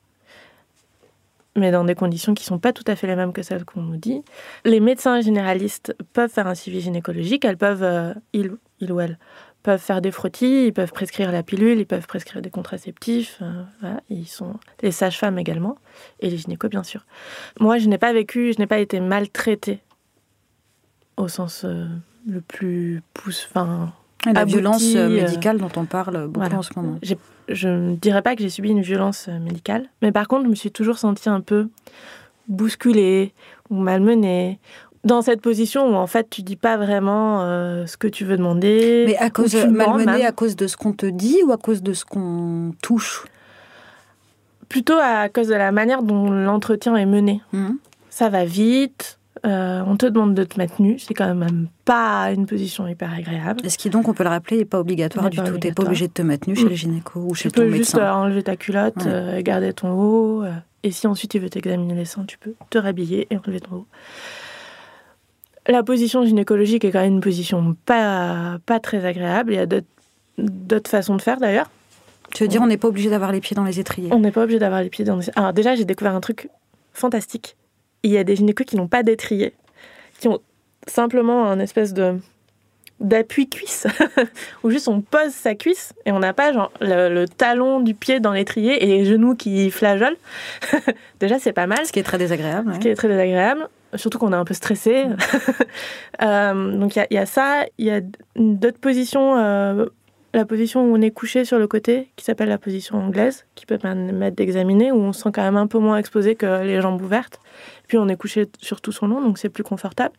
mais 1.57 1.71
dans 1.71 1.85
des 1.85 1.95
conditions 1.95 2.35
qui 2.35 2.45
ne 2.45 2.49
sont 2.49 2.59
pas 2.59 2.73
tout 2.73 2.85
à 2.87 2.97
fait 2.97 3.07
les 3.07 3.17
mêmes 3.17 3.33
que 3.33 3.43
celles 3.43 3.65
qu'on 3.65 3.83
nous 3.83 3.97
dit. 3.97 4.23
Les 4.65 4.81
médecins 4.81 5.21
généralistes 5.21 5.95
peuvent 6.13 6.31
faire 6.31 6.47
un 6.47 6.55
suivi 6.55 6.81
gynécologique, 6.81 7.45
elles 7.45 7.57
peuvent, 7.57 7.83
euh, 7.83 8.15
ils, 8.33 8.53
ils 8.81 8.93
ou 8.93 9.01
elles, 9.01 9.19
peuvent 9.63 9.81
faire 9.81 10.01
des 10.01 10.11
frottis, 10.11 10.67
ils 10.67 10.73
peuvent 10.73 10.93
prescrire 10.93 11.33
la 11.33 11.43
pilule, 11.43 11.79
ils 11.79 11.87
peuvent 11.87 12.07
prescrire 12.07 12.43
des 12.43 12.51
contraceptifs. 12.51 13.39
Euh, 13.43 13.95
ils 14.09 14.27
sont 14.27 14.55
les 14.83 14.91
sages-femmes 14.91 15.39
également 15.39 15.77
et 16.21 16.31
les 16.31 16.39
gynécos 16.39 16.71
bien 16.71 16.83
sûr. 16.83 17.05
Moi, 17.59 17.79
je 17.79 17.89
n'ai 17.89 17.99
pas 17.99 18.13
vécu, 18.13 18.53
je 18.53 18.59
n'ai 18.59 18.67
pas 18.67 18.79
été 18.79 19.01
maltraitée 19.01 19.81
au 21.17 21.29
sens 21.29 21.65
euh, 21.65 21.87
le 22.27 22.41
plus 22.41 23.03
pousse, 23.13 23.47
enfin 23.51 23.93
la 24.27 24.45
violence 24.45 24.95
euh, 24.97 25.09
médicale 25.09 25.59
dont 25.59 25.71
on 25.77 25.85
parle 25.85 26.29
beaucoup 26.29 26.55
en 26.55 26.63
ce 26.63 26.73
moment. 26.77 26.99
Je 27.49 27.69
ne 27.69 27.97
dirais 27.97 28.23
pas 28.23 28.37
que 28.37 28.43
j'ai 28.43 28.51
subi 28.51 28.71
une 28.71 28.83
violence 28.83 29.29
médicale, 29.29 29.89
mais 30.03 30.13
par 30.13 30.29
contre, 30.29 30.45
je 30.45 30.51
me 30.51 30.55
suis 30.55 30.71
toujours 30.71 30.99
sentie 30.99 31.29
un 31.29 31.41
peu 31.41 31.69
bousculée 32.49 33.33
ou 33.71 33.77
malmenée 33.77 34.61
dans 35.05 35.23
cette 35.23 35.41
position 35.41 35.89
où 35.89 35.95
en 35.95 36.07
fait 36.07 36.29
tu 36.29 36.43
dis 36.43 36.57
pas 36.57 36.77
vraiment 36.77 37.43
euh, 37.43 37.87
ce 37.87 37.97
que 37.97 38.07
tu 38.07 38.25
veux 38.25 38.37
demander. 38.37 39.05
Mais 39.07 39.17
à 39.17 39.31
cause 39.31 39.55
malmené 39.67 40.25
à 40.27 40.33
cause 40.33 40.57
de 40.57 40.67
ce 40.67 40.77
qu'on 40.77 40.93
te 40.93 41.07
dit 41.07 41.39
ou 41.47 41.53
à 41.53 41.57
cause 41.57 41.83
de 41.83 41.93
ce 41.93 42.05
qu'on 42.05 42.73
touche? 42.83 43.25
Plutôt 44.69 44.99
à 45.01 45.29
cause 45.29 45.49
de 45.49 45.55
la 45.55 45.73
manière 45.73 46.03
dont 46.03 46.31
l'entretien 46.31 46.95
est 46.97 47.07
mené. 47.07 47.41
Mmh. 47.53 47.71
Ça 48.11 48.29
va 48.29 48.45
vite. 48.45 49.19
Euh, 49.47 49.83
on 49.87 49.97
te 49.97 50.05
demande 50.05 50.35
de 50.35 50.45
te 50.45 50.59
mettre 50.59 50.83
nu, 50.83 50.99
c'est 50.99 51.15
quand 51.15 51.35
même 51.35 51.69
pas 51.87 52.31
une 52.31 52.45
position 52.45 52.87
hyper 52.87 53.11
agréable. 53.15 53.65
Et 53.65 53.71
ce 53.71 53.79
qui 53.79 53.89
donc, 53.89 54.07
on 54.07 54.13
peut 54.13 54.25
le 54.25 54.29
rappeler, 54.29 54.59
n'est 54.59 54.65
pas 54.67 54.79
obligatoire 54.79 55.31
du 55.31 55.39
tout. 55.39 55.59
Tu 55.59 55.69
n'es 55.69 55.73
pas 55.73 55.85
obligé 55.85 56.09
de 56.09 56.13
te 56.13 56.21
mettre 56.21 56.47
nu 56.47 56.55
chez 56.55 56.65
mmh. 56.65 56.69
le 56.69 56.75
gynéco 56.75 57.21
ou 57.21 57.35
chez 57.35 57.51
ton 57.51 57.63
médecin. 57.63 57.71
Tu 57.71 57.71
peux 57.71 57.77
juste 57.85 57.95
euh, 57.95 58.11
enlever 58.11 58.43
ta 58.43 58.57
culotte, 58.57 59.09
garder 59.39 59.73
ton 59.73 59.93
haut. 59.93 60.45
et 60.83 60.91
si 60.91 61.07
ensuite 61.07 61.33
il 61.35 61.41
veut 61.41 61.49
t'examiner 61.49 61.95
les 61.95 62.05
seins, 62.05 62.25
tu 62.27 62.37
peux 62.37 62.55
te 62.69 62.77
rhabiller 62.77 63.29
et 63.31 63.39
enlever 63.39 63.61
ton 63.61 63.77
haut 63.77 63.87
la 65.71 65.83
position 65.83 66.25
gynécologique 66.25 66.85
est 66.85 66.91
quand 66.91 67.01
même 67.01 67.15
une 67.15 67.21
position 67.21 67.77
pas, 67.87 68.59
pas 68.67 68.81
très 68.81 69.05
agréable. 69.05 69.53
Il 69.53 69.57
y 69.57 69.59
a 69.59 69.67
d'autres 70.39 70.91
façons 70.91 71.17
de 71.17 71.23
faire 71.23 71.39
d'ailleurs. 71.39 71.71
Tu 72.35 72.45
veux 72.45 72.49
dire, 72.49 72.63
on 72.63 72.67
n'est 72.67 72.77
pas 72.77 72.89
obligé 72.89 73.11
d'avoir 73.11 73.33
les 73.33 73.41
pieds 73.41 73.57
dans 73.57 73.65
les 73.65 73.81
étriers 73.81 74.09
On 74.13 74.21
n'est 74.21 74.31
pas 74.31 74.43
obligé 74.43 74.59
d'avoir 74.59 74.83
les 74.83 74.91
pieds 74.91 75.05
dans 75.05 75.17
les 75.17 75.29
étriers. 75.29 75.39
Alors, 75.39 75.53
déjà, 75.53 75.75
j'ai 75.75 75.85
découvert 75.85 76.15
un 76.15 76.21
truc 76.21 76.49
fantastique. 76.93 77.57
Il 78.03 78.11
y 78.11 78.19
a 78.19 78.25
des 78.25 78.37
gynécos 78.37 78.65
qui 78.65 78.77
n'ont 78.77 78.89
pas 78.89 79.03
d'étrier, 79.03 79.53
qui 80.21 80.29
ont 80.29 80.39
simplement 80.87 81.47
un 81.47 81.59
espèce 81.59 81.93
de 81.93 82.17
d'appui 83.01 83.49
cuisse, 83.49 83.87
où 84.63 84.71
juste 84.71 84.87
on 84.87 85.01
pose 85.01 85.31
sa 85.31 85.55
cuisse 85.55 85.95
et 86.05 86.13
on 86.13 86.19
n'a 86.19 86.35
pas 86.35 86.53
genre 86.53 86.71
le, 86.83 87.25
talon 87.25 87.81
du 87.81 87.95
pied 87.95 88.21
dans 88.21 88.33
l'étrier 88.33 88.85
et 88.85 88.87
les 88.87 89.07
genoux 89.07 89.35
qui 89.35 89.71
flageolent. 89.71 90.19
Déjà, 91.21 91.39
c'est 91.39 91.55
pas 91.55 91.67
mal. 91.67 91.87
Ce 91.87 91.93
qui 91.93 91.99
est 91.99 92.05
très 92.05 92.19
désagréable. 92.19 92.75
Ce 92.75 92.79
qui 92.79 92.89
est 92.89 92.95
très 92.95 93.09
désagréable 93.09 93.69
surtout 93.95 94.19
qu'on 94.19 94.33
est 94.33 94.37
un 94.37 94.45
peu 94.45 94.55
stressé. 94.55 95.07
Mm. 95.07 95.17
Euh, 96.23 96.77
donc 96.77 96.97
il 96.97 97.07
y, 97.13 97.17
a 97.17 97.25
ça, 97.25 97.65
il 97.79 97.87
y 97.87 97.91
a 97.91 98.03
d'autres 98.37 98.79
positions, 98.79 99.39
euh, 99.39 99.87
la 100.35 100.45
position 100.45 100.85
où 100.85 100.95
on 100.95 101.01
est 101.01 101.13
couché 101.13 101.47
sur 101.47 101.59
le 101.59 101.67
côté, 101.67 102.11
qui 102.17 102.27
s'appelle 102.27 102.51
la 102.51 102.59
position 102.59 102.99
anglaise, 102.99 103.47
qui 103.55 103.65
peut 103.65 103.79
permettre 103.79 104.37
d'examiner, 104.37 104.93
où 104.93 104.97
on 104.97 105.15
se 105.15 105.23
sent 105.23 105.31
quand 105.33 105.43
même 105.43 105.57
un 105.57 105.67
peu 105.67 105.79
moins 105.79 105.97
exposé 105.97 106.35
que 106.35 106.63
les 106.63 106.83
jambes 106.83 107.01
ouvertes. 107.01 107.41
Puis 107.89 107.97
on 107.97 108.07
est 108.09 108.17
couché 108.17 108.49
sur 108.61 108.83
tout 108.83 108.93
son 108.93 109.07
long, 109.07 109.23
donc 109.23 109.39
c'est 109.39 109.49
plus 109.49 109.63
confortable. 109.63 110.15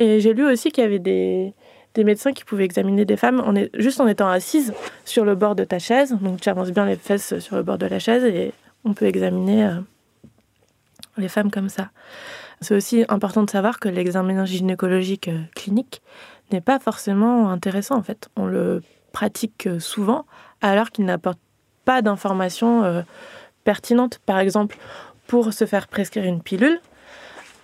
Et 0.00 0.18
j'ai 0.18 0.34
lu 0.34 0.44
aussi 0.44 0.72
qu'il 0.72 0.82
y 0.82 0.86
avait 0.86 0.98
des, 0.98 1.54
des 1.96 2.04
médecins 2.04 2.32
qui 2.32 2.44
pouvaient 2.44 2.64
examiner 2.64 3.04
des 3.04 3.16
femmes 3.16 3.40
en 3.40 3.54
est, 3.54 3.70
juste 3.80 4.00
en 4.00 4.06
étant 4.06 4.28
assise 4.28 4.74
sur 5.04 5.24
le 5.24 5.34
bord 5.34 5.54
de 5.54 5.64
ta 5.64 5.78
chaise. 5.78 6.16
Donc 6.20 6.40
tu 6.40 6.48
avances 6.48 6.70
bien 6.70 6.86
les 6.86 6.96
fesses 6.96 7.38
sur 7.38 7.56
le 7.56 7.62
bord 7.62 7.78
de 7.78 7.86
la 7.86 7.98
chaise 7.98 8.24
et 8.24 8.52
on 8.84 8.94
peut 8.94 9.06
examiner 9.06 9.64
euh, 9.64 9.80
les 11.16 11.28
femmes 11.28 11.50
comme 11.50 11.68
ça. 11.68 11.90
C'est 12.60 12.74
aussi 12.74 13.04
important 13.08 13.42
de 13.42 13.50
savoir 13.50 13.78
que 13.78 13.88
l'examen 13.88 14.44
gynécologique 14.44 15.28
euh, 15.28 15.40
clinique 15.54 16.02
n'est 16.52 16.60
pas 16.60 16.78
forcément 16.78 17.50
intéressant 17.50 17.96
en 17.96 18.02
fait. 18.02 18.28
On 18.36 18.46
le 18.46 18.82
pratique 19.12 19.66
euh, 19.66 19.78
souvent 19.78 20.26
alors 20.62 20.90
qu'il 20.90 21.04
n'apporte 21.04 21.38
pas 21.84 22.02
d'informations 22.02 23.04
pertinentes. 23.62 24.18
Par 24.26 24.40
exemple, 24.40 24.76
pour 25.28 25.52
se 25.52 25.66
faire 25.66 25.86
prescrire 25.86 26.24
une 26.24 26.42
pilule, 26.42 26.80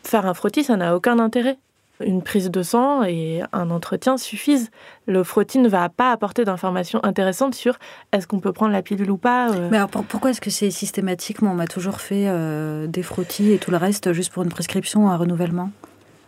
faire 0.04 0.26
un 0.26 0.34
frottis, 0.34 0.62
ça 0.62 0.76
n'a 0.76 0.94
aucun 0.94 1.18
intérêt 1.18 1.58
une 2.00 2.22
prise 2.22 2.50
de 2.50 2.62
sang 2.62 3.04
et 3.04 3.42
un 3.52 3.70
entretien 3.70 4.16
suffisent. 4.16 4.70
Le 5.06 5.22
frottis 5.24 5.58
ne 5.58 5.68
va 5.68 5.88
pas 5.88 6.10
apporter 6.12 6.44
d'informations 6.44 7.04
intéressantes 7.04 7.54
sur 7.54 7.78
est-ce 8.12 8.26
qu'on 8.26 8.40
peut 8.40 8.52
prendre 8.52 8.72
la 8.72 8.82
pilule 8.82 9.10
ou 9.10 9.16
pas. 9.16 9.50
Euh. 9.50 9.68
Mais 9.70 9.76
alors 9.76 9.90
pourquoi 9.90 10.30
est-ce 10.30 10.40
que 10.40 10.50
c'est 10.50 10.70
systématiquement 10.70 11.52
On 11.52 11.54
m'a 11.54 11.66
toujours 11.66 12.00
fait 12.00 12.28
euh, 12.28 12.86
des 12.86 13.02
frottis 13.02 13.52
et 13.52 13.58
tout 13.58 13.70
le 13.70 13.76
reste 13.76 14.12
juste 14.12 14.32
pour 14.32 14.42
une 14.42 14.50
prescription, 14.50 15.10
un 15.10 15.16
renouvellement 15.16 15.70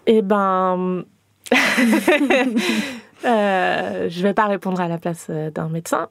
Eh 0.07 0.23
ben. 0.23 1.05
euh, 3.25 4.09
je 4.09 4.23
vais 4.23 4.35
pas 4.35 4.47
répondre 4.47 4.81
à 4.81 4.89
la 4.89 4.99
place 4.99 5.31
d'un 5.31 5.69
médecin. 5.69 6.09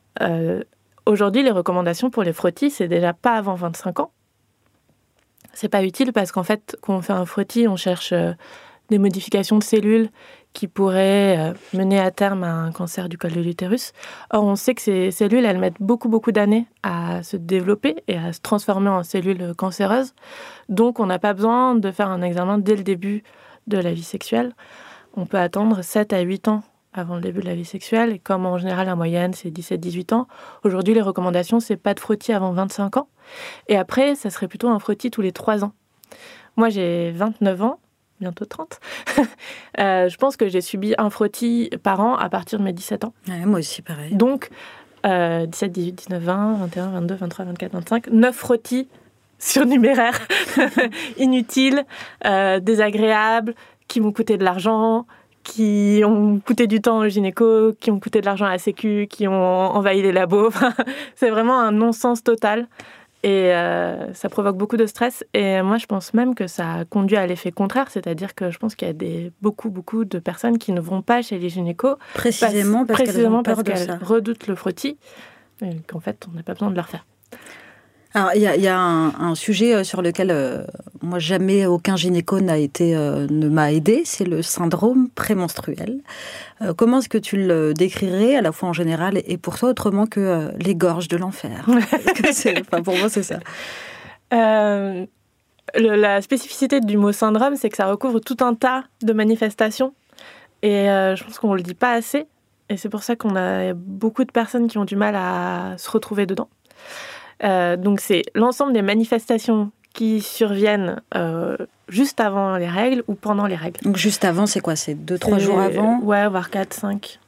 Aujourd'hui, 1.05 1.43
les 1.43 1.51
recommandations 1.51 2.09
pour 2.09 2.23
les 2.23 2.31
frottis, 2.33 2.71
c'est 2.71 2.87
déjà 2.87 3.13
pas 3.13 3.33
avant 3.33 3.55
25 3.55 3.99
ans. 3.99 4.11
C'est 5.53 5.69
pas 5.69 5.83
utile 5.83 6.13
parce 6.13 6.31
qu'en 6.31 6.43
fait, 6.43 6.77
quand 6.81 6.95
on 6.95 7.01
fait 7.01 7.13
un 7.13 7.25
frottis, 7.25 7.67
on 7.67 7.75
cherche 7.75 8.13
des 8.93 8.99
modifications 8.99 9.57
de 9.57 9.63
cellules 9.63 10.09
qui 10.53 10.67
pourraient 10.67 11.37
euh, 11.39 11.53
mener 11.73 11.99
à 11.99 12.11
terme 12.11 12.43
à 12.43 12.53
un 12.53 12.71
cancer 12.71 13.09
du 13.09 13.17
col 13.17 13.31
de 13.31 13.41
l'utérus. 13.41 13.91
Or, 14.29 14.43
on 14.43 14.55
sait 14.55 14.75
que 14.75 14.83
ces 14.83 15.09
cellules, 15.09 15.45
elles 15.45 15.57
mettent 15.57 15.81
beaucoup, 15.81 16.09
beaucoup 16.09 16.31
d'années 16.31 16.67
à 16.83 17.23
se 17.23 17.37
développer 17.37 18.03
et 18.07 18.17
à 18.17 18.33
se 18.33 18.39
transformer 18.39 18.89
en 18.89 19.01
cellules 19.01 19.55
cancéreuses. 19.55 20.13
Donc, 20.69 20.99
on 20.99 21.07
n'a 21.07 21.17
pas 21.17 21.33
besoin 21.33 21.73
de 21.73 21.89
faire 21.89 22.09
un 22.09 22.21
examen 22.21 22.59
dès 22.59 22.75
le 22.75 22.83
début 22.83 23.23
de 23.65 23.79
la 23.79 23.93
vie 23.93 24.03
sexuelle. 24.03 24.53
On 25.17 25.25
peut 25.25 25.39
attendre 25.39 25.81
7 25.81 26.13
à 26.13 26.21
8 26.21 26.47
ans 26.47 26.61
avant 26.93 27.15
le 27.15 27.21
début 27.21 27.41
de 27.41 27.47
la 27.47 27.55
vie 27.55 27.65
sexuelle. 27.65 28.11
Et 28.11 28.19
comme 28.19 28.45
en 28.45 28.59
général, 28.59 28.85
la 28.85 28.95
moyenne, 28.95 29.33
c'est 29.33 29.49
17-18 29.49 30.13
ans, 30.13 30.27
aujourd'hui, 30.63 30.93
les 30.93 31.01
recommandations, 31.01 31.59
c'est 31.59 31.77
pas 31.77 31.95
de 31.95 31.99
frottis 31.99 32.31
avant 32.31 32.51
25 32.51 32.97
ans. 32.97 33.07
Et 33.67 33.75
après, 33.75 34.13
ça 34.13 34.29
serait 34.29 34.47
plutôt 34.47 34.69
un 34.69 34.77
frottis 34.77 35.09
tous 35.09 35.21
les 35.21 35.31
3 35.31 35.63
ans. 35.63 35.71
Moi, 36.57 36.69
j'ai 36.69 37.11
29 37.11 37.63
ans 37.63 37.79
bientôt 38.23 38.45
30. 38.45 38.79
Euh, 39.79 40.07
je 40.07 40.17
pense 40.17 40.37
que 40.37 40.47
j'ai 40.49 40.61
subi 40.61 40.93
un 40.99 41.09
frottis 41.09 41.71
par 41.81 41.99
an 41.99 42.15
à 42.15 42.29
partir 42.29 42.59
de 42.59 42.63
mes 42.63 42.73
17 42.73 43.05
ans. 43.05 43.13
moi 43.45 43.59
aussi, 43.59 43.81
pareil. 43.81 44.13
Donc, 44.13 44.49
17, 45.03 45.71
18, 45.71 45.91
19, 45.93 46.21
20, 46.21 46.53
21, 46.59 46.89
22, 46.91 47.15
23, 47.15 47.45
24, 47.45 47.73
25, 47.73 48.07
9 48.07 48.35
frottis 48.35 48.87
surnuméraires, 49.39 50.19
inutiles, 51.17 51.85
euh, 52.25 52.59
désagréables, 52.59 53.55
qui 53.87 53.99
m'ont 53.99 54.11
coûté 54.11 54.37
de 54.37 54.43
l'argent, 54.43 55.05
qui 55.43 56.01
ont 56.05 56.39
coûté 56.39 56.67
du 56.67 56.79
temps 56.81 56.99
au 56.99 57.07
gynéco, 57.09 57.73
qui 57.79 57.91
ont 57.91 57.99
coûté 57.99 58.21
de 58.21 58.25
l'argent 58.25 58.45
à 58.45 58.51
la 58.51 58.57
sécu, 58.57 59.07
qui 59.09 59.27
ont 59.27 59.33
envahi 59.33 60.01
les 60.01 60.13
labos. 60.13 60.51
c'est 61.15 61.29
vraiment 61.29 61.59
un 61.59 61.71
non-sens 61.71 62.23
total. 62.23 62.67
Et 63.23 63.53
euh, 63.53 64.13
ça 64.13 64.27
provoque 64.27 64.57
beaucoup 64.57 64.75
de 64.75 64.85
stress. 64.85 65.23
Et 65.33 65.61
moi, 65.61 65.77
je 65.77 65.85
pense 65.85 66.13
même 66.13 66.35
que 66.35 66.47
ça 66.47 66.73
a 66.73 66.85
conduit 66.85 67.15
à 67.15 67.25
l'effet 67.25 67.53
contraire, 67.53 67.89
c'est-à-dire 67.89 68.35
que 68.35 68.51
je 68.51 68.57
pense 68.59 68.75
qu'il 68.75 68.87
y 68.87 68.91
a 68.91 68.93
des, 68.93 69.31
beaucoup, 69.41 69.69
beaucoup 69.69 70.03
de 70.03 70.19
personnes 70.19 70.57
qui 70.57 70.73
ne 70.73 70.81
vont 70.81 71.01
pas 71.01 71.21
chez 71.21 71.39
les 71.39 71.47
gynécos 71.47 71.95
précisément 72.13 72.85
parce, 72.85 73.03
qu'elles 73.63 73.97
redoutent 74.01 74.47
le 74.47 74.55
frottis, 74.55 74.97
et 75.61 75.75
qu'en 75.87 76.01
fait, 76.01 76.27
on 76.29 76.35
n'a 76.35 76.43
pas 76.43 76.53
besoin 76.53 76.69
de 76.69 76.75
leur 76.75 76.89
faire. 76.89 77.05
Alors, 78.13 78.31
il 78.35 78.41
y 78.41 78.67
a, 78.67 78.79
un, 78.79 79.35
sujet 79.35 79.73
euh, 79.73 79.83
sur 79.83 80.01
lequel 80.01 80.29
euh, 80.29 80.65
moi 81.03 81.19
jamais 81.19 81.65
aucun 81.65 81.95
gynéco 81.95 82.39
n'a 82.41 82.57
été 82.57 82.95
euh, 82.95 83.27
ne 83.29 83.47
m'a 83.49 83.71
aidé, 83.71 84.03
c'est 84.05 84.25
le 84.25 84.41
syndrome 84.41 85.09
prémenstruel. 85.09 85.99
comment 86.77 86.99
est-ce 86.99 87.09
que 87.09 87.17
tu 87.17 87.37
le 87.37 87.73
décrirais 87.73 88.35
à 88.35 88.41
la 88.41 88.51
fois 88.51 88.69
en 88.69 88.73
général 88.73 89.21
et 89.25 89.37
pour 89.37 89.57
toi 89.57 89.69
autrement 89.69 90.07
que 90.07 90.51
les 90.57 90.75
gorges 90.75 91.07
de 91.09 91.17
l'enfer? 91.17 91.65
Pour 92.83 92.97
moi, 92.97 93.09
c'est 93.09 93.23
ça. 93.23 93.39
la 94.31 96.21
spécificité 96.21 96.79
du 96.79 96.97
mot 96.97 97.11
syndrome, 97.11 97.55
c'est 97.57 97.69
que 97.69 97.77
ça 97.77 97.85
recouvre 97.85 98.19
tout 98.19 98.37
un 98.41 98.55
tas 98.55 98.85
de 99.01 99.13
manifestations. 99.13 99.93
Et 100.61 100.85
je 100.85 101.23
pense 101.23 101.37
qu'on 101.37 101.51
ne 101.51 101.57
le 101.57 101.63
dit 101.63 101.75
pas 101.75 101.91
assez. 101.91 102.27
Et 102.69 102.77
c'est 102.77 102.89
pour 102.89 103.03
ça 103.03 103.15
qu'on 103.15 103.35
a 103.35 103.73
beaucoup 103.73 104.23
de 104.23 104.31
personnes 104.31 104.67
qui 104.67 104.77
ont 104.77 104.85
du 104.85 104.95
mal 104.95 105.15
à 105.15 105.75
se 105.77 105.91
retrouver 105.91 106.25
dedans. 106.25 106.49
Euh, 107.43 107.75
donc 107.77 107.99
c'est 107.99 108.23
l'ensemble 108.35 108.73
des 108.73 108.81
manifestations 108.81 109.71
qui 109.93 110.21
surviennent 110.21 111.01
euh, 111.15 111.55
juste 111.87 112.19
avant 112.19 112.57
les 112.57 112.67
règles 112.67 113.03
ou 113.07 113.15
pendant 113.15 113.45
les 113.45 113.55
règles. 113.55 113.79
Donc 113.81 113.97
juste 113.97 114.25
avant, 114.25 114.45
c'est 114.45 114.59
quoi? 114.59 114.75
C'est 114.75 114.95
2-3 114.95 115.39
jours 115.39 115.59
avant? 115.59 115.99
Ouais, 116.01 116.27
voire 116.27 116.49
4-5. 116.49 117.19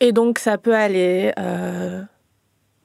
Et 0.00 0.12
donc 0.12 0.38
ça 0.38 0.56
peut 0.56 0.74
aller 0.74 1.32
euh, 1.38 2.02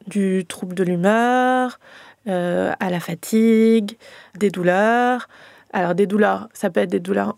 du 0.07 0.45
trouble 0.45 0.75
de 0.75 0.83
l'humeur, 0.83 1.79
à 2.27 2.89
la 2.89 2.99
fatigue, 2.99 3.97
des 4.35 4.49
douleurs. 4.49 5.29
Alors 5.75 5.93
des 5.93 6.07
douleurs, 6.07 6.47
ça 6.53 6.69
peut 6.69 6.79
être 6.79 6.89
des 6.89 7.01
douleurs, 7.01 7.35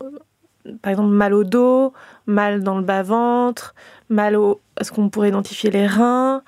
par 0.83 0.91
exemple 0.91 1.09
mal 1.09 1.33
au 1.33 1.43
dos, 1.43 1.91
mal 2.27 2.61
dans 2.61 2.77
le 2.77 2.83
bas-ventre, 2.83 3.73
mal 4.09 4.35
au... 4.35 4.61
Est-ce 4.79 4.91
qu'on 4.91 5.09
pourrait 5.09 5.29
identifier 5.29 5.71
les 5.71 5.87
reins 5.87 6.43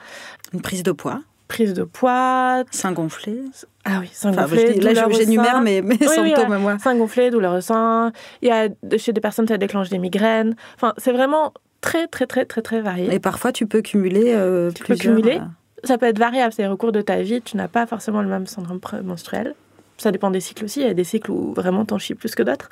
Une 0.53 0.61
prise 0.61 0.83
de 0.83 0.91
poids? 0.91 1.21
Prise 1.47 1.73
de 1.73 1.83
poids. 1.83 2.63
Sein 2.69 2.91
gonflé. 2.91 3.41
Ah 3.89 3.99
oui, 4.01 4.09
sein 4.11 4.31
gonflé. 4.31 4.79
là, 4.79 5.07
j'énumère 5.09 5.61
mes, 5.61 5.81
mes 5.81 5.97
symptômes, 5.97 6.57
moi. 6.57 6.77
Sein 6.79 6.95
gonflé, 6.95 7.29
douleur 7.29 7.55
au 7.55 7.61
sein. 7.61 8.11
Il 8.41 8.47
y 8.47 8.51
a, 8.51 8.67
chez 8.97 9.13
des 9.13 9.21
personnes, 9.21 9.47
ça 9.47 9.57
déclenche 9.57 9.89
des 9.89 9.97
migraines. 9.97 10.55
Enfin, 10.75 10.93
c'est 10.97 11.11
vraiment 11.11 11.53
très, 11.81 12.07
très, 12.07 12.25
très, 12.25 12.45
très, 12.45 12.61
très 12.61 12.81
varié. 12.81 13.13
Et 13.13 13.19
parfois, 13.19 13.51
tu 13.51 13.65
peux 13.65 13.81
cumuler 13.81 14.33
euh, 14.33 14.71
tu 14.71 14.83
Peux 14.83 14.95
cumuler. 14.95 15.37
Euh, 15.37 15.85
ça 15.85 15.97
peut 15.97 16.07
être 16.07 16.19
variable. 16.19 16.53
C'est 16.53 16.67
au 16.67 16.77
cours 16.77 16.91
de 16.91 17.01
ta 17.01 17.21
vie, 17.21 17.41
tu 17.41 17.57
n'as 17.57 17.67
pas 17.67 17.85
forcément 17.85 18.21
le 18.21 18.27
même 18.27 18.47
syndrome 18.47 18.79
menstruel. 19.03 19.55
Ça 19.97 20.11
dépend 20.11 20.31
des 20.31 20.39
cycles 20.39 20.63
aussi. 20.63 20.79
Il 20.79 20.87
y 20.87 20.89
a 20.89 20.93
des 20.93 21.03
cycles 21.03 21.29
où 21.29 21.53
vraiment 21.53 21.83
t'en 21.83 21.97
chies 21.97 22.15
plus 22.15 22.33
que 22.33 22.43
d'autres. 22.43 22.69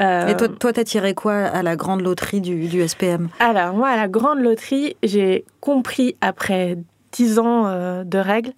Euh, 0.00 0.28
Et 0.28 0.36
toi, 0.36 0.48
toi, 0.48 0.72
t'as 0.72 0.84
tiré 0.84 1.12
quoi 1.12 1.34
à 1.34 1.62
la 1.62 1.74
grande 1.74 2.02
loterie 2.02 2.40
du, 2.40 2.68
du 2.68 2.86
SPM 2.86 3.28
Alors, 3.40 3.74
moi, 3.74 3.88
à 3.88 3.96
la 3.96 4.06
grande 4.06 4.38
loterie, 4.40 4.96
j'ai 5.02 5.44
compris 5.60 6.16
après 6.20 6.78
10 7.12 7.38
ans 7.40 7.66
euh, 7.66 8.04
de 8.04 8.18
règles 8.18 8.52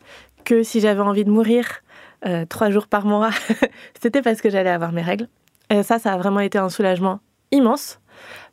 que 0.45 0.63
si 0.63 0.81
j'avais 0.81 1.01
envie 1.01 1.25
de 1.25 1.31
mourir 1.31 1.83
euh, 2.27 2.45
trois 2.47 2.71
jours 2.71 2.87
par 2.87 3.07
mois, 3.07 3.31
c'était 4.01 4.23
parce 4.23 4.41
que 4.41 4.51
j'allais 4.51 4.71
avoir 4.71 4.93
mes 4.93 5.03
règles. 5.03 5.29
Et 5.71 5.83
ça, 5.83 5.99
ça 5.99 6.13
a 6.13 6.17
vraiment 6.17 6.41
été 6.41 6.59
un 6.59 6.69
soulagement 6.69 7.21
immense. 7.51 8.01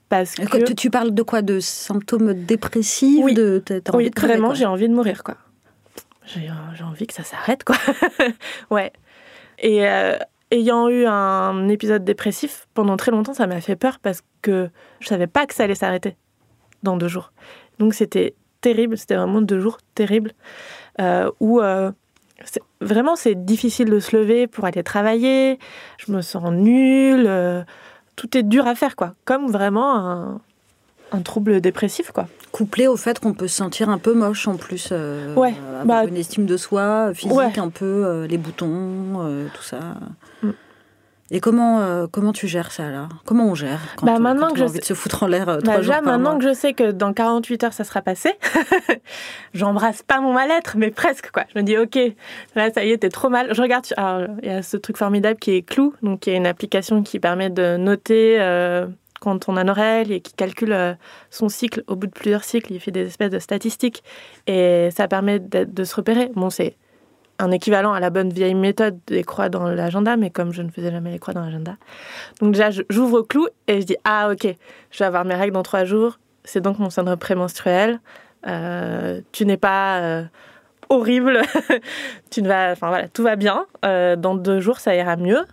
Parce 0.09 0.35
que... 0.35 0.73
Tu 0.73 0.89
parles 0.89 1.11
de 1.11 1.23
quoi 1.23 1.41
De 1.41 1.59
symptômes 1.59 2.33
dépressifs 2.33 3.23
Oui, 3.23 3.33
de, 3.33 3.63
oui 3.93 4.11
vraiment, 4.15 4.53
j'ai 4.53 4.65
envie 4.65 4.89
de 4.89 4.93
mourir, 4.93 5.23
quoi. 5.23 5.35
J'ai 6.25 6.49
envie 6.83 7.07
que 7.07 7.13
ça 7.13 7.23
s'arrête, 7.23 7.63
quoi. 7.63 7.77
ouais. 8.69 8.91
Et 9.59 9.87
euh, 9.87 10.17
ayant 10.51 10.89
eu 10.89 11.05
un 11.05 11.67
épisode 11.69 12.03
dépressif, 12.03 12.67
pendant 12.73 12.97
très 12.97 13.11
longtemps, 13.11 13.33
ça 13.33 13.47
m'a 13.47 13.61
fait 13.61 13.75
peur 13.75 13.99
parce 13.99 14.21
que 14.41 14.69
je 14.99 15.07
savais 15.07 15.27
pas 15.27 15.45
que 15.45 15.53
ça 15.53 15.63
allait 15.63 15.75
s'arrêter 15.75 16.17
dans 16.83 16.97
deux 16.97 17.07
jours. 17.07 17.31
Donc 17.79 17.93
c'était 17.93 18.35
terrible. 18.59 18.97
C'était 18.97 19.15
vraiment 19.15 19.41
deux 19.41 19.59
jours 19.59 19.79
terribles 19.95 20.33
euh, 20.99 21.31
où 21.39 21.61
euh, 21.61 21.91
vraiment 22.81 23.15
c'est 23.15 23.45
difficile 23.45 23.89
de 23.89 23.99
se 23.99 24.15
lever 24.15 24.47
pour 24.47 24.65
aller 24.65 24.83
travailler. 24.83 25.59
Je 25.97 26.11
me 26.11 26.21
sens 26.21 26.51
nulle. 26.51 27.25
Euh, 27.27 27.63
tout 28.15 28.37
est 28.37 28.43
dur 28.43 28.67
à 28.67 28.75
faire, 28.75 28.95
quoi. 28.95 29.15
Comme 29.25 29.49
vraiment 29.49 29.95
un, 29.97 30.41
un 31.11 31.21
trouble 31.21 31.61
dépressif, 31.61 32.11
quoi. 32.11 32.27
Couplé 32.51 32.87
au 32.87 32.97
fait 32.97 33.19
qu'on 33.19 33.33
peut 33.33 33.47
se 33.47 33.55
sentir 33.55 33.89
un 33.89 33.97
peu 33.97 34.13
moche 34.13 34.47
en 34.47 34.57
plus. 34.57 34.91
ouais. 35.35 35.55
Bah, 35.85 36.05
une 36.05 36.17
estime 36.17 36.45
de 36.45 36.57
soi 36.57 37.13
physique, 37.13 37.57
un 37.57 37.69
peu, 37.69 38.25
les 38.29 38.37
boutons, 38.37 39.47
tout 39.53 39.63
ça. 39.63 39.79
Mm. 40.43 40.49
Et 41.33 41.39
comment, 41.39 41.79
euh, 41.79 42.07
comment 42.11 42.33
tu 42.33 42.47
gères 42.49 42.73
ça 42.73 42.89
là? 42.89 43.07
Comment 43.25 43.45
on 43.45 43.55
gère 43.55 43.79
quand, 43.95 44.05
bah, 44.05 44.19
maintenant 44.19 44.49
que 44.51 44.59
on 44.59 44.63
a 44.63 44.67
envie 44.67 44.79
de 44.79 44.85
se 44.85 44.93
foutre 44.93 45.23
en 45.23 45.27
l'air 45.27 45.47
euh, 45.47 45.59
bah, 45.63 45.81
jours 45.81 45.95
maintenant 46.03 46.37
que 46.37 46.43
je 46.43 46.53
sais 46.53 46.73
que 46.73 46.91
dans 46.91 47.13
48 47.13 47.63
heures 47.63 47.73
ça 47.73 47.85
sera 47.85 48.01
passé, 48.01 48.33
j'embrasse 49.53 50.03
pas 50.03 50.19
mon 50.19 50.33
mal-être, 50.33 50.75
mais 50.75 50.91
presque 50.91 51.31
quoi. 51.31 51.45
Je 51.53 51.59
me 51.59 51.63
dis 51.63 51.77
ok, 51.77 51.97
là 52.55 52.69
ça 52.73 52.83
y 52.83 52.91
est, 52.91 52.97
t'es 52.97 53.09
trop 53.09 53.29
mal. 53.29 53.53
Je 53.53 53.61
regarde, 53.61 53.85
alors 53.95 54.29
il 54.43 54.49
y 54.49 54.51
a 54.51 54.61
ce 54.61 54.75
truc 54.75 54.97
formidable 54.97 55.39
qui 55.39 55.51
est 55.51 55.61
Clou, 55.61 55.93
donc 56.01 56.19
qui 56.19 56.31
est 56.31 56.35
une 56.35 56.47
application 56.47 57.01
qui 57.01 57.17
permet 57.17 57.49
de 57.49 57.77
noter 57.77 58.41
euh, 58.41 58.87
quand 59.21 59.47
on 59.47 59.55
a 59.55 59.71
règles 59.71 60.11
et 60.11 60.19
qui 60.19 60.33
calcule 60.33 60.97
son 61.29 61.47
cycle. 61.47 61.83
Au 61.87 61.95
bout 61.95 62.07
de 62.07 62.11
plusieurs 62.11 62.43
cycles, 62.43 62.73
il 62.73 62.81
fait 62.81 62.91
des 62.91 63.07
espèces 63.07 63.29
de 63.29 63.39
statistiques 63.39 64.03
et 64.47 64.89
ça 64.91 65.07
permet 65.07 65.39
de 65.39 65.83
se 65.85 65.95
repérer. 65.95 66.29
Bon, 66.35 66.49
c'est 66.49 66.75
un 67.41 67.51
équivalent 67.51 67.93
à 67.93 67.99
la 67.99 68.09
bonne 68.09 68.29
vieille 68.29 68.53
méthode 68.53 68.99
des 69.07 69.23
croix 69.23 69.49
dans 69.49 69.63
l'agenda, 69.63 70.15
mais 70.15 70.29
comme 70.29 70.53
je 70.53 70.61
ne 70.61 70.69
faisais 70.69 70.91
jamais 70.91 71.11
les 71.11 71.19
croix 71.19 71.33
dans 71.33 71.41
l'agenda. 71.41 71.75
Donc 72.39 72.53
déjà, 72.53 72.69
j'ouvre 72.89 73.19
au 73.19 73.23
clou 73.23 73.47
et 73.67 73.81
je 73.81 73.85
dis 73.85 73.97
ah 74.03 74.29
ok, 74.31 74.47
je 74.91 74.99
vais 74.99 75.05
avoir 75.05 75.25
mes 75.25 75.35
règles 75.35 75.53
dans 75.53 75.63
trois 75.63 75.85
jours. 75.85 76.19
C'est 76.43 76.61
donc 76.61 76.79
mon 76.79 76.89
syndrome 76.89 77.17
prémenstruel. 77.17 77.99
Euh, 78.47 79.21
tu 79.31 79.45
n'es 79.45 79.57
pas 79.57 79.99
euh, 79.99 80.23
horrible. 80.89 81.41
tu 82.31 82.41
ne 82.41 82.47
vas, 82.47 82.71
enfin 82.71 82.89
voilà, 82.89 83.07
tout 83.07 83.23
va 83.23 83.35
bien. 83.35 83.65
Euh, 83.85 84.15
dans 84.15 84.35
deux 84.35 84.59
jours, 84.59 84.79
ça 84.79 84.95
ira 84.95 85.15
mieux. 85.15 85.45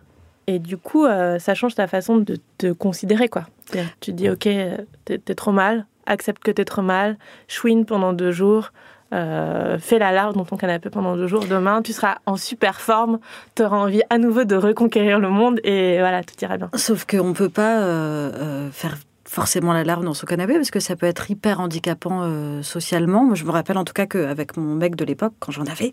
Et 0.47 0.59
du 0.59 0.78
coup, 0.78 1.05
ça 1.05 1.55
change 1.55 1.74
ta 1.74 1.86
façon 1.86 2.16
de 2.16 2.39
te 2.57 2.72
considérer 2.72 3.28
quoi. 3.28 3.45
Tu 4.01 4.14
dis 4.14 4.30
ok, 4.30 4.49
t'es 5.05 5.20
es 5.28 5.34
trop 5.34 5.53
mal. 5.53 5.84
Accepte 6.07 6.43
que 6.43 6.51
t'es 6.51 6.64
trop 6.64 6.80
mal. 6.80 7.18
Chouine 7.49 7.84
pendant 7.84 8.14
deux 8.14 8.30
jours. 8.30 8.72
Euh, 9.12 9.78
fais 9.78 9.98
la 9.98 10.12
larve 10.12 10.34
dans 10.34 10.44
ton 10.44 10.56
canapé 10.56 10.90
pendant 10.90 11.16
deux 11.16 11.26
jours. 11.26 11.46
Demain, 11.48 11.82
tu 11.82 11.92
seras 11.92 12.18
en 12.26 12.36
super 12.36 12.80
forme, 12.80 13.18
tu 13.54 13.62
auras 13.62 13.78
envie 13.78 14.02
à 14.11 14.18
nouveau 14.18 14.44
de 14.44 14.54
reconquérir 14.54 15.18
le 15.18 15.30
monde 15.30 15.61
et 15.64 15.98
voilà, 15.98 16.22
tout 16.22 16.34
ira 16.42 16.56
bien. 16.59 16.70
Sauf 16.74 17.06
qu'on 17.06 17.28
ne 17.28 17.32
peut 17.32 17.48
pas 17.48 17.80
euh, 17.80 18.30
euh, 18.34 18.70
faire 18.70 18.96
forcément 19.29 19.72
la 19.74 19.85
larve 19.85 20.05
dans 20.05 20.14
son 20.14 20.26
canapé 20.26 20.55
parce 20.55 20.70
que 20.70 20.81
ça 20.81 20.97
peut 20.97 21.07
être 21.07 21.31
hyper 21.31 21.61
handicapant 21.61 22.22
euh, 22.22 22.62
socialement. 22.62 23.24
Moi, 23.24 23.35
je 23.35 23.45
me 23.45 23.51
rappelle 23.51 23.76
en 23.76 23.85
tout 23.85 23.93
cas 23.93 24.07
qu'avec 24.07 24.57
mon 24.57 24.74
mec 24.74 24.97
de 24.97 25.05
l'époque, 25.05 25.35
quand 25.39 25.53
j'en 25.53 25.66
avais, 25.66 25.93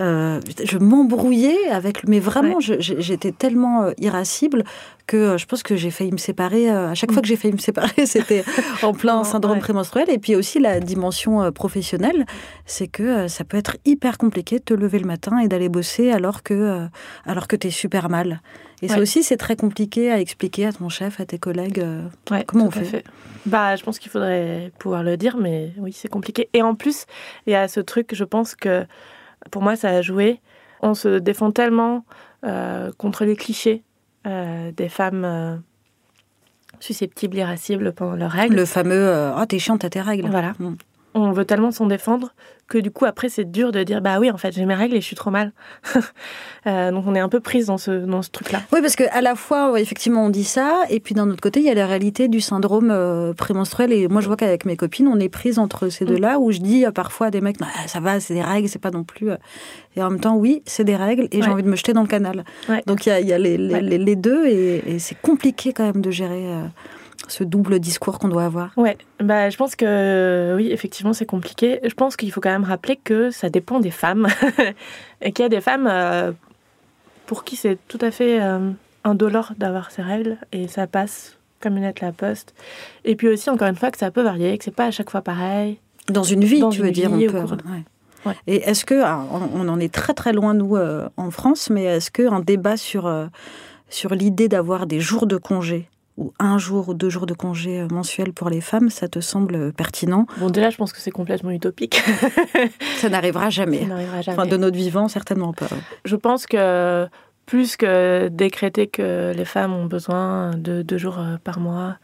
euh, 0.00 0.40
je 0.64 0.78
m'embrouillais 0.78 1.68
avec. 1.70 2.06
Mais 2.08 2.18
vraiment, 2.18 2.58
j'étais 2.60 3.32
tellement 3.32 3.84
euh, 3.84 3.92
irascible 3.98 4.64
que 5.06 5.36
je 5.36 5.46
pense 5.46 5.62
que 5.62 5.76
j'ai 5.76 5.90
failli 5.90 6.10
me 6.12 6.18
séparer. 6.18 6.68
à 6.68 6.94
chaque 6.94 7.12
fois 7.12 7.22
que 7.22 7.28
j'ai 7.28 7.36
failli 7.36 7.54
me 7.54 7.58
séparer, 7.58 8.06
c'était 8.06 8.42
en 8.82 8.92
plein 8.92 9.22
syndrome 9.22 9.60
prémenstruel. 9.60 10.10
Et 10.10 10.18
puis 10.18 10.34
aussi 10.34 10.58
la 10.58 10.80
dimension 10.80 11.52
professionnelle, 11.52 12.26
c'est 12.64 12.88
que 12.88 13.28
ça 13.28 13.44
peut 13.44 13.58
être 13.58 13.76
hyper 13.84 14.18
compliqué 14.18 14.58
de 14.58 14.64
te 14.64 14.74
lever 14.74 14.98
le 14.98 15.06
matin 15.06 15.38
et 15.38 15.48
d'aller 15.48 15.68
bosser 15.68 16.10
alors 16.10 16.42
que, 16.42 16.86
alors 17.26 17.48
que 17.48 17.56
tu 17.56 17.68
es 17.68 17.70
super 17.70 18.08
mal. 18.08 18.40
Et 18.82 18.88
ça 18.88 18.98
aussi, 18.98 19.22
c'est 19.22 19.36
très 19.36 19.56
compliqué 19.56 20.10
à 20.10 20.20
expliquer 20.20 20.66
à 20.66 20.72
ton 20.72 20.88
chef, 20.88 21.20
à 21.20 21.26
tes 21.26 21.38
collègues. 21.38 21.80
Euh, 21.80 22.02
comment 22.46 22.66
on 22.66 22.70
fait, 22.70 23.04
Bah, 23.46 23.76
je 23.76 23.82
pense 23.82 23.98
qu'il 23.98 24.10
faudrait 24.10 24.72
pouvoir 24.78 25.02
le 25.02 25.16
dire, 25.16 25.36
mais 25.36 25.72
oui, 25.78 25.92
c'est 25.92 26.08
compliqué. 26.08 26.48
Et 26.52 26.62
en 26.62 26.74
plus, 26.74 27.06
il 27.46 27.52
y 27.52 27.56
a 27.56 27.68
ce 27.68 27.80
truc, 27.80 28.14
je 28.14 28.24
pense 28.24 28.54
que 28.54 28.84
pour 29.50 29.62
moi, 29.62 29.76
ça 29.76 29.88
a 29.88 30.02
joué. 30.02 30.40
On 30.80 30.94
se 30.94 31.18
défend 31.18 31.50
tellement 31.50 32.04
euh, 32.44 32.90
contre 32.98 33.24
les 33.24 33.36
clichés 33.36 33.82
euh, 34.26 34.70
des 34.72 34.88
femmes 34.88 35.62
susceptibles, 36.80 37.36
irascibles 37.36 37.92
pendant 37.92 38.16
leurs 38.16 38.32
règles. 38.32 38.56
Le 38.56 38.66
fameux 38.66 39.32
Oh, 39.36 39.46
t'es 39.46 39.58
chiante 39.58 39.84
à 39.84 39.90
tes 39.90 40.00
règles. 40.00 40.28
Voilà. 40.28 40.52
Mm 40.58 40.74
on 41.14 41.32
veut 41.32 41.44
tellement 41.44 41.70
s'en 41.70 41.86
défendre 41.86 42.34
que 42.66 42.78
du 42.78 42.90
coup 42.90 43.04
après 43.04 43.28
c'est 43.28 43.44
dur 43.44 43.72
de 43.72 43.82
dire 43.82 44.00
bah 44.00 44.18
oui 44.18 44.30
en 44.30 44.36
fait 44.36 44.52
j'ai 44.52 44.64
mes 44.64 44.74
règles 44.74 44.96
et 44.96 45.00
je 45.00 45.06
suis 45.06 45.16
trop 45.16 45.30
mal. 45.30 45.52
Euh, 46.66 46.90
donc 46.90 47.04
on 47.06 47.14
est 47.14 47.20
un 47.20 47.28
peu 47.28 47.40
prise 47.40 47.66
dans 47.66 47.76
ce 47.76 47.90
dans 47.90 48.22
ce 48.22 48.30
truc 48.30 48.50
là 48.50 48.62
oui 48.72 48.80
parce 48.80 48.96
que 48.96 49.04
à 49.10 49.20
la 49.20 49.34
fois 49.34 49.78
effectivement 49.78 50.24
on 50.24 50.30
dit 50.30 50.44
ça 50.44 50.84
et 50.88 50.98
puis 50.98 51.14
d'un 51.14 51.28
autre 51.28 51.42
côté 51.42 51.60
il 51.60 51.66
y 51.66 51.68
a 51.68 51.74
la 51.74 51.86
réalité 51.86 52.26
du 52.26 52.40
syndrome 52.40 52.90
euh, 52.90 53.34
prémenstruel 53.34 53.92
et 53.92 54.08
moi 54.08 54.22
je 54.22 54.28
vois 54.28 54.36
qu'avec 54.38 54.64
mes 54.64 54.74
copines 54.74 55.06
on 55.06 55.20
est 55.20 55.28
prise 55.28 55.58
entre 55.58 55.90
ces 55.90 56.06
deux 56.06 56.16
là 56.16 56.38
où 56.38 56.52
je 56.52 56.60
dis 56.60 56.86
euh, 56.86 56.90
parfois 56.90 57.26
à 57.26 57.30
des 57.30 57.42
mecs 57.42 57.58
bah, 57.58 57.66
ça 57.86 58.00
va 58.00 58.18
c'est 58.18 58.32
des 58.32 58.40
règles 58.40 58.70
c'est 58.70 58.78
pas 58.78 58.90
non 58.90 59.04
plus 59.04 59.28
et 59.94 60.02
en 60.02 60.08
même 60.08 60.20
temps 60.20 60.36
oui 60.36 60.62
c'est 60.64 60.84
des 60.84 60.96
règles 60.96 61.28
et 61.32 61.42
j'ai 61.42 61.50
envie 61.50 61.64
de 61.64 61.68
me 61.68 61.76
jeter 61.76 61.92
dans 61.92 62.02
le 62.02 62.08
canal. 62.08 62.44
Donc 62.86 63.04
il 63.04 63.10
y 63.10 63.32
a, 63.32 63.38
les, 63.38 64.16
deux 64.16 64.46
et, 64.46 64.94
et 64.94 64.98
c'est 64.98 65.20
compliqué 65.20 65.74
quand 65.74 65.84
même 65.84 66.00
de 66.00 66.10
gérer 66.10 66.48
ce 67.30 67.44
double 67.44 67.78
discours 67.78 68.18
qu'on 68.18 68.28
doit 68.28 68.44
avoir 68.44 68.72
Ouais, 68.76 68.96
bah, 69.20 69.50
je 69.50 69.56
pense 69.56 69.76
que 69.76 70.54
oui, 70.56 70.70
effectivement, 70.70 71.12
c'est 71.12 71.26
compliqué. 71.26 71.80
Je 71.84 71.94
pense 71.94 72.16
qu'il 72.16 72.30
faut 72.32 72.40
quand 72.40 72.50
même 72.50 72.64
rappeler 72.64 72.96
que 72.96 73.30
ça 73.30 73.48
dépend 73.48 73.80
des 73.80 73.90
femmes 73.90 74.28
et 75.20 75.32
qu'il 75.32 75.42
y 75.42 75.46
a 75.46 75.48
des 75.48 75.60
femmes 75.60 75.88
euh, 75.90 76.32
pour 77.26 77.44
qui 77.44 77.56
c'est 77.56 77.78
tout 77.88 77.98
à 78.00 78.10
fait 78.10 78.40
euh, 78.40 78.70
indolore 79.04 79.52
d'avoir 79.56 79.90
ces 79.90 80.02
règles 80.02 80.38
et 80.52 80.68
ça 80.68 80.86
passe 80.86 81.36
comme 81.60 81.76
une 81.76 81.82
lettre 81.82 82.02
à 82.02 82.06
la 82.06 82.12
poste. 82.12 82.54
Et 83.04 83.16
puis 83.16 83.28
aussi, 83.28 83.48
encore 83.50 83.68
une 83.68 83.76
fois, 83.76 83.90
que 83.90 83.98
ça 83.98 84.10
peut 84.10 84.22
varier, 84.22 84.56
que 84.58 84.64
c'est 84.64 84.74
pas 84.74 84.86
à 84.86 84.90
chaque 84.90 85.10
fois 85.10 85.22
pareil. 85.22 85.78
Dans 86.08 86.22
une 86.22 86.44
vie, 86.44 86.62
tu 86.70 86.82
veux 86.82 86.90
dire 86.90 87.10
on 87.12 87.18
peut... 87.18 87.56
Et 88.46 88.56
est-ce 88.56 88.86
que, 88.86 89.02
on 89.02 89.68
en 89.68 89.78
est 89.80 89.92
très 89.92 90.14
très 90.14 90.32
loin 90.32 90.54
nous 90.54 90.76
euh, 90.76 91.08
en 91.18 91.30
France, 91.30 91.68
mais 91.68 91.84
est-ce 91.84 92.10
qu'un 92.10 92.40
débat 92.40 92.78
sur, 92.78 93.10
sur 93.90 94.14
l'idée 94.14 94.48
d'avoir 94.48 94.86
des 94.86 95.00
jours 95.00 95.26
de 95.26 95.36
congé 95.36 95.88
ou 96.16 96.32
un 96.38 96.58
jour 96.58 96.88
ou 96.88 96.94
deux 96.94 97.10
jours 97.10 97.26
de 97.26 97.34
congé 97.34 97.80
euh, 97.80 97.88
mensuel 97.90 98.32
pour 98.32 98.48
les 98.48 98.60
femmes, 98.60 98.88
ça 98.88 99.08
te 99.08 99.20
semble 99.20 99.72
pertinent? 99.72 100.26
Bon, 100.38 100.48
déjà, 100.48 100.70
je 100.70 100.76
pense 100.76 100.92
que 100.92 101.00
c'est 101.00 101.10
complètement 101.10 101.50
utopique. 101.50 102.02
ça 102.98 103.08
n'arrivera 103.08 103.50
jamais. 103.50 103.80
Ça 103.80 103.86
n'arrivera 103.86 104.22
jamais. 104.22 104.38
Enfin, 104.38 104.48
de 104.48 104.56
notre 104.56 104.76
vivant, 104.76 105.08
certainement 105.08 105.52
pas. 105.52 105.66
Je 106.04 106.16
pense 106.16 106.46
que 106.46 107.08
plus 107.46 107.76
que 107.76 108.28
décréter 108.28 108.86
que 108.86 109.32
les 109.34 109.44
femmes 109.44 109.72
ont 109.72 109.86
besoin 109.86 110.52
de 110.56 110.82
deux 110.82 110.98
jours 110.98 111.18
euh, 111.18 111.36
par 111.42 111.58
mois, 111.58 111.96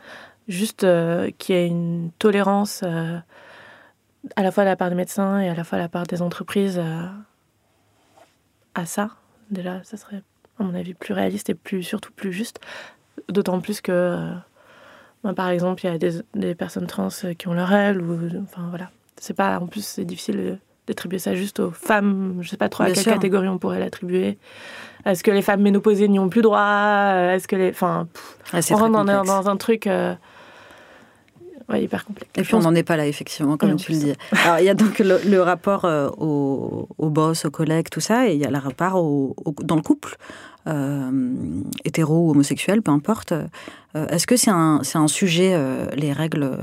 juste 0.49 0.85
euh, 0.85 1.31
qu'il 1.39 1.55
y 1.55 1.59
ait 1.59 1.69
une 1.69 2.11
tolérance 2.19 2.83
à 2.83 4.43
la 4.43 4.51
fois 4.51 4.65
de 4.65 4.69
la 4.69 4.77
part 4.77 4.91
des 4.91 4.97
médecins 4.97 5.41
et 5.41 5.49
à 5.49 5.55
la 5.55 5.65
fois 5.65 5.79
de 5.79 5.83
la 5.83 5.89
part 5.89 6.07
des 6.07 6.21
entreprises 6.21 6.83
à 8.75 8.87
ça, 8.87 9.11
déjà, 9.51 9.83
ça 9.85 9.97
serait 9.97 10.23
à 10.59 10.63
mon 10.63 10.75
avis 10.75 10.95
plus 10.95 11.15
réaliste 11.15 11.49
et 11.49 11.55
plus 11.55 11.83
surtout 11.83 12.13
plus 12.13 12.33
juste. 12.33 12.61
D'autant 13.29 13.61
plus 13.61 13.81
que, 13.81 13.93
euh, 13.93 14.31
bah, 15.23 15.35
par 15.35 15.49
exemple, 15.51 15.85
il 15.85 15.93
y 15.93 15.95
a 15.95 16.23
des, 16.35 16.55
personnes 16.55 16.87
trans 16.87 17.09
qui 17.39 17.49
ont 17.49 17.55
leur 17.55 17.69
règle, 17.69 18.03
ou 18.03 18.19
enfin 18.43 18.67
voilà. 18.71 18.91
C'est 19.17 19.35
pas, 19.35 19.59
en 19.61 19.67
plus, 19.67 19.85
c'est 19.85 20.05
difficile 20.05 20.59
d'attribuer 20.87 21.19
ça 21.19 21.35
juste 21.35 21.61
aux 21.61 21.71
femmes. 21.71 22.39
Je 22.41 22.49
sais 22.49 22.57
pas 22.57 22.69
trop 22.69 22.85
à 22.85 22.91
quelle 22.91 23.05
catégorie 23.05 23.49
on 23.49 23.59
pourrait 23.59 23.79
l'attribuer. 23.79 24.39
Est-ce 25.05 25.23
que 25.23 25.31
les 25.31 25.43
femmes 25.43 25.63
ménopausées 25.63 26.09
n'y 26.09 26.19
ont 26.19 26.29
plus 26.29 26.43
droit? 26.43 27.13
Est-ce 27.33 27.47
que 27.47 27.57
les, 27.57 27.71
enfin, 27.71 28.09
ah, 28.53 28.61
on 28.71 28.77
rentre 28.77 29.05
dans, 29.05 29.49
un 29.49 29.57
truc. 29.57 29.87
Euh, 29.87 30.15
hyper 31.79 32.05
complexe. 32.05 32.31
Et 32.37 32.43
puis 32.43 32.55
on 32.55 32.61
n'en 32.61 32.75
est 32.75 32.83
pas 32.83 32.97
là, 32.97 33.07
effectivement, 33.07 33.57
comme 33.57 33.77
tu 33.77 33.93
le 33.93 33.99
dis. 33.99 34.13
Alors, 34.45 34.59
il 34.59 34.65
y 34.65 34.69
a 34.69 34.75
donc 34.75 34.99
le, 34.99 35.41
rapport 35.41 35.85
euh, 35.85 36.09
au, 36.19 36.87
boss, 36.99 37.45
aux 37.45 37.51
collègues, 37.51 37.89
tout 37.91 38.01
ça, 38.01 38.29
et 38.29 38.35
il 38.35 38.41
y 38.41 38.45
a 38.45 38.51
le 38.51 38.59
rapport 38.59 38.97
au, 38.97 39.35
dans 39.63 39.77
le 39.77 39.83
couple 39.83 40.17
euh, 40.67 41.11
hétéro 41.85 42.27
ou 42.27 42.31
homosexuel, 42.33 42.83
peu 42.83 42.91
importe. 42.91 43.33
Euh, 43.33 44.07
est-ce 44.09 44.27
que 44.27 44.37
c'est 44.37 44.51
un, 44.51 44.83
un, 44.95 45.09
sujet, 45.09 45.53
euh, 45.55 45.87
les 45.97 46.13
règles 46.13 46.59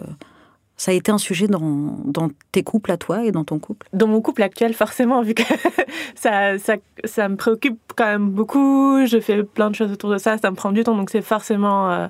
ça 0.79 0.91
a 0.91 0.93
été 0.93 1.11
un 1.11 1.17
sujet 1.17 1.47
dans, 1.47 1.97
dans, 2.05 2.29
tes 2.51 2.61
couples 2.61 2.91
à 2.91 2.97
toi 2.97 3.25
et 3.25 3.31
dans 3.31 3.43
ton 3.43 3.57
couple? 3.57 3.87
Dans 3.93 4.05
mon 4.05 4.21
couple 4.21 4.43
actuel, 4.43 4.75
forcément, 4.75 5.23
vu 5.23 5.33
que 5.33 5.41
ça, 6.15 6.59
ça, 6.59 6.75
ça, 7.03 7.27
me 7.27 7.35
préoccupe 7.35 7.79
quand 7.95 8.05
même 8.05 8.29
beaucoup. 8.29 9.03
Je 9.07 9.19
fais 9.19 9.41
plein 9.43 9.71
de 9.71 9.75
choses 9.75 9.91
autour 9.91 10.11
de 10.11 10.19
ça, 10.19 10.37
ça 10.37 10.51
me 10.51 10.55
prend 10.55 10.71
du 10.71 10.83
temps, 10.83 10.95
donc 10.95 11.09
c'est 11.09 11.23
forcément. 11.23 12.09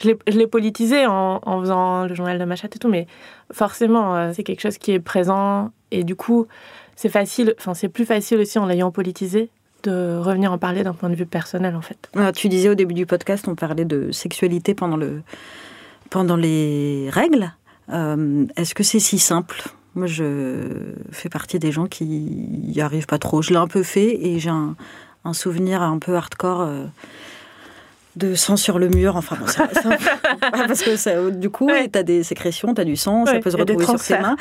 Je 0.00 0.14
l'ai 0.26 0.46
politisé 0.46 1.06
en, 1.06 1.40
faisant 1.60 2.06
le 2.06 2.14
journal 2.14 2.38
de 2.38 2.44
ma 2.44 2.56
chatte 2.56 2.76
et 2.76 2.78
tout, 2.78 2.88
mais 2.88 3.06
forcément, 3.52 4.32
c'est 4.32 4.42
quelque 4.42 4.60
chose 4.60 4.78
qui 4.78 4.92
est 4.92 5.00
présent. 5.00 5.70
Et 5.90 6.04
du 6.04 6.16
coup, 6.16 6.46
c'est 6.96 7.08
facile, 7.08 7.54
enfin, 7.58 7.74
c'est 7.74 7.88
plus 7.88 8.06
facile 8.06 8.38
aussi 8.38 8.58
en 8.58 8.66
l'ayant 8.66 8.90
politisé 8.90 9.50
de 9.84 10.18
revenir 10.18 10.52
en 10.52 10.58
parler 10.58 10.82
d'un 10.82 10.94
point 10.94 11.10
de 11.10 11.14
vue 11.14 11.26
personnel 11.26 11.76
en 11.76 11.80
fait. 11.80 12.10
Ah, 12.16 12.32
tu 12.32 12.48
disais 12.48 12.68
au 12.68 12.74
début 12.74 12.94
du 12.94 13.06
podcast, 13.06 13.46
on 13.48 13.54
parlait 13.54 13.84
de 13.84 14.10
sexualité 14.10 14.74
pendant, 14.74 14.96
le, 14.96 15.22
pendant 16.10 16.36
les 16.36 17.08
règles. 17.10 17.52
Euh, 17.92 18.46
est-ce 18.56 18.74
que 18.74 18.82
c'est 18.82 18.98
si 18.98 19.18
simple? 19.18 19.68
Moi, 19.94 20.06
je 20.06 20.92
fais 21.10 21.28
partie 21.28 21.58
des 21.58 21.72
gens 21.72 21.86
qui 21.86 22.04
n'y 22.04 22.80
arrivent 22.80 23.06
pas 23.06 23.18
trop. 23.18 23.42
Je 23.42 23.50
l'ai 23.50 23.56
un 23.58 23.68
peu 23.68 23.82
fait 23.82 24.26
et 24.26 24.38
j'ai 24.38 24.50
un, 24.50 24.74
souvenir 25.32 25.82
un 25.82 25.98
peu 25.98 26.16
hardcore. 26.16 26.60
Euh, 26.60 26.84
de 28.16 28.34
sang 28.34 28.56
sur 28.56 28.78
le 28.78 28.88
mur. 28.88 29.16
Enfin, 29.16 29.36
parce 30.40 30.82
que 30.82 31.30
du 31.30 31.50
coup, 31.50 31.68
tu 31.92 31.98
as 31.98 32.02
des 32.02 32.22
sécrétions, 32.22 32.74
tu 32.74 32.80
as 32.80 32.84
du 32.84 32.96
sang, 32.96 33.26
ça 33.26 33.38
peut 33.38 33.50
se 33.50 33.56
retrouver 33.56 33.84
sur 33.84 34.02
tes 34.02 34.18
mains. 34.18 34.36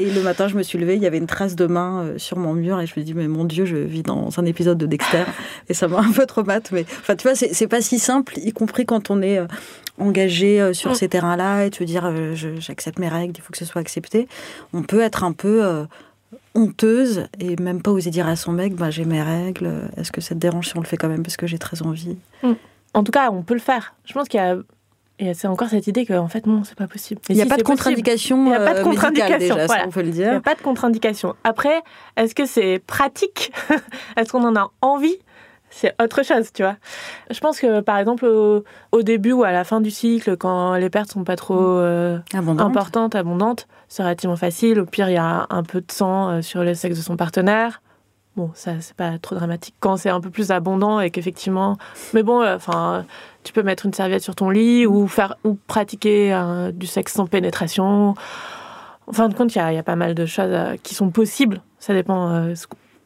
Et 0.00 0.10
le 0.10 0.20
matin, 0.22 0.48
je 0.48 0.56
me 0.56 0.62
suis 0.62 0.78
levée, 0.78 0.96
il 0.96 1.02
y 1.02 1.06
avait 1.06 1.18
une 1.18 1.26
trace 1.26 1.56
de 1.56 1.66
main 1.66 2.02
euh, 2.02 2.18
sur 2.18 2.36
mon 2.36 2.52
mur 2.52 2.80
et 2.80 2.86
je 2.86 2.98
me 2.98 3.04
dis, 3.04 3.14
mais 3.14 3.28
mon 3.28 3.44
Dieu, 3.44 3.64
je 3.64 3.76
vis 3.76 4.02
dans 4.02 4.28
un 4.38 4.44
épisode 4.44 4.78
de 4.78 4.86
Dexter. 4.86 5.24
Et 5.68 5.74
ça 5.74 5.88
m'a 5.88 6.00
un 6.00 6.10
peu 6.10 6.26
traumatisé. 6.26 6.74
Mais 6.74 6.84
enfin, 7.00 7.16
tu 7.16 7.22
vois, 7.22 7.34
c'est 7.34 7.66
pas 7.66 7.80
si 7.80 7.98
simple, 7.98 8.38
y 8.38 8.52
compris 8.52 8.84
quand 8.84 9.10
on 9.10 9.22
est 9.22 9.38
euh, 9.38 9.46
engagé 9.98 10.60
euh, 10.60 10.72
sur 10.72 10.90
mm. 10.90 10.94
ces 10.94 11.08
terrains-là 11.08 11.64
et 11.64 11.70
te 11.70 11.84
dire, 11.84 12.12
j'accepte 12.58 12.98
mes 12.98 13.08
règles, 13.08 13.34
il 13.36 13.40
faut 13.40 13.52
que 13.52 13.58
ce 13.58 13.64
soit 13.64 13.80
accepté. 13.80 14.26
On 14.72 14.82
peut 14.82 15.00
être 15.00 15.24
un 15.24 15.32
peu 15.32 15.86
honteuse 16.54 17.26
et 17.38 17.56
même 17.56 17.82
pas 17.82 17.90
oser 17.90 18.10
dire 18.10 18.26
à 18.26 18.36
son 18.36 18.52
mec 18.52 18.74
bah, 18.74 18.90
j'ai 18.90 19.04
mes 19.04 19.22
règles 19.22 19.90
est-ce 19.96 20.12
que 20.12 20.20
ça 20.20 20.34
te 20.34 20.40
dérange 20.40 20.68
si 20.68 20.76
on 20.76 20.80
le 20.80 20.86
fait 20.86 20.96
quand 20.96 21.08
même 21.08 21.22
parce 21.22 21.36
que 21.36 21.46
j'ai 21.46 21.58
très 21.58 21.82
envie? 21.82 22.16
Mm 22.42 22.52
en 22.94 23.04
tout 23.04 23.12
cas, 23.12 23.30
on 23.30 23.42
peut 23.42 23.54
le 23.54 23.60
faire. 23.60 23.94
Je 24.04 24.12
pense 24.12 24.28
qu'il 24.28 24.38
y 24.38 24.42
a 24.42 24.56
et 25.18 25.34
c'est 25.34 25.46
encore 25.46 25.68
cette 25.68 25.86
idée 25.86 26.04
qu'en 26.04 26.26
fait, 26.26 26.46
non, 26.46 26.64
c'est 26.64 26.76
pas 26.76 26.88
possible. 26.88 27.20
Il 27.28 27.36
n'y 27.36 27.42
a, 27.42 27.46
pas 27.46 27.56
de 27.56 27.62
contre-indication. 27.62 28.38
Il 28.38 28.48
n'y 28.48 28.54
a 28.54 28.58
pas 28.58 28.74
de 28.74 28.82
contre-indication. 28.82 29.56
on 29.86 29.90
peut 29.90 30.02
le 30.02 30.10
dire. 30.10 30.26
Il 30.26 30.30
n'y 30.30 30.36
a 30.36 30.40
pas 30.40 30.56
de 30.56 30.62
contre-indication. 30.62 31.36
Après, 31.44 31.82
est-ce 32.16 32.34
que 32.34 32.44
c'est 32.44 32.80
pratique 32.84 33.52
Est-ce 34.16 34.32
qu'on 34.32 34.42
en 34.42 34.56
a 34.56 34.72
envie? 34.80 35.16
C'est 35.70 35.94
autre 36.02 36.24
chose, 36.24 36.52
tu 36.52 36.62
vois. 36.62 36.76
Je 37.30 37.38
pense 37.38 37.60
que, 37.60 37.80
par 37.80 37.98
exemple, 37.98 38.26
au, 38.26 39.02
début 39.02 39.32
ou 39.32 39.44
à 39.44 39.52
la 39.52 39.62
fin 39.62 39.80
du 39.80 39.90
cycle, 39.90 40.36
quand 40.36 40.74
les 40.74 40.90
pertes 40.90 41.12
sont 41.12 41.24
pas 41.24 41.36
trop 41.36 41.56
euh, 41.56 42.18
importantes, 42.34 43.14
abondantes, 43.14 43.68
c'est 43.88 44.02
relativement 44.02 44.36
facile. 44.36 44.80
Au 44.80 44.86
pire, 44.86 45.08
il 45.08 45.14
y 45.14 45.18
a 45.18 45.46
un 45.48 45.62
peu 45.62 45.80
de 45.80 45.92
sang 45.92 46.30
euh, 46.30 46.42
sur 46.42 46.64
le 46.64 46.74
sexe 46.74 46.98
de 46.98 47.02
son 47.02 47.16
partenaire. 47.16 47.80
Bon, 48.36 48.50
ça, 48.54 48.80
c'est 48.80 48.96
pas 48.96 49.18
trop 49.18 49.34
dramatique. 49.34 49.74
Quand 49.80 49.96
c'est 49.96 50.08
un 50.08 50.20
peu 50.20 50.30
plus 50.30 50.50
abondant 50.50 51.00
et 51.00 51.10
qu'effectivement. 51.10 51.76
Mais 52.14 52.22
bon, 52.22 52.42
enfin, 52.46 53.04
tu 53.42 53.52
peux 53.52 53.62
mettre 53.62 53.84
une 53.84 53.92
serviette 53.92 54.22
sur 54.22 54.34
ton 54.34 54.48
lit 54.48 54.86
ou, 54.86 55.06
faire, 55.06 55.36
ou 55.44 55.58
pratiquer 55.66 56.34
du 56.72 56.86
sexe 56.86 57.12
sans 57.12 57.26
pénétration. 57.26 58.14
En 59.06 59.12
fin 59.12 59.28
de 59.28 59.34
compte, 59.34 59.54
il 59.54 59.58
y, 59.58 59.60
a 59.60 59.82
pas 59.82 59.96
mal 59.96 60.14
de 60.14 60.24
choses 60.24 60.56
qui 60.82 60.94
sont 60.94 61.10
possibles. 61.10 61.60
Ça 61.78 61.92
dépend. 61.92 62.46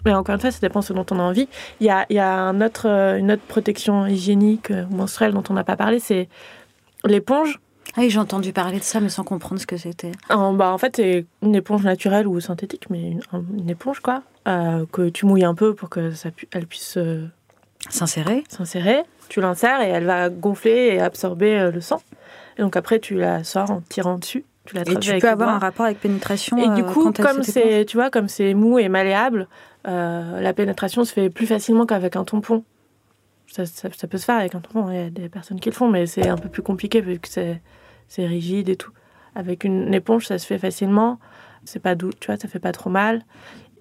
mais 0.04 0.14
encore 0.14 0.36
une 0.36 0.40
fois, 0.40 0.52
ça 0.52 0.60
dépend 0.60 0.80
ce 0.80 0.92
dont 0.92 1.06
on 1.10 1.18
a 1.18 1.22
envie. 1.22 1.48
Il 1.80 1.86
y 1.86 1.90
a, 1.90 2.06
y 2.08 2.20
a 2.20 2.38
une 2.38 2.62
autre 3.32 3.46
protection 3.48 4.06
hygiénique 4.06 4.70
menstruelle 4.90 5.32
dont 5.32 5.42
on 5.50 5.54
n'a 5.54 5.64
pas 5.64 5.76
parlé, 5.76 5.98
c'est 5.98 6.28
l'éponge. 7.04 7.58
Ah 7.94 8.00
oui, 8.00 8.10
j'ai 8.10 8.18
entendu 8.18 8.52
parler 8.52 8.78
de 8.78 8.84
ça, 8.84 9.00
mais 9.00 9.08
sans 9.08 9.24
comprendre 9.24 9.60
ce 9.60 9.66
que 9.66 9.76
c'était. 9.76 10.12
En, 10.28 10.52
bah, 10.52 10.72
en 10.72 10.78
fait, 10.78 10.96
c'est 10.96 11.26
une 11.42 11.54
éponge 11.54 11.84
naturelle 11.84 12.26
ou 12.26 12.40
synthétique, 12.40 12.90
mais 12.90 13.16
une, 13.32 13.70
éponge, 13.70 14.00
quoi, 14.00 14.22
euh, 14.48 14.84
que 14.90 15.08
tu 15.08 15.26
mouilles 15.26 15.44
un 15.44 15.54
peu 15.54 15.74
pour 15.74 15.88
que 15.88 16.10
ça 16.10 16.30
elle 16.52 16.66
puisse 16.66 16.96
euh, 16.96 17.26
s'insérer. 17.88 18.44
S'insérer. 18.48 19.02
Tu 19.28 19.40
l'insères 19.40 19.80
et 19.80 19.88
elle 19.88 20.04
va 20.04 20.28
gonfler 20.28 20.94
et 20.94 21.00
absorber 21.00 21.58
euh, 21.58 21.70
le 21.70 21.80
sang. 21.80 22.00
Et 22.58 22.62
donc 22.62 22.76
après, 22.76 22.98
tu 22.98 23.16
la 23.16 23.44
sors 23.44 23.70
en 23.70 23.80
tirant 23.80 24.18
dessus. 24.18 24.44
Tu 24.64 24.74
la 24.74 24.82
et 24.82 24.96
tu 24.96 25.16
peux 25.18 25.28
avoir 25.28 25.48
un 25.48 25.58
rapport 25.58 25.86
avec 25.86 26.00
pénétration. 26.00 26.56
Et 26.58 26.68
du 26.74 26.84
coup, 26.84 27.12
comme 27.12 27.42
c'est, 27.42 27.84
tu 27.86 27.96
vois, 27.96 28.10
comme 28.10 28.28
c'est 28.28 28.54
mou 28.54 28.78
et 28.78 28.88
malléable, 28.88 29.48
la 29.84 30.52
pénétration 30.52 31.04
se 31.04 31.12
fait 31.12 31.30
plus 31.30 31.46
facilement 31.46 31.86
qu'avec 31.86 32.16
un 32.16 32.24
tampon. 32.24 32.64
Ça, 33.64 34.06
peut 34.08 34.18
se 34.18 34.24
faire 34.24 34.36
avec 34.36 34.54
un 34.54 34.60
tampon. 34.60 34.90
Il 34.90 34.96
y 34.96 34.98
a 34.98 35.10
des 35.10 35.28
personnes 35.28 35.60
qui 35.60 35.70
le 35.70 35.74
font, 35.74 35.88
mais 35.88 36.06
c'est 36.06 36.28
un 36.28 36.36
peu 36.36 36.48
plus 36.48 36.62
compliqué 36.62 37.00
vu 37.00 37.18
que 37.18 37.28
c'est 37.28 37.60
c'est 38.08 38.26
rigide 38.26 38.68
et 38.68 38.76
tout. 38.76 38.92
Avec 39.34 39.64
une 39.64 39.92
éponge, 39.94 40.26
ça 40.26 40.38
se 40.38 40.46
fait 40.46 40.58
facilement. 40.58 41.18
C'est 41.64 41.80
pas 41.80 41.94
doux, 41.94 42.12
tu 42.20 42.26
vois, 42.26 42.36
ça 42.36 42.48
fait 42.48 42.58
pas 42.58 42.72
trop 42.72 42.90
mal. 42.90 43.24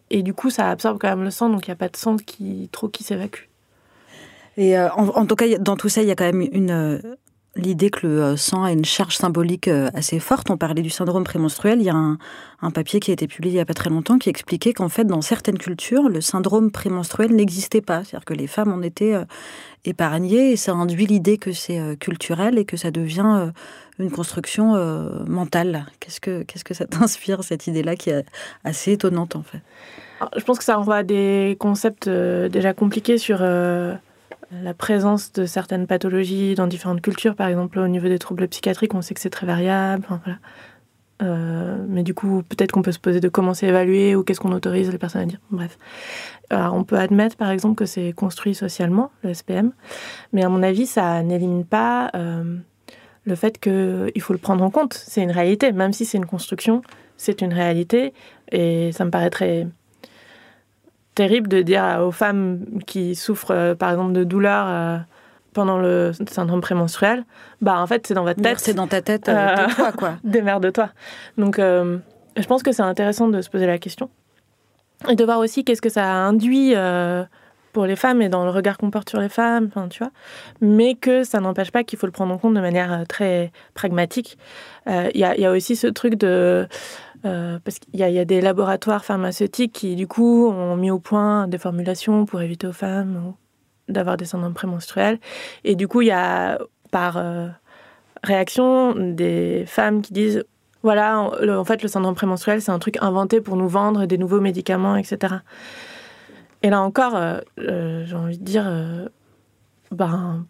Et 0.10 0.24
du 0.24 0.34
coup, 0.34 0.50
ça 0.50 0.70
absorbe 0.70 0.98
quand 1.00 1.10
même 1.10 1.24
le 1.24 1.32
sang, 1.32 1.50
donc 1.50 1.68
il 1.68 1.70
n'y 1.70 1.74
a 1.74 1.78
pas 1.78 1.90
de 1.90 1.98
sang 1.98 2.18
qui, 2.18 2.70
trop 2.72 2.90
qui 2.90 3.04
s'évacue. 3.04 3.48
Et 4.58 4.78
euh, 4.78 4.90
en, 4.94 5.26
tout 5.26 5.36
cas, 5.36 5.46
dans 5.60 5.76
tout 5.76 5.90
ça, 5.90 6.02
il 6.02 6.08
y 6.08 6.12
a 6.12 6.16
quand 6.16 6.26
même 6.26 6.48
une, 6.52 6.72
euh, 6.72 7.00
l'idée 7.56 7.90
que 7.90 8.06
le 8.06 8.22
euh, 8.22 8.38
sang 8.38 8.64
a 8.64 8.72
une 8.72 8.86
charge 8.86 9.16
symbolique 9.16 9.68
euh, 9.68 9.90
assez 9.94 10.20
forte. 10.20 10.50
On 10.50 10.58
parlait 10.58 10.82
du 10.82 10.90
syndrome 10.90 11.24
prémenstruel. 11.24 11.80
Il 11.80 11.86
y 11.86 11.90
a 11.90 11.96
un, 11.96 12.18
papier 12.74 13.00
qui 13.00 13.12
a 13.12 13.14
été 13.14 13.28
publié 13.28 13.54
il 13.54 13.58
n'y 13.58 13.62
a 13.62 13.66
pas 13.66 13.76
très 13.76 13.90
longtemps 13.90 14.18
qui 14.18 14.30
expliquait 14.30 14.74
qu'en 14.74 14.90
fait, 14.90 15.06
dans 15.06 15.22
certaines 15.22 15.58
cultures, 15.58 16.10
le 16.10 16.20
syndrome 16.20 16.72
prémenstruel 16.72 17.34
n'existait 17.34 17.82
pas. 17.82 18.04
C'est-à-dire 18.04 18.26
que 18.26 18.34
les 18.34 18.48
femmes 18.48 18.74
en 18.74 18.82
étaient 18.82 19.14
euh, 19.14 19.24
épargnées 19.86 20.52
et 20.52 20.56
ça 20.58 20.74
induit 20.74 21.06
l'idée 21.06 21.38
que 21.38 21.52
c'est 21.52 21.80
culturel 22.00 22.58
et 22.58 22.66
que 22.66 22.76
ça 22.76 22.90
devient 22.90 23.52
une 24.00 24.10
construction 24.10 24.74
mentale. 25.28 25.86
Qu'est-ce 26.00 26.20
que, 26.20 26.42
qu'est-ce 26.42 26.64
que 26.64 26.74
ça 26.74 26.86
t'inspire, 26.88 27.44
cette 27.44 27.68
idée-là 27.68 27.96
qui 27.96 28.10
est 28.10 28.26
assez 28.64 28.94
étonnante 28.94 29.36
en 29.36 29.44
fait? 29.44 29.62
Je 30.36 30.44
pense 30.44 30.58
que 30.58 30.64
ça 30.64 30.78
renvoie 30.78 30.98
à 30.98 31.04
des 31.04 31.56
concepts 31.60 32.10
déjà 32.10 32.74
compliqués 32.74 33.20
sur 33.20 33.44
la 34.52 34.74
présence 34.74 35.32
de 35.34 35.46
certaines 35.46 35.88
pathologies 35.88 36.56
dans 36.56 36.68
différentes 36.68 37.02
cultures, 37.02 37.36
par 37.36 37.48
exemple 37.48 37.80
au 37.80 37.88
niveau 37.88 38.08
des 38.08 38.20
troubles 38.20 38.48
psychiatriques, 38.48 38.94
on 38.94 39.02
sait 39.02 39.14
que 39.14 39.20
c'est 39.20 39.30
très 39.30 39.48
variable. 39.48 40.06
Euh, 41.22 41.78
mais 41.88 42.04
du 42.04 42.14
coup, 42.14 42.44
peut-être 42.50 42.74
qu'on 42.74 42.82
peut 42.82 42.92
se 42.92 43.00
poser 43.00 43.22
de 43.22 43.30
comment 43.30 43.54
c'est 43.54 43.68
évalué 43.68 44.16
ou 44.16 44.24
qu'est-ce 44.24 44.40
qu'on 44.40 44.52
autorise 44.52 44.92
les 44.92 44.98
personnes 44.98 45.22
à 45.22 45.26
dire. 45.26 45.40
Bref. 45.50 45.78
Alors, 46.50 46.74
on 46.74 46.84
peut 46.84 46.98
admettre, 46.98 47.38
par 47.38 47.50
exemple, 47.52 47.76
que 47.76 47.86
c'est 47.86 48.12
construit 48.12 48.54
socialement, 48.54 49.12
le 49.24 49.34
SPM, 49.34 49.72
mais 50.34 50.44
à 50.44 50.50
mon 50.50 50.62
avis, 50.62 50.86
ça 50.86 51.24
n'élimine 51.24 51.66
pas 51.66 52.12
euh, 52.16 52.58
le 53.24 53.36
fait 53.36 53.60
qu'il 53.60 54.22
faut 54.22 54.34
le 54.34 54.40
prendre 54.40 54.64
en 54.64 54.70
compte. 54.70 54.94
C'est 54.94 55.24
une 55.24 55.32
réalité, 55.32 55.72
même 55.72 55.94
si 55.94 56.06
c'est 56.06 56.18
une 56.18 56.26
construction, 56.26 56.82
c'est 57.18 57.42
une 57.42 57.54
réalité, 57.54 58.14
et 58.52 58.92
ça 58.92 59.06
me 59.06 59.10
paraîtrait 59.10 59.68
terrible 61.16 61.48
de 61.48 61.62
dire 61.62 62.00
aux 62.02 62.12
femmes 62.12 62.66
qui 62.86 63.16
souffrent, 63.16 63.52
euh, 63.52 63.76
par 63.76 63.90
exemple, 63.90 64.14
de 64.14 64.24
douleurs 64.24 64.68
euh, 64.68 64.98
pendant 65.54 65.80
le 65.80 66.12
syndrome 66.30 66.62
prémenstruel, 66.62 67.24
bah 67.62 67.80
en 67.80 67.88
fait, 67.88 68.06
c'est 68.06 68.14
dans 68.14 68.26
votre 68.26 68.42
tête. 68.42 68.60
C'est 68.60 68.74
dans 68.74 68.88
ta 68.88 69.02
tête, 69.02 69.30
euh, 69.30 69.56
de 69.68 69.74
toi, 69.74 69.92
quoi. 69.94 70.18
de 70.24 70.70
toi. 70.70 70.90
Donc, 71.38 71.58
je 71.58 72.46
pense 72.48 72.62
que 72.62 72.74
c'est 72.74 72.84
intéressant 72.84 73.30
de 73.30 73.42
se 73.42 73.50
poser 73.50 73.66
la 73.66 73.78
question. 73.78 74.10
Et 75.10 75.16
de 75.16 75.24
voir 75.24 75.40
aussi 75.40 75.64
qu'est-ce 75.64 75.82
que 75.82 75.90
ça 75.90 76.06
induit 76.06 76.76
pour 77.72 77.86
les 77.86 77.96
femmes 77.96 78.22
et 78.22 78.30
dans 78.30 78.44
le 78.44 78.52
regard 78.52 78.78
qu'on 78.78 78.92
porte 78.92 79.10
sur 79.10 79.20
les 79.20 79.30
femmes, 79.30 79.68
enfin, 79.68 79.88
tu 79.88 80.00
vois. 80.00 80.12
Mais 80.60 80.96
que 80.96 81.24
ça 81.24 81.40
n'empêche 81.40 81.72
pas 81.72 81.84
qu'il 81.84 81.98
faut 82.00 82.06
le 82.06 82.12
prendre 82.12 82.34
en 82.34 82.38
compte 82.38 82.54
de 82.54 82.62
manière 82.62 83.06
très 83.08 83.54
pragmatique. 83.74 84.38
Il 84.88 85.12
y, 85.14 85.20
y, 85.20 85.46
a 85.46 85.52
aussi 85.52 85.78
ce 85.78 85.88
truc 85.88 86.16
de 86.16 86.68
euh, 87.26 87.60
parce 87.64 87.80
qu'il 87.80 87.96
y, 87.96 88.04
y, 88.04 88.20
a 88.20 88.26
des 88.26 88.42
laboratoires 88.42 89.04
pharmaceutiques 89.04 89.74
qui, 89.74 89.96
du 89.96 90.08
coup, 90.08 90.48
ont 90.48 90.76
mis 90.76 90.92
au 90.92 91.00
point 91.00 91.48
des 91.48 91.58
formulations 91.58 92.26
pour 92.26 92.42
éviter 92.42 92.68
aux 92.68 92.74
femmes 92.74 93.34
d'avoir 93.88 94.18
des 94.18 94.26
syndromes 94.26 94.54
prémenstruels. 94.54 95.20
Et 95.64 95.76
du 95.76 95.88
coup, 95.88 96.02
il 96.02 96.08
y 96.08 96.12
a, 96.12 96.60
par 96.92 97.18
euh, 97.18 97.48
réaction, 98.24 98.94
des 98.96 99.64
femmes 99.66 100.02
qui 100.02 100.14
disent 100.14 100.44
voilà, 100.84 101.20
en 101.20 101.64
fait, 101.64 101.82
le 101.82 101.88
syndrome 101.88 102.14
prémenstruel, 102.14 102.62
c'est 102.62 102.72
un 102.72 102.78
truc 102.78 102.98
inventé 103.02 103.42
pour 103.42 103.56
nous 103.56 103.68
vendre 103.68 104.06
des 104.06 104.20
nouveaux 104.20 104.40
médicaments, 104.40 104.96
etc. 104.96 105.38
Et 106.62 106.70
là 106.70 106.80
encore, 106.82 107.16
euh, 107.16 108.06
j'ai 108.06 108.16
envie 108.16 108.38
de 108.38 108.44
dire, 108.44 108.72
ben, 109.90 110.46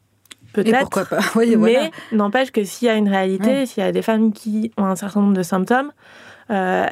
peut-être. 0.51 0.79
pourquoi 0.81 1.05
pas? 1.05 1.21
Mais 1.57 1.89
n'empêche 2.11 2.51
que 2.51 2.65
s'il 2.65 2.87
y 2.87 2.91
a 2.91 2.95
une 2.95 3.07
réalité, 3.07 3.65
s'il 3.65 3.81
y 3.81 3.87
a 3.87 3.93
des 3.93 4.01
femmes 4.01 4.33
qui 4.33 4.73
ont 4.77 4.83
un 4.83 4.97
certain 4.97 5.21
nombre 5.21 5.37
de 5.37 5.43
symptômes, 5.43 5.93
euh, 6.51 6.85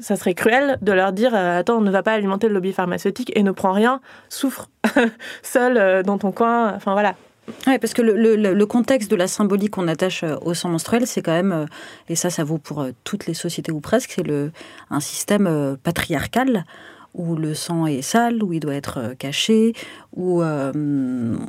ça 0.00 0.16
serait 0.16 0.34
cruel 0.34 0.78
de 0.80 0.92
leur 0.92 1.12
dire 1.12 1.34
euh, 1.34 1.58
attends, 1.58 1.80
ne 1.80 1.90
va 1.90 2.02
pas 2.02 2.12
alimenter 2.12 2.48
le 2.48 2.54
lobby 2.54 2.72
pharmaceutique 2.72 3.32
et 3.34 3.42
ne 3.42 3.50
prends 3.50 3.72
rien, 3.72 4.00
souffre 4.28 4.68
seul 5.42 5.76
euh, 5.76 6.02
dans 6.02 6.18
ton 6.18 6.32
coin. 6.32 6.72
Enfin 6.74 6.92
voilà. 6.92 7.14
Oui, 7.66 7.76
parce 7.80 7.92
que 7.92 8.02
le, 8.02 8.36
le, 8.36 8.66
contexte 8.66 9.10
de 9.10 9.16
la 9.16 9.26
symbolique 9.26 9.72
qu'on 9.72 9.88
attache 9.88 10.24
au 10.42 10.54
sang 10.54 10.68
menstruel, 10.68 11.08
c'est 11.08 11.22
quand 11.22 11.32
même, 11.32 11.66
et 12.08 12.14
ça, 12.14 12.30
ça 12.30 12.44
vaut 12.44 12.58
pour 12.58 12.86
toutes 13.02 13.26
les 13.26 13.34
sociétés 13.34 13.72
ou 13.72 13.80
presque, 13.80 14.12
c'est 14.14 14.24
un 14.90 15.00
système 15.00 15.76
patriarcal 15.82 16.64
où 17.14 17.36
le 17.36 17.54
sang 17.54 17.86
est 17.86 18.02
sale, 18.02 18.42
où 18.42 18.52
il 18.52 18.60
doit 18.60 18.74
être 18.74 18.98
euh, 18.98 19.14
caché, 19.14 19.74
où 20.14 20.42
euh, 20.42 20.72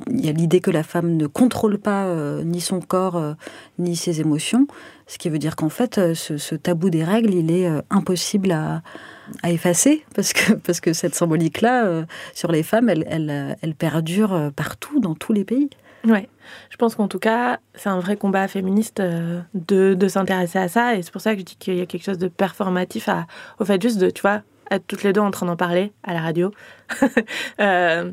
il 0.09 0.26
y 0.26 0.30
a 0.30 0.32
l'idée 0.32 0.59
que 0.59 0.72
la 0.72 0.84
femme 0.84 1.16
ne 1.16 1.28
contrôle 1.28 1.78
pas 1.78 2.05
euh, 2.05 2.43
ni 2.43 2.61
son 2.61 2.82
corps 2.82 3.36
ni 3.80 3.95
ses 3.95 4.22
émotions, 4.22 4.68
ce 5.07 5.18
qui 5.18 5.30
veut 5.30 5.39
dire 5.39 5.55
qu'en 5.55 5.70
fait, 5.70 6.14
ce, 6.14 6.55
tabou 6.55 6.89
des 6.89 7.03
règles, 7.03 7.34
il 7.34 7.51
est 7.51 7.70
impossible 7.89 8.51
à, 8.51 8.82
effacer, 9.43 10.05
parce 10.16 10.34
que, 10.34 10.53
parce 10.53 10.80
que 10.80 10.93
cette 10.93 11.16
symbolique-là, 11.16 12.05
sur 12.34 12.51
les 12.51 12.64
femmes, 12.64 12.89
elle, 12.89 13.76
perdure 13.78 14.51
partout, 14.55 14.99
dans 14.99 15.16
tous 15.16 15.34
les 15.34 15.43
pays. 15.43 15.70
Ouais, 16.05 16.30
je 16.70 16.78
pense 16.78 16.95
qu'en 16.95 17.07
tout 17.07 17.20
cas, 17.20 17.59
c'est 17.76 17.89
un 17.89 17.99
vrai 17.99 18.18
combat 18.18 18.47
féministe 18.47 19.01
de, 19.01 20.07
s'intéresser 20.07 20.59
à 20.59 20.68
ça, 20.68 20.95
et 20.95 21.01
c'est 21.01 21.11
pour 21.11 21.22
ça 21.22 21.34
que 21.34 21.39
je 21.39 21.45
dis 21.45 21.55
qu'il 21.55 21.76
y 21.76 21.82
a 21.82 21.86
quelque 21.86 22.03
chose 22.03 22.18
de 22.18 22.28
performatif 22.28 23.09
au 23.59 23.66
fait 23.66 23.82
juste 23.82 23.97
de, 23.99 24.09
tu 24.09 24.22
vois, 24.22 24.41
toutes 24.88 25.03
les 25.03 25.14
deux 25.14 25.22
en 25.22 25.32
train 25.32 25.45
d'en 25.45 25.55
parler 25.55 25.91
à 26.03 26.14
la 26.14 26.22
radio. 26.22 26.51
Euh, 27.59 28.11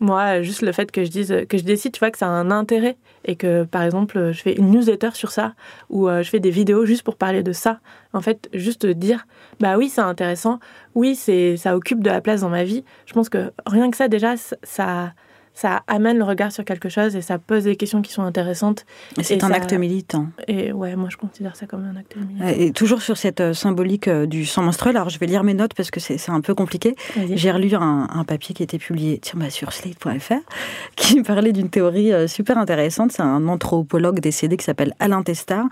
moi, 0.00 0.42
juste 0.42 0.62
le 0.62 0.72
fait 0.72 0.90
que 0.90 1.04
je 1.04 1.10
dise, 1.10 1.34
que 1.48 1.56
je 1.56 1.62
décide, 1.62 1.92
tu 1.92 2.00
vois, 2.00 2.10
que 2.10 2.18
ça 2.18 2.26
a 2.26 2.30
un 2.30 2.50
intérêt 2.50 2.96
et 3.24 3.36
que, 3.36 3.62
par 3.62 3.82
exemple, 3.82 4.32
je 4.32 4.42
fais 4.42 4.52
une 4.54 4.70
newsletter 4.70 5.10
sur 5.14 5.30
ça 5.30 5.54
ou 5.90 6.08
euh, 6.08 6.22
je 6.22 6.28
fais 6.28 6.40
des 6.40 6.50
vidéos 6.50 6.84
juste 6.84 7.04
pour 7.04 7.16
parler 7.16 7.44
de 7.44 7.52
ça. 7.52 7.78
En 8.12 8.20
fait, 8.20 8.48
juste 8.52 8.84
dire, 8.84 9.26
bah 9.60 9.76
oui, 9.78 9.88
c'est 9.88 10.00
intéressant, 10.00 10.58
oui, 10.96 11.14
c'est, 11.14 11.56
ça 11.56 11.76
occupe 11.76 12.02
de 12.02 12.10
la 12.10 12.20
place 12.20 12.40
dans 12.40 12.48
ma 12.48 12.64
vie. 12.64 12.84
Je 13.06 13.12
pense 13.12 13.28
que 13.28 13.52
rien 13.64 13.90
que 13.90 13.96
ça, 13.96 14.08
déjà, 14.08 14.34
ça, 14.36 15.12
ça 15.54 15.82
amène 15.86 16.18
le 16.18 16.24
regard 16.24 16.50
sur 16.50 16.64
quelque 16.64 16.88
chose 16.88 17.14
et 17.14 17.22
ça 17.22 17.38
pose 17.38 17.64
des 17.64 17.76
questions 17.76 18.02
qui 18.02 18.12
sont 18.12 18.22
intéressantes. 18.22 18.84
C'est 19.20 19.44
un 19.44 19.50
acte 19.50 19.72
militant. 19.72 20.28
Et 20.48 20.72
ouais, 20.72 20.96
moi 20.96 21.08
je 21.10 21.16
considère 21.16 21.56
ça 21.56 21.66
comme 21.66 21.84
un 21.84 21.96
acte 21.96 22.16
militant. 22.16 22.46
Et 22.46 22.72
toujours 22.72 23.02
sur 23.02 23.16
cette 23.16 23.40
euh, 23.40 23.54
symbolique 23.54 24.08
euh, 24.08 24.26
du 24.26 24.46
sang 24.46 24.62
menstruel, 24.62 24.96
alors 24.96 25.10
je 25.10 25.18
vais 25.18 25.26
lire 25.26 25.44
mes 25.44 25.54
notes 25.54 25.74
parce 25.74 25.90
que 25.90 26.00
c'est 26.00 26.30
un 26.30 26.40
peu 26.40 26.54
compliqué. 26.54 26.96
J'ai 27.30 27.50
relu 27.50 27.74
un, 27.74 28.24
papier 28.26 28.54
qui 28.54 28.62
a 28.62 28.64
été 28.64 28.78
publié 28.78 29.20
bah, 29.34 29.50
sur 29.50 29.72
slate.fr 29.72 30.34
qui 30.96 31.22
parlait 31.22 31.52
d'une 31.52 31.70
théorie 31.70 32.12
euh, 32.12 32.26
super 32.26 32.56
intéressante. 32.58 33.12
C'est 33.12 33.22
un 33.22 33.48
anthropologue 33.48 34.20
décédé 34.20 34.56
qui 34.56 34.64
s'appelle 34.64 34.94
Alain 35.00 35.22
Testard 35.22 35.66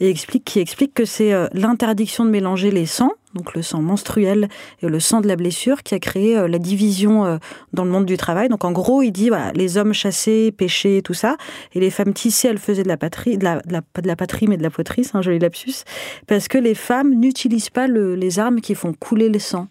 et 0.00 0.10
explique, 0.10 0.44
qui 0.44 0.60
explique 0.60 0.94
que 0.94 1.04
c'est 1.04 1.32
l'interdiction 1.52 2.24
de 2.24 2.30
mélanger 2.30 2.70
les 2.70 2.86
sangs 2.86 3.12
donc 3.34 3.54
le 3.54 3.62
sang 3.62 3.82
menstruel 3.82 4.48
et 4.80 4.88
le 4.88 5.00
sang 5.00 5.20
de 5.20 5.28
la 5.28 5.36
blessure, 5.36 5.82
qui 5.82 5.94
a 5.94 5.98
créé 5.98 6.36
euh, 6.36 6.48
la 6.48 6.58
division 6.58 7.24
euh, 7.24 7.38
dans 7.72 7.84
le 7.84 7.90
monde 7.90 8.06
du 8.06 8.16
travail. 8.16 8.48
Donc 8.48 8.64
en 8.64 8.72
gros, 8.72 9.02
il 9.02 9.10
dit 9.10 9.30
les 9.54 9.76
hommes 9.76 9.92
chassaient, 9.92 10.52
pêchaient, 10.52 11.02
tout 11.02 11.14
ça, 11.14 11.36
et 11.74 11.80
les 11.80 11.90
femmes 11.90 12.12
tissées, 12.12 12.48
elles 12.48 12.58
faisaient 12.58 12.82
de 12.82 12.88
la 12.88 12.96
patrie, 12.96 13.38
de 13.38 13.44
la, 13.44 13.60
de 13.60 14.06
la 14.06 14.16
patrie, 14.16 14.46
mais 14.46 14.56
de 14.56 14.62
la 14.62 14.70
poterie, 14.70 15.04
c'est 15.04 15.16
un 15.16 15.22
joli 15.22 15.38
lapsus, 15.38 15.84
parce 16.26 16.48
que 16.48 16.58
les 16.58 16.74
femmes 16.74 17.14
n'utilisent 17.14 17.70
pas 17.70 17.86
les 17.86 18.38
armes 18.38 18.60
qui 18.60 18.74
font 18.74 18.92
couler 18.92 19.28
le 19.28 19.38
sang 19.38 19.68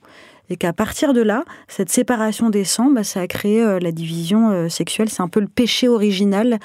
et 0.49 0.57
qu'à 0.57 0.73
partir 0.73 1.13
de 1.13 1.21
là, 1.21 1.45
cette 1.67 1.89
séparation 1.89 2.49
des 2.49 2.65
sangs, 2.65 2.91
bah, 2.91 3.03
ça 3.03 3.21
a 3.21 3.27
créé 3.27 3.61
euh, 3.61 3.79
la 3.79 3.91
division 3.91 4.69
sexuelle. 4.69 5.09
C'est 5.09 5.21
un 5.21 5.29
peu 5.29 5.39
le 5.39 5.47
péché 5.47 5.87
original 5.87 6.59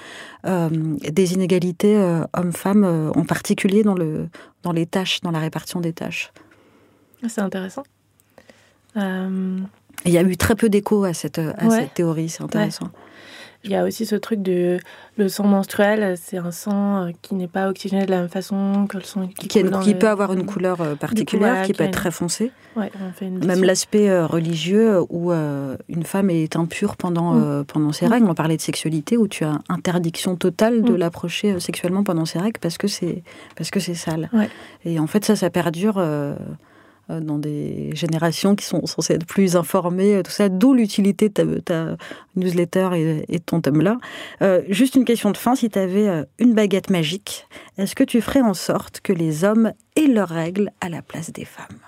des 0.45 1.35
inégalités 1.35 1.97
hommes-femmes, 2.33 3.13
en 3.15 3.25
particulier 3.25 3.83
dans 3.83 4.73
les 4.73 4.87
tâches, 4.87 5.21
dans 5.21 5.31
la 5.31 5.41
répartition 5.41 5.81
des 5.81 5.93
tâches. 5.93 6.33
Ah, 7.23 7.29
c'est 7.29 7.41
intéressant. 7.41 7.83
Euh, 8.97 9.59
Il 10.05 10.13
y 10.13 10.19
a 10.19 10.23
eu 10.23 10.37
très 10.37 10.55
peu 10.55 10.69
d'écho 10.69 11.05
à 11.05 11.13
cette, 11.13 11.39
à 11.39 11.71
cette 11.71 11.95
théorie, 11.95 12.29
c'est 12.29 12.43
intéressant. 12.43 12.91
Il 13.65 13.73
y 13.73 13.75
a 13.75 13.85
aussi 13.85 14.07
ce 14.07 14.15
truc 14.15 14.41
de 14.41 14.79
le 15.17 15.29
sang 15.29 15.45
menstruel, 15.45 16.17
c'est 16.17 16.39
un 16.39 16.53
sang 16.53 17.03
euh, 17.03 17.11
qui 17.23 17.35
n'est 17.35 17.49
pas 17.49 17.69
oxygéné 17.69 18.07
de 18.07 18.11
la 18.13 18.21
même 18.21 18.29
façon 18.29 18.87
que 18.89 18.97
le 18.97 19.03
sang 19.03 19.27
qui, 19.27 19.49
qui, 19.49 19.95
peut 19.95 20.09
avoir 20.09 20.33
une 20.33 20.47
couleur 20.47 20.81
euh, 20.81 20.95
particulière, 20.95 21.67
qui 21.67 21.73
peut 21.73 21.83
être 21.83 21.91
très 21.91 22.13
foncé. 22.13 22.53
Même 23.21 23.65
l'aspect 23.65 24.23
religieux 24.23 25.01
où 25.11 25.33
une 25.33 26.05
femme 26.05 26.31
est 26.31 26.55
impure 26.55 26.97
pendant, 26.97 27.35
mm. 27.35 27.65
pendant 27.65 27.91
ses 27.91 28.07
mm. 28.07 28.13
règles. 28.13 28.27
On 28.31 28.35
parlait 28.35 28.57
de 28.57 28.63
sexualité 28.63 29.17
où 29.17 29.27
tu 29.27 29.43
as 29.43 29.59
interdiction 29.69 30.37
totale 30.37 30.83
de 30.83 30.93
mm. 30.93 30.97
l'approcher 30.97 31.59
sexuellement 31.59 32.05
pendant 32.05 32.27
ses 32.27 32.39
règles 32.39 32.61
parce 32.61 32.79
que 32.79 32.87
c'est 32.87 33.25
parce 33.57 33.71
que 33.71 33.81
c'est 33.81 33.95
sale. 33.95 34.31
Et 34.85 35.01
en 35.01 35.09
fait 35.09 35.25
ça 35.25 35.35
ça 35.35 35.51
perdure 35.51 35.97
euh, 35.99 36.37
dans 37.09 37.39
des 37.39 37.91
générations 37.95 38.55
qui 38.55 38.67
sont 38.67 38.85
censées 38.87 39.15
être 39.15 39.27
plus 39.27 39.57
informées, 39.57 40.17
euh, 40.17 40.23
tout 40.23 40.31
ça, 40.31 40.49
d'où 40.49 40.75
l'utilité 40.75 41.29
de 41.29 41.59
ta, 41.59 41.97
newsletter 42.37 43.25
et, 43.29 43.41
ton 43.41 43.61
thème-là. 43.61 43.97
Euh, 44.43 44.63
juste 44.69 44.95
une 44.95 45.05
question 45.05 45.31
de 45.31 45.37
fin, 45.37 45.55
si 45.55 45.71
tu 45.71 45.79
avais 45.79 46.25
une 46.39 46.55
baguette 46.55 46.91
magique, 46.91 47.47
est-ce 47.79 47.95
que 47.95 48.05
tu 48.05 48.21
ferais 48.21 48.43
en 48.43 48.55
sorte 48.55 49.01
que 49.01 49.13
les 49.13 49.45
hommes 49.45 49.73
aient 49.97 50.07
leurs 50.07 50.29
règles 50.29 50.71
à 50.81 50.89
la 50.89 51.03
place 51.03 51.33
des 51.33 51.45
femmes? 51.45 51.79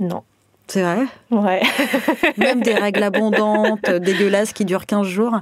Non. 0.00 0.22
C'est 0.66 0.82
vrai? 0.82 1.04
Ouais. 1.30 1.62
Même 2.38 2.62
des 2.62 2.74
règles 2.74 3.02
abondantes, 3.02 3.90
dégueulasses, 3.90 4.52
qui 4.52 4.64
durent 4.64 4.86
15 4.86 5.06
jours? 5.06 5.38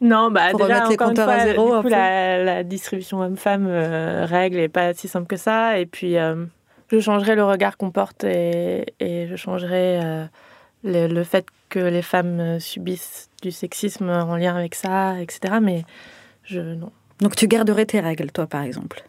Non, 0.00 0.30
bah 0.30 0.50
pour 0.50 0.60
déjà, 0.60 0.74
remettre 0.74 0.90
les 0.90 0.96
compteurs 0.96 1.28
à 1.28 1.40
zéro. 1.40 1.76
Du 1.76 1.82
coup, 1.82 1.88
la, 1.88 2.62
distribution 2.64 3.20
homme-femme 3.20 3.66
règle 3.66 4.56
n'est 4.56 4.68
pas 4.68 4.94
si 4.94 5.08
simple 5.08 5.26
que 5.26 5.36
ça. 5.36 5.78
Et 5.78 5.86
puis, 5.86 6.16
je 6.90 7.00
changerai 7.00 7.34
le 7.34 7.44
regard 7.44 7.76
qu'on 7.76 7.90
porte 7.90 8.24
et, 8.24 8.86
je 9.00 9.36
changerai 9.36 10.00
euh, 10.02 10.26
le, 10.84 11.22
fait 11.22 11.46
que 11.68 11.78
les 11.78 12.02
femmes 12.02 12.40
euh, 12.40 12.58
subissent 12.58 13.28
du 13.42 13.50
sexisme 13.50 14.08
en 14.08 14.36
lien 14.36 14.56
avec 14.56 14.74
ça, 14.74 15.20
etc. 15.20 15.54
Mais 15.60 15.84
je 16.44 16.60
non. 16.60 16.90
Donc 17.20 17.36
tu 17.36 17.46
garderais 17.46 17.86
tes 17.86 18.00
règles, 18.00 18.30
toi, 18.30 18.46
par 18.46 18.62
exemple? 18.62 19.04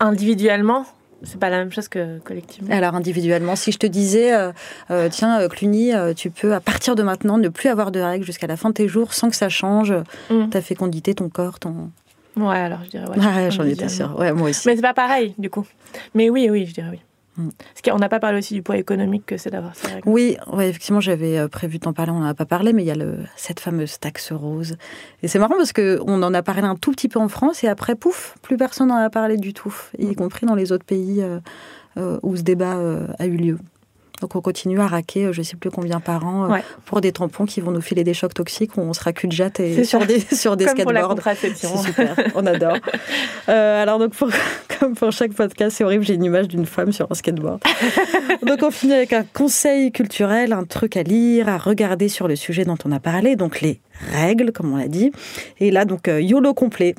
Individuellement, 0.00 0.86
c'est 1.22 1.38
pas 1.38 1.50
la 1.50 1.58
même 1.58 1.72
chose 1.72 1.88
que 1.88 2.18
collectivement. 2.20 2.74
Alors 2.74 2.94
individuellement, 2.94 3.56
si 3.56 3.72
je 3.72 3.78
te 3.78 3.86
disais, 3.86 4.32
euh, 4.32 5.08
tiens, 5.10 5.46
Cluny, 5.48 5.92
tu 6.16 6.30
peux 6.30 6.54
à 6.54 6.60
partir 6.60 6.94
de 6.94 7.02
maintenant 7.02 7.38
ne 7.38 7.48
plus 7.48 7.68
avoir 7.68 7.90
de 7.90 8.00
règles 8.00 8.24
jusqu'à 8.24 8.46
la 8.46 8.56
fin 8.56 8.70
de 8.70 8.74
tes 8.74 8.88
jours 8.88 9.12
sans 9.12 9.28
que 9.28 9.36
ça 9.36 9.48
change 9.48 9.92
mm. 10.30 10.50
ta 10.50 10.62
fécondité, 10.62 11.14
ton 11.14 11.28
corps, 11.28 11.58
ton. 11.58 11.90
Ouais, 12.38 12.56
alors 12.56 12.80
je 12.84 12.90
dirais 12.90 13.08
ouais. 13.08 13.50
j'en 13.50 13.64
étais 13.64 13.88
sûre. 13.88 14.14
Ouais, 14.18 14.32
moi 14.32 14.50
aussi. 14.50 14.68
Mais 14.68 14.76
c'est 14.76 14.82
pas 14.82 14.94
pareil, 14.94 15.34
du 15.38 15.50
coup. 15.50 15.66
Mais 16.14 16.30
oui, 16.30 16.48
oui, 16.50 16.66
je 16.66 16.74
dirais 16.74 16.88
oui. 16.90 17.00
Mm. 17.38 17.50
Parce 17.56 17.82
qu'on 17.82 17.98
n'a 17.98 18.08
pas 18.08 18.20
parlé 18.20 18.38
aussi 18.38 18.54
du 18.54 18.62
poids 18.62 18.76
économique 18.76 19.24
que 19.24 19.36
c'est 19.36 19.50
d'avoir 19.50 19.74
ça. 19.74 19.88
Oui, 20.04 20.36
ouais, 20.52 20.68
effectivement, 20.68 21.00
j'avais 21.00 21.38
euh, 21.38 21.48
prévu 21.48 21.78
de 21.78 21.84
t'en 21.84 21.92
parler, 21.92 22.12
on 22.12 22.20
n'en 22.20 22.26
a 22.26 22.34
pas 22.34 22.46
parlé, 22.46 22.72
mais 22.72 22.82
il 22.82 22.86
y 22.86 22.90
a 22.90 22.96
le, 22.96 23.18
cette 23.36 23.60
fameuse 23.60 23.98
taxe 23.98 24.32
rose. 24.32 24.76
Et 25.22 25.28
c'est 25.28 25.38
marrant 25.38 25.56
parce 25.56 25.72
qu'on 25.72 26.22
en 26.22 26.34
a 26.34 26.42
parlé 26.42 26.62
un 26.62 26.76
tout 26.76 26.90
petit 26.90 27.08
peu 27.08 27.20
en 27.20 27.28
France 27.28 27.64
et 27.64 27.68
après, 27.68 27.94
pouf, 27.94 28.36
plus 28.42 28.56
personne 28.56 28.88
n'en 28.88 28.96
a 28.96 29.10
parlé 29.10 29.36
du 29.36 29.54
tout, 29.54 29.74
y 29.98 30.06
mm. 30.06 30.14
compris 30.16 30.46
dans 30.46 30.56
les 30.56 30.72
autres 30.72 30.84
pays 30.84 31.22
euh, 31.22 31.38
euh, 31.96 32.18
où 32.22 32.36
ce 32.36 32.42
débat 32.42 32.76
a 33.18 33.26
eu 33.26 33.36
lieu. 33.36 33.58
Donc 34.20 34.34
on 34.34 34.40
continue 34.40 34.80
à 34.80 34.86
raquer, 34.86 35.26
euh, 35.26 35.32
je 35.32 35.40
ne 35.40 35.44
sais 35.44 35.56
plus 35.56 35.70
combien 35.70 36.00
par 36.00 36.26
an, 36.26 36.52
euh, 36.52 36.58
pour 36.84 37.00
des 37.00 37.12
tampons 37.12 37.46
qui 37.46 37.60
vont 37.60 37.70
nous 37.70 37.80
filer 37.80 38.04
des 38.04 38.14
chocs 38.14 38.34
toxiques 38.34 38.76
où 38.76 38.80
on 38.80 38.92
sera 38.92 39.12
cul 39.12 39.28
de 39.28 39.32
jatte 39.32 39.60
et 39.60 39.84
sur 39.84 40.04
des, 40.04 40.20
sur 40.20 40.56
des 40.56 40.66
skateboards. 40.66 41.16
C'est 41.34 41.54
super, 41.54 42.16
on 42.34 42.46
adore. 42.46 42.76
Euh, 43.48 43.82
alors 43.82 43.98
donc 43.98 44.14
pour, 44.14 44.28
comme 44.80 44.94
pour 44.94 45.12
chaque 45.12 45.32
podcast, 45.32 45.76
c'est 45.76 45.84
horrible, 45.84 46.04
j'ai 46.04 46.14
une 46.14 46.24
image 46.24 46.48
d'une 46.48 46.66
femme 46.66 46.92
sur 46.92 47.06
un 47.10 47.14
skateboard. 47.14 47.60
donc 48.46 48.58
on 48.62 48.70
finit 48.70 48.94
avec 48.94 49.12
un 49.12 49.24
conseil 49.24 49.92
culturel, 49.92 50.52
un 50.52 50.64
truc 50.64 50.96
à 50.96 51.02
lire, 51.02 51.48
à 51.48 51.58
regarder 51.58 52.08
sur 52.08 52.28
le 52.28 52.36
sujet 52.36 52.64
dont 52.64 52.78
on 52.84 52.92
a 52.92 53.00
parlé, 53.00 53.36
donc 53.36 53.60
les 53.60 53.80
règles, 54.12 54.52
comme 54.52 54.72
on 54.72 54.76
l'a 54.76 54.88
dit. 54.88 55.12
Et 55.60 55.70
là, 55.70 55.84
donc 55.84 56.08
YOLO 56.08 56.54
complet, 56.54 56.94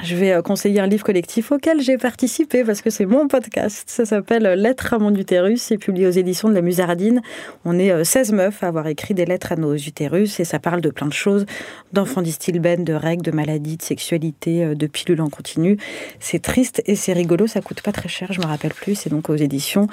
je 0.00 0.16
vais 0.16 0.32
euh, 0.32 0.40
conseiller 0.40 0.80
un 0.80 0.86
livre 0.86 1.04
collectif 1.04 1.52
auquel 1.52 1.82
j'ai 1.82 1.98
participé 1.98 2.64
parce 2.64 2.80
que 2.80 2.88
c'est 2.88 3.04
mon 3.04 3.28
podcast. 3.28 3.84
Ça 3.88 4.06
s'appelle 4.06 4.44
Lettres 4.58 4.94
à 4.94 4.98
mon 4.98 5.14
utérus. 5.14 5.60
C'est 5.60 5.76
publié 5.76 6.06
aux 6.06 6.12
éditions 6.12 6.48
de 6.48 6.54
la 6.54 6.62
Musardine. 6.62 7.20
On 7.66 7.78
est 7.78 8.02
16 8.02 8.32
euh, 8.32 8.36
meufs 8.36 8.62
à 8.62 8.68
avoir 8.68 8.86
écrit 8.86 9.12
des 9.12 9.26
lettres 9.26 9.52
à 9.52 9.56
nos 9.56 9.74
utérus 9.74 10.40
et 10.40 10.44
ça 10.44 10.58
parle 10.58 10.80
de 10.80 10.88
plein 10.88 11.06
de 11.06 11.12
choses, 11.12 11.44
d'enfants 11.92 12.22
distilbènes, 12.22 12.84
de 12.84 12.94
règles, 12.94 13.22
de 13.22 13.32
maladies, 13.32 13.76
de 13.76 13.82
sexualité, 13.82 14.64
euh, 14.64 14.74
de 14.74 14.86
pilules 14.86 15.20
en 15.20 15.28
continu. 15.28 15.76
C'est 16.20 16.40
triste 16.40 16.82
et 16.86 16.96
c'est 16.96 17.12
rigolo. 17.12 17.46
Ça 17.46 17.60
coûte 17.60 17.82
pas 17.82 17.92
très 17.92 18.08
cher, 18.08 18.32
je 18.32 18.40
me 18.40 18.46
rappelle 18.46 18.72
plus. 18.72 18.94
C'est 18.94 19.10
donc 19.10 19.28
aux 19.28 19.36
éditions 19.36 19.88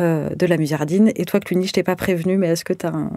de 0.00 0.46
la 0.46 0.56
Musardine. 0.56 1.12
Et 1.14 1.24
toi, 1.24 1.38
Cluny, 1.38 1.66
je 1.66 1.72
t'ai 1.72 1.82
pas 1.82 1.96
prévenu, 1.96 2.36
mais 2.36 2.48
est-ce 2.48 2.64
que 2.64 2.72
tu 2.72 2.86
as 2.86 2.92
un 2.92 3.10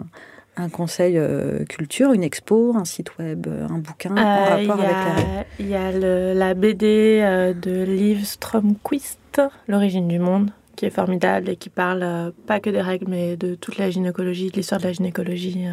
un 0.58 0.68
conseil 0.68 1.16
euh, 1.16 1.64
culture, 1.64 2.12
une 2.12 2.22
expo, 2.22 2.74
un 2.76 2.84
site 2.84 3.16
web, 3.18 3.46
euh, 3.46 3.66
un 3.68 3.78
bouquin 3.78 4.10
en 4.10 4.16
euh, 4.16 4.56
rapport 4.56 4.80
avec 4.80 4.90
la 4.90 5.44
Il 5.58 5.68
y 5.68 5.74
a 5.74 5.92
la 5.92 6.54
BD 6.54 7.20
de 7.60 7.84
Liv 7.84 8.24
Stromquist, 8.24 9.40
L'origine 9.68 10.08
du 10.08 10.18
monde, 10.18 10.50
qui 10.74 10.86
est 10.86 10.90
formidable 10.90 11.48
et 11.48 11.56
qui 11.56 11.68
parle 11.68 12.32
pas 12.46 12.58
que 12.60 12.70
des 12.70 12.80
règles, 12.80 13.06
mais 13.08 13.36
de 13.36 13.54
toute 13.54 13.78
la 13.78 13.90
gynécologie, 13.90 14.50
de 14.50 14.56
l'histoire 14.56 14.80
de 14.80 14.86
la 14.86 14.92
gynécologie 14.92 15.66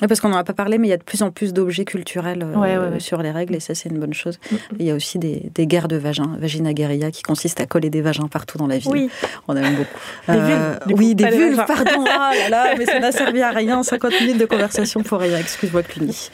parce 0.00 0.20
qu'on 0.20 0.28
n'en 0.28 0.36
a 0.36 0.44
pas 0.44 0.52
parlé, 0.52 0.76
mais 0.76 0.88
il 0.88 0.90
y 0.90 0.94
a 0.94 0.98
de 0.98 1.02
plus 1.02 1.22
en 1.22 1.30
plus 1.30 1.54
d'objets 1.54 1.86
culturels 1.86 2.42
euh, 2.44 2.98
sur 2.98 3.22
les 3.22 3.30
règles, 3.30 3.54
et 3.54 3.60
ça, 3.60 3.74
c'est 3.74 3.88
une 3.88 3.98
bonne 3.98 4.12
chose. 4.12 4.38
Mm. 4.50 4.56
Il 4.78 4.86
y 4.86 4.90
a 4.90 4.94
aussi 4.94 5.18
des, 5.18 5.66
guerres 5.66 5.88
de 5.88 5.96
vagins, 5.96 6.36
vagina 6.38 6.74
guerilla, 6.74 7.10
qui 7.10 7.22
consistent 7.22 7.60
à 7.60 7.66
coller 7.66 7.88
des 7.88 8.02
vagins 8.02 8.28
partout 8.28 8.58
dans 8.58 8.66
la 8.66 8.76
ville. 8.76 8.90
Oui. 8.92 9.10
On 9.48 9.56
aime 9.56 9.74
beaucoup. 9.74 9.98
Des 10.28 10.34
euh, 10.36 10.74
oui, 10.94 11.14
des 11.14 11.30
vulves, 11.30 11.64
pardon. 11.66 12.04
Ah 12.18 12.32
là 12.34 12.48
là, 12.48 12.74
mais 12.78 12.86
ça 12.86 12.98
n'a 12.98 13.12
servi 13.12 13.42
à 13.42 13.50
rien. 13.50 13.82
50 13.82 14.20
minutes 14.20 14.38
de 14.38 14.46
conversation 14.46 15.02
pour 15.02 15.20
rien. 15.20 15.38
Excuse-moi, 15.38 15.82
Cluny. 15.82 16.30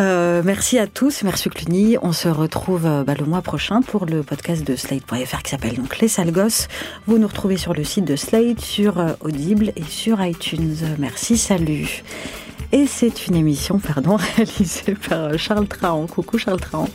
Euh, 0.00 0.42
merci 0.44 0.78
à 0.78 0.86
tous. 0.86 1.22
Merci, 1.22 1.48
Cluny. 1.48 1.96
On 2.02 2.12
se 2.12 2.28
retrouve 2.28 2.82
bah, 3.06 3.14
le 3.18 3.24
mois 3.24 3.40
prochain 3.40 3.80
pour 3.82 4.06
le 4.06 4.22
podcast 4.22 4.64
de 4.64 4.76
Slate.fr 4.76 5.42
qui 5.42 5.50
s'appelle 5.50 5.74
donc 5.74 5.98
Les 5.98 6.08
Sales 6.08 6.32
Gosses. 6.32 6.68
Vous 7.06 7.18
nous 7.18 7.26
retrouvez 7.26 7.56
sur 7.56 7.72
le 7.72 7.82
site 7.82 8.04
de 8.04 8.16
Slate, 8.16 8.60
sur 8.60 9.02
Audible 9.20 9.72
et 9.74 9.84
sur 9.84 10.22
iTunes. 10.24 10.76
Merci, 10.98 11.38
salut. 11.38 12.02
Et 12.72 12.86
c'est 12.86 13.26
une 13.26 13.34
émission 13.34 13.78
pardon, 13.80 14.16
réalisée 14.36 14.94
par 14.94 15.36
Charles 15.38 15.66
Trahan. 15.66 16.06
Coucou 16.06 16.38
Charles 16.38 16.60
Trahan. 16.60 16.88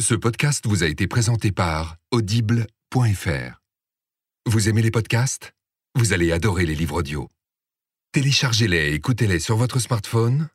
Ce 0.00 0.14
podcast 0.14 0.66
vous 0.66 0.82
a 0.82 0.86
été 0.86 1.06
présenté 1.06 1.52
par 1.52 1.96
audible.fr. 2.12 3.60
Vous 4.46 4.68
aimez 4.68 4.82
les 4.82 4.92
podcasts? 4.92 5.52
Vous 5.96 6.12
allez 6.12 6.30
adorer 6.30 6.66
les 6.66 6.74
livres 6.74 6.96
audio. 6.98 7.28
Téléchargez-les 8.12 8.90
et 8.90 8.94
écoutez-les 8.94 9.40
sur 9.40 9.56
votre 9.56 9.78
smartphone. 9.78 10.48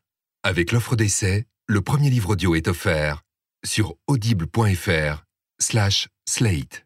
Avec 0.44 0.72
l'offre 0.72 0.96
d'essai, 0.96 1.48
le 1.68 1.82
premier 1.82 2.10
livre 2.10 2.32
audio 2.32 2.56
est 2.56 2.68
offert 2.68 3.24
sur 3.66 3.96
audible.fr 4.08 5.26
slash 5.60 6.08
slate. 6.32 6.82